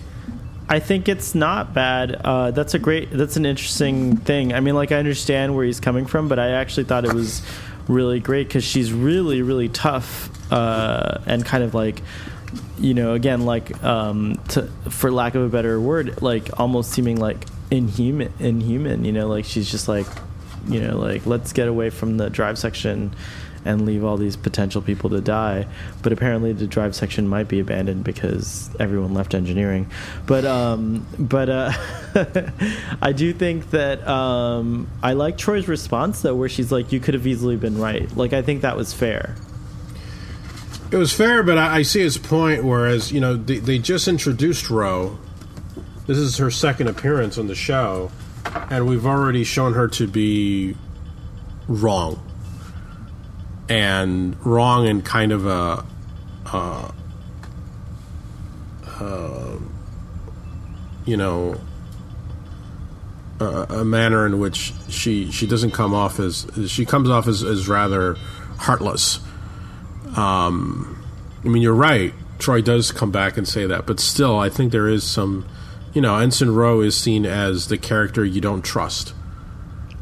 I 0.68 0.80
think 0.80 1.07
it's 1.07 1.36
not 1.36 1.74
bad. 1.74 2.16
Uh, 2.16 2.51
that's 2.51 2.74
a 2.74 2.80
great. 2.80 3.11
That's 3.11 3.38
an 3.38 3.45
interesting 3.45 4.18
thing. 4.18 4.53
I 4.53 4.59
mean, 4.59 4.76
like 4.76 4.91
I 4.91 4.97
understand 4.97 5.55
where 5.55 5.66
he's 5.66 5.80
coming 5.80 6.05
from, 6.05 6.28
but 6.28 6.39
I 6.39 6.51
actually 6.51 6.86
thought 6.86 7.05
it 7.05 7.13
was 7.13 7.43
really 7.88 8.20
great 8.20 8.47
because 8.47 8.63
she's 8.63 8.91
really, 8.91 9.41
really 9.43 9.70
tough 9.70 10.30
uh, 10.51 11.20
and 11.28 11.45
kind 11.45 11.63
of 11.63 11.76
like, 11.76 12.01
you 12.80 12.95
know, 12.95 13.13
again, 13.13 13.45
like 13.45 13.84
um, 13.84 14.39
to, 14.49 14.63
for 14.89 15.11
lack 15.11 15.36
of 15.36 15.43
a 15.43 15.49
better 15.49 15.80
word, 15.80 16.22
like 16.24 16.59
almost 16.59 16.91
seeming 16.91 17.20
like 17.20 17.45
inhuman. 17.70 18.34
Inhuman. 18.39 19.05
You 19.05 19.11
know, 19.11 19.28
like 19.28 19.45
she's 19.45 19.70
just 19.70 19.88
like, 19.88 20.07
you 20.68 20.82
know, 20.82 20.97
like 20.97 21.28
let's 21.28 21.53
get 21.53 21.68
away 21.68 21.91
from 21.91 22.18
the 22.18 22.32
drive 22.32 22.57
section 22.57 23.13
and 23.66 23.86
leave 23.86 24.03
all 24.03 24.16
these 24.16 24.38
potential 24.38 24.82
people 24.82 25.09
to 25.09 25.20
die. 25.20 25.68
But 26.03 26.13
apparently, 26.13 26.53
the 26.53 26.68
drive 26.68 26.95
section 26.95 27.28
might 27.28 27.47
be 27.47 27.59
abandoned 27.59 28.03
because 28.03 28.70
everyone 28.80 29.13
left 29.13 29.34
engineering. 29.34 29.89
But 30.26 30.45
um, 30.45 31.05
but 31.20 31.49
uh, 31.49 31.72
I 33.01 33.11
do 33.11 33.34
think 33.34 33.72
that 33.72 34.07
um, 34.07 34.88
I 35.03 35.13
like 35.13 35.38
Troi's 35.38 35.68
response 35.68 36.22
though, 36.22 36.36
where 36.36 36.49
she's 36.49 36.72
like, 36.72 36.91
"You 36.91 36.99
could 36.99 37.16
have 37.16 37.28
easily 37.28 37.57
been 37.57 37.78
right." 37.78 38.16
Like 38.16 38.34
I 38.34 38.41
think 38.41 38.61
that 38.61 38.78
was 38.78 38.93
fair. 38.93 39.36
It 40.91 40.97
was 40.97 41.11
fair, 41.11 41.41
but 41.41 41.57
I, 41.57 41.78
I 41.78 41.82
see 41.82 42.01
his 42.01 42.18
point. 42.18 42.63
Whereas 42.63 43.11
you 43.11 43.20
know 43.20 43.36
they, 43.36 43.57
they 43.57 43.80
just 43.80 44.07
introduced 44.07 44.70
Ro. 44.70 45.18
This 46.05 46.20
is 46.20 46.38
her 46.38 46.51
second 46.51 46.88
appearance 46.88 47.39
on 47.39 47.47
the 47.47 47.55
show, 47.55 48.11
and 48.70 48.88
we've 48.88 49.07
already 49.07 49.43
shown 49.43 49.74
her 49.74 49.88
to 49.89 50.07
be 50.07 50.76
wrong, 51.68 52.22
and 53.70 54.36
wrong 54.45 54.88
in 54.88 55.01
kind 55.01 55.32
of 55.32 55.45
a, 55.45 55.86
you 61.05 61.18
know, 61.18 61.59
a, 63.39 63.45
a 63.45 63.86
manner 63.86 64.26
in 64.26 64.39
which 64.39 64.74
she 64.89 65.32
she 65.32 65.45
doesn't 65.47 65.72
come 65.72 65.93
off 65.93 66.20
as 66.20 66.47
she 66.68 66.86
comes 66.86 67.09
off 67.09 67.28
as, 67.28 67.43
as 67.43 67.68
rather 67.68 68.16
heartless. 68.57 69.20
Um, 70.16 71.03
I 71.43 71.47
mean, 71.49 71.61
you're 71.61 71.74
right. 71.74 72.13
Troi 72.39 72.63
does 72.63 72.91
come 72.91 73.11
back 73.11 73.38
and 73.38 73.47
say 73.47 73.66
that, 73.66 73.86
but 73.86 73.99
still, 73.99 74.38
I 74.39 74.49
think 74.49 74.72
there 74.72 74.88
is 74.88 75.03
some. 75.03 75.45
You 75.93 76.01
know, 76.01 76.18
Ensign 76.18 76.49
Ro 76.49 76.82
is 76.82 76.97
seen 76.97 77.26
as 77.26 77.70
the 77.70 77.78
character 77.78 78.26
you 78.26 78.41
don't 78.41 78.63
trust, 78.63 79.13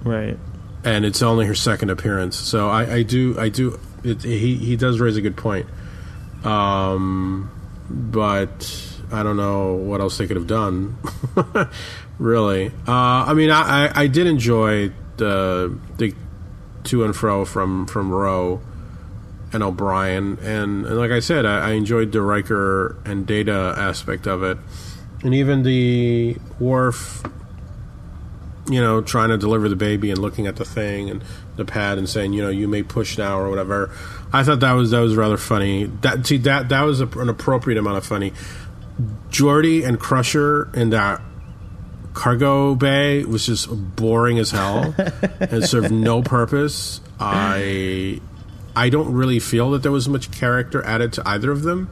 Right. 0.03 0.39
And 0.85 1.05
it's 1.05 1.21
only 1.21 1.45
her 1.45 1.55
second 1.55 1.89
appearance. 1.89 2.37
So 2.37 2.69
I, 2.69 2.95
I 2.95 3.03
do, 3.03 3.39
I 3.39 3.49
do. 3.49 3.79
It, 4.03 4.21
he 4.21 4.57
he 4.57 4.75
does 4.75 4.99
raise 4.99 5.15
a 5.15 5.21
good 5.21 5.37
point, 5.37 5.65
um, 6.43 7.49
but 7.89 8.93
I 9.11 9.23
don't 9.23 9.37
know 9.37 9.75
what 9.75 10.01
else 10.01 10.17
they 10.17 10.27
could 10.27 10.35
have 10.35 10.47
done. 10.47 10.97
really, 12.19 12.67
uh, 12.67 12.91
I 12.91 13.33
mean, 13.33 13.49
I, 13.49 13.85
I, 13.85 14.01
I 14.01 14.07
did 14.07 14.27
enjoy 14.27 14.91
the 15.17 15.77
the 15.97 16.13
to 16.85 17.03
and 17.03 17.15
fro 17.15 17.45
from 17.45 17.85
from 17.85 18.11
Ro 18.11 18.61
and 19.53 19.63
O'Brien, 19.63 20.39
and, 20.41 20.85
and 20.85 20.97
like 20.97 21.11
I 21.11 21.19
said, 21.19 21.45
I, 21.45 21.69
I 21.69 21.71
enjoyed 21.73 22.11
the 22.11 22.21
Riker 22.21 22.97
and 23.05 23.25
Data 23.25 23.75
aspect 23.77 24.27
of 24.27 24.43
it, 24.43 24.57
and 25.23 25.33
even 25.33 25.63
the 25.63 26.37
Worf, 26.59 27.23
you 28.67 28.81
know, 28.81 29.01
trying 29.01 29.29
to 29.29 29.37
deliver 29.37 29.67
the 29.67 29.75
baby 29.75 30.09
and 30.09 30.19
looking 30.19 30.47
at 30.47 30.55
the 30.55 30.65
thing 30.65 31.09
and 31.09 31.23
the 31.55 31.65
pad 31.65 31.97
and 31.97 32.07
saying, 32.07 32.33
you 32.33 32.41
know, 32.41 32.49
you 32.49 32.67
may 32.67 32.83
push 32.83 33.17
now 33.17 33.39
or 33.39 33.49
whatever. 33.49 33.91
I 34.31 34.43
thought 34.43 34.61
that 34.61 34.73
was 34.73 34.91
that 34.91 34.99
was 34.99 35.15
rather 35.15 35.37
funny. 35.37 35.85
That 36.01 36.25
see 36.25 36.37
that 36.39 36.69
that 36.69 36.81
was 36.83 37.01
a, 37.01 37.07
an 37.19 37.29
appropriate 37.29 37.77
amount 37.77 37.97
of 37.97 38.05
funny. 38.05 38.33
Geordi 39.29 39.85
and 39.85 39.99
Crusher 39.99 40.69
in 40.73 40.91
that 40.91 41.21
cargo 42.13 42.75
bay 42.75 43.25
was 43.25 43.45
just 43.47 43.67
boring 43.95 44.37
as 44.37 44.51
hell 44.51 44.93
and 45.39 45.63
served 45.63 45.91
no 45.91 46.21
purpose. 46.21 47.01
I 47.19 48.21
I 48.75 48.89
don't 48.89 49.13
really 49.13 49.39
feel 49.39 49.71
that 49.71 49.83
there 49.83 49.91
was 49.91 50.07
much 50.07 50.31
character 50.31 50.83
added 50.83 51.13
to 51.13 51.27
either 51.27 51.51
of 51.51 51.63
them 51.63 51.89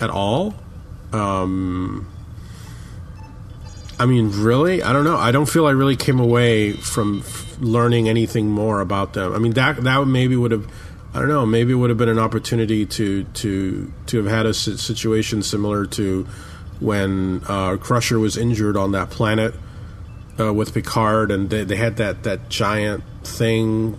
at 0.00 0.10
all. 0.10 0.54
Um, 1.12 2.11
I 4.02 4.06
mean, 4.06 4.30
really, 4.42 4.82
I 4.82 4.92
don't 4.92 5.04
know. 5.04 5.16
I 5.16 5.30
don't 5.30 5.48
feel 5.48 5.66
I 5.66 5.70
really 5.70 5.96
came 5.96 6.18
away 6.18 6.72
from 6.72 7.20
f- 7.20 7.56
learning 7.60 8.08
anything 8.08 8.48
more 8.50 8.80
about 8.80 9.12
them. 9.12 9.32
I 9.32 9.38
mean, 9.38 9.52
that 9.52 9.82
that 9.84 10.06
maybe 10.06 10.34
would 10.36 10.50
have, 10.50 10.66
I 11.14 11.20
don't 11.20 11.28
know, 11.28 11.46
maybe 11.46 11.72
it 11.72 11.76
would 11.76 11.90
have 11.90 11.98
been 11.98 12.08
an 12.08 12.18
opportunity 12.18 12.84
to 12.86 13.24
to 13.24 13.92
to 14.06 14.16
have 14.18 14.26
had 14.26 14.46
a 14.46 14.54
situation 14.54 15.42
similar 15.42 15.86
to 15.86 16.26
when 16.80 17.42
uh, 17.48 17.76
Crusher 17.76 18.18
was 18.18 18.36
injured 18.36 18.76
on 18.76 18.90
that 18.92 19.10
planet 19.10 19.54
uh, 20.40 20.52
with 20.52 20.74
Picard, 20.74 21.30
and 21.30 21.48
they, 21.48 21.62
they 21.62 21.76
had 21.76 21.96
that 21.98 22.24
that 22.24 22.48
giant 22.48 23.04
thing 23.22 23.98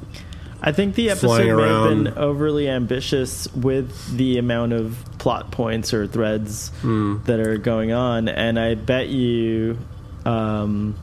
I 0.66 0.72
think 0.74 0.96
the 0.96 1.10
episode 1.12 1.56
may 1.58 1.68
have 1.68 1.90
been 1.90 2.08
overly 2.18 2.68
ambitious 2.70 3.48
with 3.54 4.18
the 4.18 4.38
amount 4.38 4.72
of 4.74 4.98
plot 5.18 5.52
points 5.52 5.94
or 5.94 6.08
threads 6.08 6.70
Hmm. 6.82 7.18
that 7.26 7.40
are 7.40 7.58
going 7.58 7.92
on, 7.94 8.28
and 8.30 8.58
I 8.60 8.76
bet 8.76 9.08
you, 9.10 9.78
um, 10.26 10.96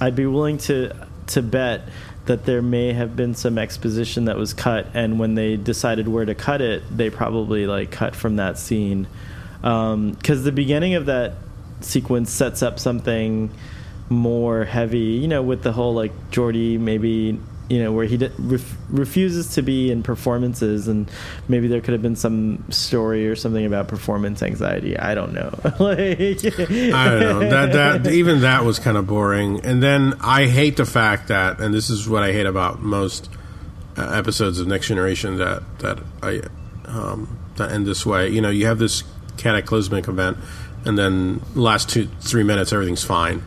I'd 0.00 0.16
be 0.16 0.26
willing 0.26 0.58
to 0.58 1.06
to 1.28 1.42
bet 1.42 1.88
that 2.26 2.44
there 2.44 2.62
may 2.62 2.92
have 2.92 3.14
been 3.14 3.34
some 3.34 3.56
exposition 3.58 4.24
that 4.26 4.36
was 4.36 4.52
cut, 4.52 4.88
and 4.94 5.18
when 5.18 5.34
they 5.34 5.56
decided 5.56 6.08
where 6.08 6.24
to 6.24 6.34
cut 6.34 6.60
it, 6.60 6.82
they 6.94 7.10
probably 7.10 7.66
like 7.66 7.90
cut 7.90 8.14
from 8.16 8.36
that 8.36 8.58
scene, 8.58 9.06
because 9.60 10.44
the 10.44 10.52
beginning 10.52 10.94
of 10.94 11.06
that 11.06 11.34
sequence 11.80 12.30
sets 12.30 12.62
up 12.62 12.78
something 12.78 13.50
more 14.08 14.64
heavy, 14.64 14.98
you 14.98 15.28
know, 15.28 15.42
with 15.42 15.62
the 15.62 15.72
whole 15.72 15.94
like 15.94 16.12
Geordi 16.30 16.78
maybe 16.78 17.38
you 17.68 17.82
know 17.82 17.92
where 17.92 18.06
he 18.06 18.16
d- 18.16 18.30
ref- 18.38 18.76
refuses 18.88 19.54
to 19.54 19.62
be 19.62 19.90
in 19.90 20.02
performances 20.02 20.88
and 20.88 21.10
maybe 21.48 21.66
there 21.68 21.80
could 21.80 21.92
have 21.92 22.02
been 22.02 22.16
some 22.16 22.62
story 22.70 23.28
or 23.28 23.34
something 23.34 23.66
about 23.66 23.88
performance 23.88 24.42
anxiety 24.42 24.96
i 24.98 25.14
don't 25.14 25.32
know 25.32 25.50
like 25.80 26.44
I 26.46 27.08
don't 27.08 27.20
know 27.20 27.50
that 27.50 27.72
that 27.72 28.12
even 28.12 28.40
that 28.40 28.64
was 28.64 28.78
kind 28.78 28.96
of 28.96 29.06
boring. 29.06 29.64
And 29.64 29.82
then 29.82 30.14
I 30.20 30.46
hate 30.46 30.76
the 30.76 30.86
fact 30.86 31.28
that, 31.28 31.60
and 31.60 31.74
this 31.74 31.90
is 31.90 32.08
what 32.08 32.22
I 32.22 32.32
hate 32.32 32.46
about 32.46 32.80
most 32.80 33.28
uh, 33.96 34.10
episodes 34.10 34.58
of 34.60 34.66
Next 34.66 34.88
Generation 34.88 35.38
that 35.38 35.62
that 35.80 35.98
I 36.22 36.42
um, 36.86 37.38
that 37.56 37.72
end 37.72 37.86
this 37.86 38.04
way. 38.04 38.28
You 38.28 38.40
know, 38.40 38.50
you 38.50 38.66
have 38.66 38.78
this 38.78 39.02
cataclysmic 39.36 40.08
event, 40.08 40.38
and 40.84 40.98
then 40.98 41.42
last 41.54 41.88
two 41.88 42.08
three 42.20 42.44
minutes 42.44 42.72
everything's 42.72 43.04
fine. 43.04 43.42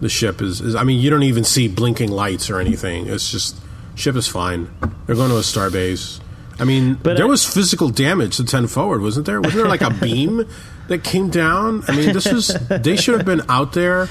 The 0.00 0.08
ship 0.08 0.42
is, 0.42 0.60
is 0.60 0.74
I 0.74 0.82
mean, 0.84 1.00
you 1.00 1.08
don't 1.10 1.22
even 1.22 1.44
see 1.44 1.68
blinking 1.68 2.10
lights 2.10 2.50
or 2.50 2.60
anything. 2.60 3.06
It's 3.08 3.30
just 3.30 3.56
ship 3.94 4.14
is 4.16 4.28
fine. 4.28 4.68
They're 5.06 5.16
going 5.16 5.30
to 5.30 5.38
a 5.38 5.42
star 5.42 5.70
base. 5.70 6.20
I 6.58 6.64
mean, 6.64 6.94
But 7.02 7.16
there 7.16 7.26
I- 7.26 7.28
was 7.28 7.44
physical 7.44 7.88
damage 7.90 8.36
to 8.36 8.44
ten 8.44 8.66
forward, 8.66 9.00
wasn't 9.02 9.26
there? 9.26 9.40
Wasn't 9.40 9.56
there 9.58 9.68
like 9.68 9.80
a 9.82 9.90
beam 10.02 10.46
that 10.88 11.02
came 11.04 11.30
down? 11.30 11.82
I 11.88 11.96
mean, 11.96 12.12
this 12.12 12.30
was 12.30 12.48
they 12.68 12.96
should 12.96 13.16
have 13.16 13.26
been 13.26 13.42
out 13.48 13.72
there. 13.72 14.08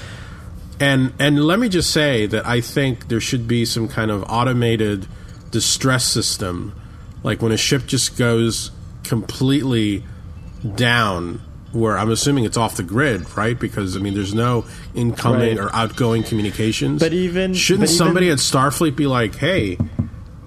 And 0.79 1.13
and 1.19 1.43
let 1.45 1.57
me 1.59 1.69
just 1.69 1.91
say 1.91 2.25
that 2.27 2.45
I 2.45 2.61
think 2.61 3.07
there 3.07 3.21
should 3.21 3.47
be 3.47 3.63
some 3.65 3.87
kind 3.87 4.11
of 4.11 4.23
automated 4.27 5.07
distress 5.51 6.03
system, 6.05 6.73
like 7.23 7.41
when 7.41 7.51
a 7.51 7.57
ship 7.57 7.85
just 7.85 8.17
goes 8.17 8.71
completely 9.03 10.03
down. 10.75 11.41
Where 11.75 11.97
I'm 11.97 12.09
assuming 12.09 12.45
it's 12.45 12.55
off 12.57 12.77
the 12.77 12.83
grid, 12.83 13.35
right? 13.37 13.59
Because 13.59 13.97
I 13.97 13.99
mean, 13.99 14.13
there's 14.13 14.33
no 14.33 14.63
incoming 14.93 15.57
Right. 15.57 15.65
or 15.65 15.75
outgoing 15.75 16.23
communications. 16.23 17.01
But 17.01 17.11
even- 17.13 17.53
shouldn't 17.53 17.81
but 17.81 17.89
even- 17.89 17.97
somebody 17.97 18.29
at 18.29 18.37
Starfleet 18.37 18.95
be 18.95 19.07
like, 19.07 19.35
"Hey, 19.35 19.77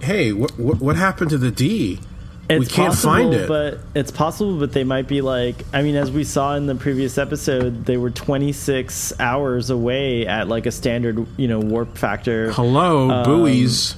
hey, 0.01 0.33
what 0.33 0.59
what, 0.59 0.81
what 0.81 0.97
happened 0.97 1.31
to 1.31 1.39
the 1.39 1.51
D? 1.51 2.01
We 2.49 2.65
can't 2.65 2.95
possible, 2.95 3.13
find 3.13 3.35
it." 3.35 3.47
but 3.47 3.81
it's 3.95 4.11
possible. 4.11 4.59
But 4.59 4.73
they 4.73 4.85
might 4.85 5.07
be 5.07 5.21
like, 5.21 5.67
I 5.75 5.83
mean, 5.83 5.97
as 5.97 6.11
we 6.11 6.25
saw 6.25 6.55
in 6.55 6.67
the 6.67 6.75
previous 6.75 7.19
episode, 7.19 7.85
they 7.85 7.99
were 7.99 8.09
26 8.11 9.13
hours 9.21 9.69
away 9.69 10.27
at 10.27 10.49
like 10.49 10.65
a 10.65 10.71
standard, 10.71 11.27
you 11.37 11.47
know, 11.47 11.61
warp 11.61 11.99
factor. 11.99 12.53
Hello, 12.53 13.11
Um, 13.11 13.23
buoys. 13.25 13.97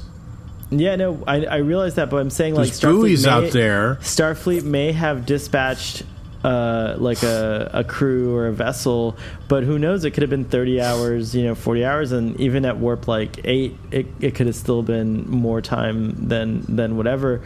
Yeah, 0.72 0.96
no, 0.96 1.22
I, 1.28 1.44
I 1.46 1.56
realize 1.58 1.94
that, 1.96 2.10
but 2.10 2.16
I'm 2.18 2.30
saying 2.30 2.54
like 2.54 2.68
There's 2.72 2.80
buoys 2.80 3.26
may, 3.26 3.30
out 3.32 3.50
there. 3.52 3.98
Starfleet 4.02 4.62
may 4.64 4.90
have 4.92 5.26
dispatched 5.26 6.02
uh, 6.44 6.94
like 6.98 7.22
a, 7.22 7.70
a 7.72 7.84
crew 7.84 8.34
or 8.34 8.46
a 8.46 8.52
vessel, 8.52 9.16
but 9.48 9.62
who 9.62 9.78
knows? 9.78 10.04
It 10.04 10.12
could 10.12 10.22
have 10.22 10.30
been 10.30 10.44
30 10.44 10.80
hours, 10.80 11.34
you 11.34 11.44
know, 11.44 11.54
40 11.54 11.84
hours, 11.84 12.12
and 12.12 12.38
even 12.40 12.64
at 12.64 12.78
warp 12.78 13.08
like 13.08 13.40
eight, 13.44 13.76
it, 13.90 14.06
it 14.20 14.34
could 14.34 14.46
have 14.46 14.56
still 14.56 14.82
been 14.82 15.28
more 15.28 15.60
time 15.60 16.28
than 16.28 16.64
than 16.74 16.96
whatever. 16.96 17.42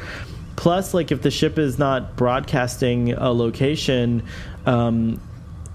Plus, 0.56 0.94
like 0.94 1.10
if 1.10 1.22
the 1.22 1.30
ship 1.30 1.58
is 1.58 1.78
not 1.78 2.16
broadcasting 2.16 3.12
a 3.12 3.32
location, 3.32 4.22
um, 4.66 5.20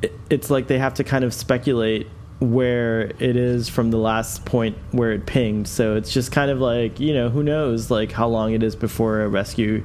it, 0.01 0.13
it's 0.29 0.49
like 0.49 0.67
they 0.67 0.79
have 0.79 0.93
to 0.95 1.03
kind 1.03 1.25
of 1.25 1.33
speculate 1.33 2.07
where 2.39 3.01
it 3.19 3.35
is 3.35 3.67
from 3.67 3.91
the 3.91 3.97
last 3.97 4.45
point 4.45 4.77
where 4.91 5.11
it 5.11 5.25
pinged. 5.25 5.67
So 5.67 5.97
it's 5.97 6.13
just 6.13 6.31
kind 6.31 6.49
of 6.49 6.59
like 6.59 6.99
you 6.99 7.13
know 7.13 7.29
who 7.29 7.43
knows 7.43 7.91
like 7.91 8.11
how 8.11 8.27
long 8.27 8.53
it 8.53 8.63
is 8.63 8.75
before 8.75 9.21
a 9.21 9.27
rescue 9.27 9.83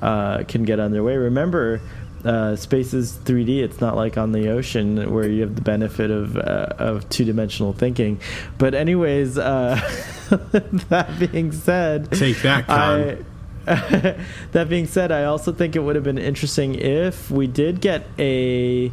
uh, 0.00 0.42
can 0.44 0.64
get 0.64 0.80
underway. 0.80 1.16
Remember. 1.16 1.80
Uh, 2.24 2.54
space 2.54 2.94
is 2.94 3.18
3D. 3.24 3.62
It's 3.62 3.80
not 3.80 3.96
like 3.96 4.16
on 4.16 4.32
the 4.32 4.48
ocean 4.50 5.12
where 5.12 5.28
you 5.28 5.42
have 5.42 5.56
the 5.56 5.62
benefit 5.62 6.10
of 6.10 6.36
uh, 6.36 6.68
of 6.78 7.08
two 7.08 7.24
dimensional 7.24 7.72
thinking. 7.72 8.20
But 8.58 8.74
anyways, 8.74 9.38
uh, 9.38 9.74
that 10.30 11.30
being 11.32 11.50
said, 11.52 12.12
Take 12.12 12.42
that. 12.42 12.70
I, 12.70 13.18
that 14.52 14.68
being 14.68 14.86
said, 14.86 15.12
I 15.12 15.24
also 15.24 15.52
think 15.52 15.76
it 15.76 15.80
would 15.80 15.94
have 15.94 16.04
been 16.04 16.18
interesting 16.18 16.74
if 16.74 17.30
we 17.30 17.46
did 17.46 17.80
get 17.80 18.06
a, 18.18 18.90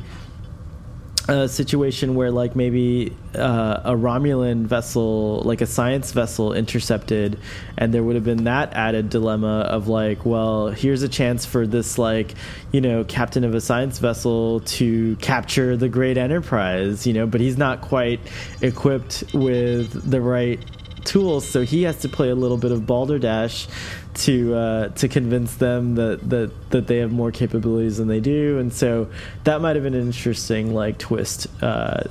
a 1.29 1.47
situation 1.47 2.15
where, 2.15 2.31
like, 2.31 2.55
maybe 2.55 3.13
uh, 3.35 3.81
a 3.83 3.91
Romulan 3.91 4.65
vessel, 4.65 5.41
like 5.45 5.61
a 5.61 5.65
science 5.65 6.11
vessel, 6.11 6.53
intercepted, 6.53 7.39
and 7.77 7.93
there 7.93 8.03
would 8.03 8.15
have 8.15 8.23
been 8.23 8.43
that 8.45 8.73
added 8.73 9.09
dilemma 9.09 9.61
of, 9.61 9.87
like, 9.87 10.25
well, 10.25 10.69
here's 10.69 11.03
a 11.03 11.09
chance 11.09 11.45
for 11.45 11.67
this, 11.67 11.97
like, 11.97 12.35
you 12.71 12.81
know, 12.81 13.03
captain 13.03 13.43
of 13.43 13.53
a 13.55 13.61
science 13.61 13.99
vessel 13.99 14.61
to 14.61 15.15
capture 15.17 15.77
the 15.77 15.89
great 15.89 16.17
enterprise, 16.17 17.05
you 17.05 17.13
know, 17.13 17.25
but 17.27 17.39
he's 17.41 17.57
not 17.57 17.81
quite 17.81 18.19
equipped 18.61 19.23
with 19.33 20.09
the 20.09 20.21
right 20.21 20.59
tools, 21.05 21.47
so 21.47 21.63
he 21.63 21.83
has 21.83 21.97
to 21.99 22.09
play 22.09 22.29
a 22.29 22.35
little 22.35 22.57
bit 22.57 22.71
of 22.71 22.85
balderdash 22.85 23.67
to 24.15 24.55
uh, 24.55 24.87
to 24.89 25.07
convince 25.07 25.55
them 25.55 25.95
that, 25.95 26.29
that 26.29 26.51
that 26.71 26.87
they 26.87 26.97
have 26.97 27.11
more 27.11 27.31
capabilities 27.31 27.97
than 27.97 28.07
they 28.07 28.19
do, 28.19 28.57
and 28.59 28.73
so 28.73 29.09
that 29.43 29.61
might 29.61 29.75
have 29.75 29.83
been 29.83 29.93
an 29.93 30.05
interesting 30.05 30.73
like 30.73 30.97
twist, 30.97 31.47
uh, 31.61 32.03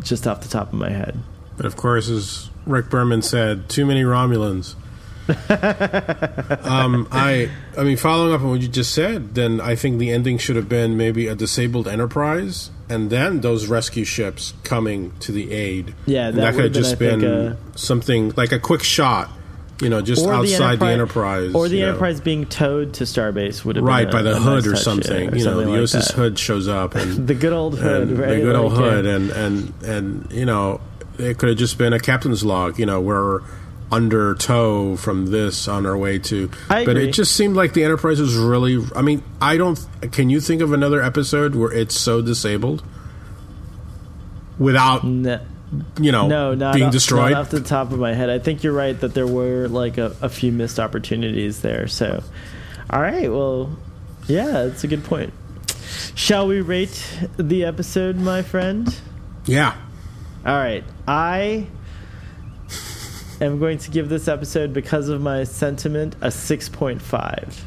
just 0.00 0.26
off 0.26 0.40
the 0.40 0.48
top 0.48 0.72
of 0.72 0.78
my 0.78 0.90
head. 0.90 1.18
But 1.56 1.66
of 1.66 1.76
course, 1.76 2.08
as 2.08 2.50
Rick 2.66 2.90
Berman 2.90 3.22
said, 3.22 3.68
too 3.68 3.86
many 3.86 4.02
Romulans. 4.02 4.74
um, 6.66 7.08
I, 7.10 7.50
I 7.78 7.84
mean, 7.84 7.96
following 7.96 8.34
up 8.34 8.42
on 8.42 8.50
what 8.50 8.60
you 8.60 8.68
just 8.68 8.92
said, 8.92 9.34
then 9.34 9.58
I 9.58 9.74
think 9.74 9.98
the 9.98 10.10
ending 10.10 10.36
should 10.36 10.56
have 10.56 10.68
been 10.68 10.98
maybe 10.98 11.28
a 11.28 11.34
disabled 11.34 11.88
Enterprise, 11.88 12.70
and 12.88 13.10
then 13.10 13.40
those 13.40 13.66
rescue 13.66 14.04
ships 14.04 14.54
coming 14.62 15.12
to 15.20 15.32
the 15.32 15.52
aid. 15.52 15.94
Yeah, 16.06 16.30
that 16.30 16.40
that, 16.40 16.54
could 16.54 16.64
have 16.64 16.72
just 16.72 16.98
been, 16.98 17.20
been 17.20 17.56
think, 17.56 17.78
something 17.78 18.32
like 18.36 18.52
a 18.52 18.58
quick 18.58 18.82
shot, 18.82 19.30
you 19.80 19.88
know, 19.88 20.02
just 20.02 20.26
outside 20.26 20.78
the 20.78 20.86
Enterprise, 20.86 21.54
or 21.54 21.68
the 21.68 21.76
you 21.76 21.82
know. 21.82 21.88
Enterprise 21.90 22.20
being 22.20 22.46
towed 22.46 22.94
to 22.94 23.04
Starbase 23.04 23.64
would 23.64 23.76
have 23.76 23.84
right 23.84 24.04
been 24.04 24.12
by 24.12 24.22
the 24.22 24.32
a 24.36 24.40
hood 24.40 24.64
nice 24.64 24.72
or 24.72 24.76
something. 24.76 25.30
or 25.30 25.36
you 25.36 25.44
know, 25.44 25.50
something 25.52 25.66
the 25.66 25.72
like 25.72 25.80
USS 25.82 26.08
that. 26.08 26.14
Hood 26.14 26.38
shows 26.38 26.68
up, 26.68 26.94
and 26.96 27.26
the 27.26 27.34
good 27.34 27.52
old 27.52 27.78
hood, 27.78 28.10
right? 28.18 28.28
the 28.28 28.40
good 28.40 28.56
old 28.56 28.72
Like, 28.72 28.82
uh, 28.82 28.90
hood, 28.90 29.06
and 29.06 29.30
and 29.30 29.74
and 29.84 30.32
you 30.32 30.44
know, 30.46 30.80
it 31.18 31.38
could 31.38 31.48
have 31.48 31.58
just 31.58 31.78
been 31.78 31.92
a 31.92 32.00
captain's 32.00 32.44
log. 32.44 32.78
You 32.78 32.86
know, 32.86 33.00
we're 33.00 33.40
under 33.92 34.34
tow 34.34 34.96
from 34.96 35.26
this 35.26 35.68
on 35.68 35.86
our 35.86 35.96
way 35.96 36.18
to. 36.18 36.50
I 36.68 36.84
but 36.84 36.92
agree. 36.92 37.08
it 37.08 37.12
just 37.12 37.36
seemed 37.36 37.56
like 37.56 37.72
the 37.74 37.84
Enterprise 37.84 38.20
was 38.20 38.36
really. 38.36 38.84
I 38.94 39.02
mean, 39.02 39.22
I 39.40 39.56
don't. 39.56 39.78
Can 40.12 40.30
you 40.30 40.40
think 40.40 40.62
of 40.62 40.72
another 40.72 41.02
episode 41.02 41.54
where 41.54 41.72
it's 41.72 41.96
so 41.96 42.22
disabled 42.22 42.82
without 44.58 45.04
No, 45.04 45.40
you 45.98 46.12
know 46.12 46.28
no, 46.28 46.54
not 46.54 46.74
being 46.74 46.86
off, 46.86 46.92
destroyed? 46.92 47.32
Not 47.32 47.42
off 47.42 47.50
the 47.50 47.60
top 47.60 47.92
of 47.92 47.98
my 47.98 48.14
head. 48.14 48.30
I 48.30 48.38
think 48.38 48.62
you're 48.62 48.72
right 48.72 48.98
that 49.00 49.14
there 49.14 49.26
were 49.26 49.68
like 49.68 49.98
a, 49.98 50.16
a 50.20 50.28
few 50.28 50.52
missed 50.52 50.78
opportunities 50.80 51.60
there. 51.62 51.86
So, 51.88 52.22
all 52.90 53.00
right, 53.00 53.30
well, 53.30 53.76
yeah, 54.26 54.64
that's 54.64 54.84
a 54.84 54.88
good 54.88 55.04
point. 55.04 55.32
Shall 56.14 56.46
we 56.46 56.60
rate 56.60 57.18
the 57.36 57.64
episode, 57.64 58.16
my 58.16 58.42
friend? 58.42 58.94
yeah. 59.46 59.76
All 60.46 60.54
right, 60.54 60.84
I 61.08 61.68
am 63.40 63.58
going 63.58 63.78
to 63.78 63.90
give 63.90 64.08
this 64.08 64.28
episode 64.28 64.72
because 64.72 65.08
of 65.08 65.20
my 65.20 65.44
sentiment 65.44 66.16
a 66.20 66.30
six 66.30 66.68
point 66.68 67.02
five. 67.02 67.64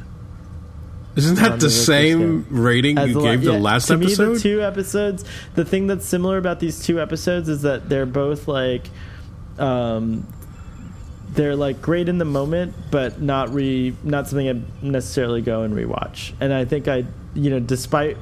Isn't 1.15 1.35
that 1.35 1.59
the 1.59 1.71
same 1.71 2.45
rating 2.49 2.99
you 2.99 3.19
gave 3.19 3.41
the 3.41 3.53
last 3.53 3.87
to 3.87 3.95
episode? 3.95 4.27
me, 4.27 4.33
the 4.35 4.39
two 4.39 4.61
episodes. 4.61 5.25
The 5.55 5.65
thing 5.65 5.87
that's 5.87 6.05
similar 6.05 6.37
about 6.37 6.59
these 6.59 6.85
two 6.85 7.01
episodes 7.01 7.49
is 7.49 7.63
that 7.63 7.89
they're 7.89 8.05
both 8.05 8.47
like, 8.47 8.87
um, 9.57 10.27
they're 11.31 11.55
like 11.55 11.81
great 11.81 12.07
in 12.07 12.19
the 12.19 12.25
moment, 12.25 12.75
but 12.91 13.19
not 13.19 13.49
re 13.49 13.95
not 14.03 14.27
something 14.27 14.47
I'd 14.47 14.83
necessarily 14.83 15.41
go 15.41 15.63
and 15.63 15.73
rewatch. 15.73 16.33
And 16.39 16.53
I 16.53 16.65
think 16.65 16.87
I, 16.87 17.05
you 17.33 17.49
know, 17.49 17.59
despite 17.59 18.17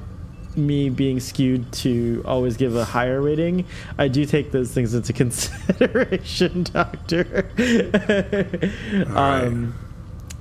me 0.58 0.90
being 0.90 1.20
skewed 1.20 1.72
to 1.74 2.24
always 2.26 2.58
give 2.58 2.76
a 2.76 2.86
higher 2.86 3.22
rating, 3.22 3.66
I 3.98 4.08
do 4.08 4.26
take 4.26 4.52
those 4.52 4.72
things 4.72 4.94
into 4.94 5.14
consideration, 5.22 6.64
Doctor. 6.64 7.50
right. 9.08 9.44
um, 9.46 9.76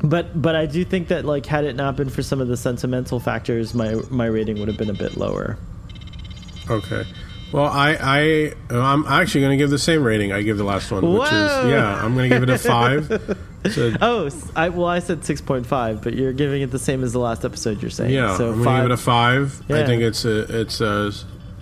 but 0.02 0.40
but 0.40 0.54
I 0.54 0.66
do 0.66 0.84
think 0.84 1.08
that 1.08 1.24
like 1.24 1.46
had 1.46 1.64
it 1.64 1.76
not 1.76 1.96
been 1.96 2.10
for 2.10 2.22
some 2.22 2.40
of 2.40 2.48
the 2.48 2.56
sentimental 2.56 3.20
factors, 3.20 3.74
my 3.74 3.94
my 4.10 4.26
rating 4.26 4.58
would 4.58 4.68
have 4.68 4.76
been 4.76 4.90
a 4.90 4.94
bit 4.94 5.16
lower. 5.16 5.56
Okay. 6.68 7.04
Well, 7.54 7.66
I, 7.66 7.96
I, 8.00 8.52
I'm 8.68 9.06
actually 9.06 9.42
going 9.42 9.52
to 9.52 9.56
give 9.56 9.70
the 9.70 9.78
same 9.78 10.02
rating 10.02 10.32
I 10.32 10.42
give 10.42 10.58
the 10.58 10.64
last 10.64 10.90
one, 10.90 11.02
which 11.04 11.20
Whoa. 11.20 11.64
is 11.64 11.70
yeah, 11.70 12.04
I'm 12.04 12.16
going 12.16 12.28
to 12.28 12.34
give 12.34 12.42
it 12.42 12.50
a 12.50 12.58
five. 12.58 13.38
So, 13.70 13.94
Oh, 14.02 14.30
I 14.54 14.68
well 14.68 14.88
I 14.88 14.98
said 14.98 15.24
six 15.24 15.40
point 15.40 15.66
five, 15.66 16.02
but 16.02 16.12
you're 16.12 16.34
giving 16.34 16.60
it 16.60 16.70
the 16.70 16.78
same 16.78 17.02
as 17.02 17.14
the 17.14 17.18
last 17.18 17.46
episode. 17.46 17.80
You're 17.80 17.90
saying 17.90 18.12
yeah, 18.12 18.36
so 18.36 18.52
I'm 18.52 18.62
going 18.62 18.76
to 18.76 18.82
give 18.82 18.90
it 18.90 18.94
a 18.94 18.96
five. 18.98 19.62
I 19.70 19.86
think 19.86 20.02
it's 20.02 20.26
a, 20.26 20.60
it's 20.60 20.82
a, 20.82 21.12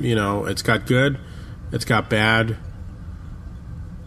you 0.01 0.17
know, 0.17 0.47
it's 0.47 0.63
got 0.63 0.87
good, 0.87 1.21
it's 1.71 1.85
got 1.85 2.11
bad. 2.11 2.57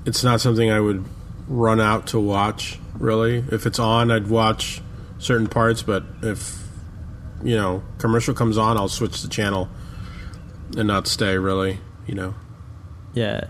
It's 0.05 0.25
not 0.25 0.41
something 0.41 0.69
I 0.69 0.81
would 0.81 1.05
run 1.47 1.79
out 1.79 2.07
to 2.07 2.19
watch. 2.19 2.79
Really, 2.95 3.45
if 3.49 3.65
it's 3.65 3.79
on, 3.79 4.11
I'd 4.11 4.27
watch 4.27 4.81
certain 5.19 5.47
parts. 5.47 5.81
But 5.81 6.03
if 6.21 6.67
you 7.45 7.55
know, 7.55 7.81
commercial 7.97 8.33
comes 8.33 8.57
on, 8.57 8.75
I'll 8.75 8.89
switch 8.89 9.21
the 9.21 9.29
channel 9.29 9.69
and 10.76 10.88
not 10.88 11.07
stay. 11.07 11.38
Really, 11.38 11.80
you 12.07 12.15
know. 12.15 12.36
yeah. 13.13 13.45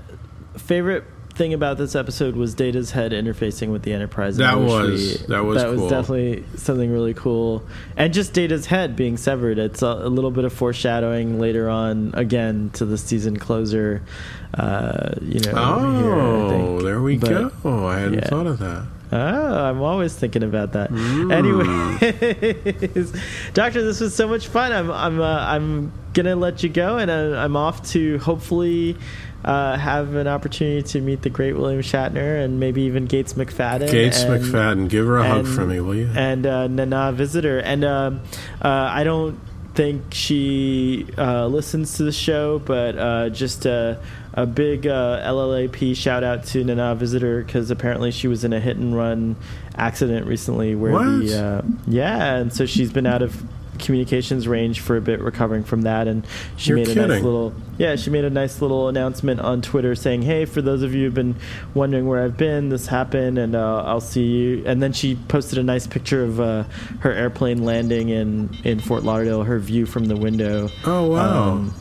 Favorite 0.58 1.04
thing 1.34 1.54
about 1.54 1.78
this 1.78 1.96
episode 1.96 2.34
was 2.38 2.54
Data's 2.54 2.92
head 2.92 3.12
interfacing 3.12 3.70
with 3.70 3.82
the 3.84 3.92
Enterprise. 3.92 4.38
That 4.38 4.58
was- 4.58 5.26
that 5.28 5.44
was 5.44 5.58
that 5.62 5.70
was 5.70 5.80
cool. 5.82 5.90
definitely 5.90 6.46
something 6.56 6.90
really 6.90 7.14
cool, 7.14 7.66
and 7.98 8.14
just 8.14 8.32
Data's 8.32 8.68
head 8.68 8.96
being 8.96 9.18
severed. 9.18 9.60
It's 9.60 9.82
a, 9.82 9.88
a 9.88 10.08
little 10.10 10.32
bit 10.32 10.46
of 10.46 10.54
foreshadowing 10.54 11.38
later 11.38 11.70
on 11.70 12.12
again 12.16 12.70
to 12.76 12.86
the 12.86 12.98
season 12.98 13.36
closer. 13.38 14.02
Uh, 14.54 15.16
you 15.22 15.42
know. 15.42 15.52
Oh, 15.56 16.50
think. 16.78 16.84
there 16.84 17.02
we 17.02 17.18
But- 17.18 17.52
go. 17.64 17.86
I 17.88 18.00
hadn't 18.00 18.14
yeah. 18.14 18.28
thought 18.30 18.48
of 18.48 18.60
that. 18.60 18.86
Oh, 19.12 19.18
I'm 19.66 19.82
always 19.82 20.14
thinking 20.16 20.44
about 20.44 20.74
that. 20.74 20.90
Mm. 20.90 21.32
Anyways, 21.32 23.12
Doctor, 23.54 23.84
this 23.84 24.00
was 24.00 24.16
so 24.16 24.28
much 24.28 24.48
fun. 24.48 24.72
I'm 24.72 24.92
I'm 24.92 25.22
uh, 25.22 25.40
I'm 25.40 25.92
gonna 26.14 26.36
let 26.36 26.64
you 26.64 26.70
go, 26.70 26.98
and 26.98 27.12
uh, 27.12 27.38
I'm 27.38 27.56
off 27.56 27.84
to 27.92 28.18
hopefully 28.20 28.98
uh, 29.44 29.78
have 29.78 30.16
an 30.16 30.28
opportunity 30.28 30.82
to 30.84 31.02
meet 31.02 31.22
the 31.22 31.30
great 31.30 31.54
William 31.54 31.82
Shatner 31.82 32.44
and 32.44 32.60
maybe 32.60 32.82
even 32.84 33.06
Gates 33.06 33.34
McFadden. 33.34 33.92
Gates 33.92 34.24
and, 34.24 34.44
McFadden, 34.44 34.90
give 34.90 35.06
her 35.06 35.18
a 35.18 35.28
hug 35.28 35.46
and- 35.46 35.56
for 35.56 35.66
me, 35.66 35.80
will 35.80 35.96
you? 35.96 36.10
And 36.16 36.46
uh, 36.46 36.68
Nana 36.68 37.12
Visitor, 37.12 37.60
and 37.60 37.84
um 37.86 38.22
uh, 38.62 38.68
I 38.70 39.04
don't 39.04 39.40
think 39.76 40.14
she 40.14 41.06
uh, 41.18 41.46
listens 41.48 41.98
to 41.98 42.04
the 42.04 42.12
show, 42.12 42.60
but 42.60 42.98
uh, 42.98 43.30
just 43.30 43.66
a, 44.36 44.46
big 44.46 44.86
uh, 44.88 45.22
LLAP 45.26 45.96
shout 45.96 46.24
out 46.24 46.44
to 46.46 46.64
Nana 46.64 46.96
Visitor 46.96 47.44
because 47.44 47.72
apparently 47.72 48.12
she 48.12 48.28
was 48.28 48.44
in 48.44 48.54
a 48.54 48.60
hit 48.60 48.78
and 48.78 48.96
run 48.96 49.36
accident 49.76 50.28
recently 50.28 50.76
where 50.76 50.92
What? 50.94 51.06
the 51.26 51.44
uh, 51.46 51.62
yeah, 51.88 52.36
and 52.36 52.52
so 52.54 52.66
she's 52.66 52.92
been 52.92 53.06
out 53.06 53.22
of 53.22 53.44
communications 53.78 54.48
range 54.48 54.80
for 54.80 54.96
a 54.96 55.02
bit 55.02 55.20
recovering 55.20 55.62
from 55.62 55.82
that 55.82 56.08
and 56.08 56.26
she 56.56 56.70
You're 56.70 56.78
made 56.78 56.88
a 56.98 57.08
nice 57.08 57.22
little 57.22 57.54
yeah 57.78 57.98
she 57.98 58.10
made 58.10 58.24
a 58.24 58.30
nice 58.30 58.62
little 58.62 58.88
announcement 58.88 59.42
on 59.42 59.62
twitter 59.62 59.96
saying 59.96 60.22
hey 60.22 60.46
for 60.46 60.62
those 60.62 60.82
of 60.82 60.96
you 60.96 61.04
who've 61.04 61.14
been 61.14 61.36
wondering 61.74 62.08
where 62.08 62.24
i've 62.24 62.38
been 62.38 62.70
this 62.70 62.88
happened 62.88 63.38
and 63.38 63.54
uh, 63.54 63.84
i'll 63.86 64.00
see 64.00 64.24
you 64.24 64.64
and 64.66 64.82
then 64.82 64.94
she 64.94 65.16
posted 65.28 65.60
a 65.60 65.64
nice 65.64 65.88
picture 65.88 66.24
of 66.24 66.40
uh, 66.40 66.64
her 67.02 67.12
airplane 67.12 67.66
landing 67.66 68.08
in 68.08 68.50
in 68.64 68.80
fort 68.80 69.04
lauderdale 69.04 69.44
her 69.44 69.60
view 69.60 69.86
from 69.86 70.06
the 70.06 70.16
window 70.16 70.70
Oh 70.86 71.08
wow! 71.12 71.50
um, 71.52 71.74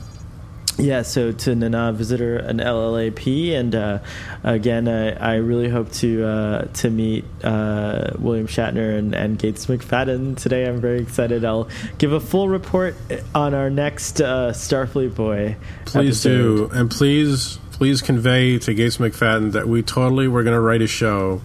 yeah, 0.78 1.02
so 1.02 1.32
to 1.32 1.54
Nana 1.54 1.92
Visitor 1.92 2.36
an 2.36 2.58
LLAP, 2.58 3.52
and 3.52 3.74
uh, 3.74 3.98
again, 4.42 4.88
I, 4.88 5.12
I 5.12 5.34
really 5.36 5.68
hope 5.68 5.92
to 5.92 6.24
uh, 6.24 6.62
to 6.74 6.90
meet 6.90 7.24
uh, 7.44 8.10
William 8.18 8.46
Shatner 8.46 8.98
and, 8.98 9.14
and 9.14 9.38
Gates 9.38 9.66
McFadden 9.66 10.36
today. 10.36 10.66
I'm 10.66 10.80
very 10.80 11.00
excited. 11.00 11.44
I'll 11.44 11.68
give 11.98 12.12
a 12.12 12.20
full 12.20 12.48
report 12.48 12.96
on 13.34 13.54
our 13.54 13.70
next 13.70 14.20
uh, 14.20 14.50
Starfleet 14.52 15.14
Boy. 15.14 15.56
please 15.84 16.26
episode. 16.26 16.70
do, 16.70 16.78
and 16.78 16.90
please, 16.90 17.58
please 17.72 18.02
convey 18.02 18.58
to 18.58 18.74
Gates 18.74 18.96
McFadden 18.96 19.52
that 19.52 19.68
we 19.68 19.82
totally 19.82 20.26
were 20.26 20.42
going 20.42 20.56
to 20.56 20.60
write 20.60 20.82
a 20.82 20.88
show. 20.88 21.40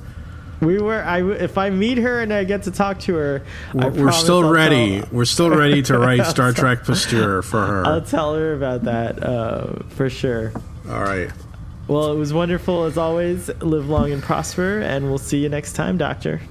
We 0.62 0.80
were. 0.80 1.02
I 1.02 1.24
if 1.32 1.58
I 1.58 1.70
meet 1.70 2.00
her 2.00 2.22
and 2.22 2.34
I 2.34 2.44
get 2.44 2.64
to 2.64 2.72
talk 2.72 3.00
to 3.02 3.16
her, 3.16 3.44
We're, 3.74 3.90
we're 3.92 4.12
still 4.12 4.46
I'll 4.46 4.52
ready. 4.52 5.02
We're 5.12 5.26
still 5.26 5.50
ready 5.50 5.82
to 5.84 5.98
write 6.00 6.26
Star 6.26 6.52
Trek 6.52 6.84
Posture 6.84 7.42
for 7.42 7.66
her. 7.66 7.86
I'll 7.86 8.02
tell 8.02 8.36
her 8.36 8.54
about 8.54 8.84
that 8.84 9.24
uh, 9.24 9.74
for 9.90 10.10
sure. 10.10 10.52
All 10.90 11.02
right. 11.02 11.32
Well, 11.88 12.12
it 12.12 12.18
was 12.18 12.34
wonderful 12.34 12.84
as 12.84 12.98
always. 12.98 13.50
Live 13.62 13.90
long 13.90 14.12
and 14.12 14.22
prosper, 14.22 14.80
and 14.80 15.06
we'll 15.06 15.18
see 15.18 15.40
you 15.40 15.50
next 15.50 15.74
time, 15.74 15.98
Doctor. 15.98 16.42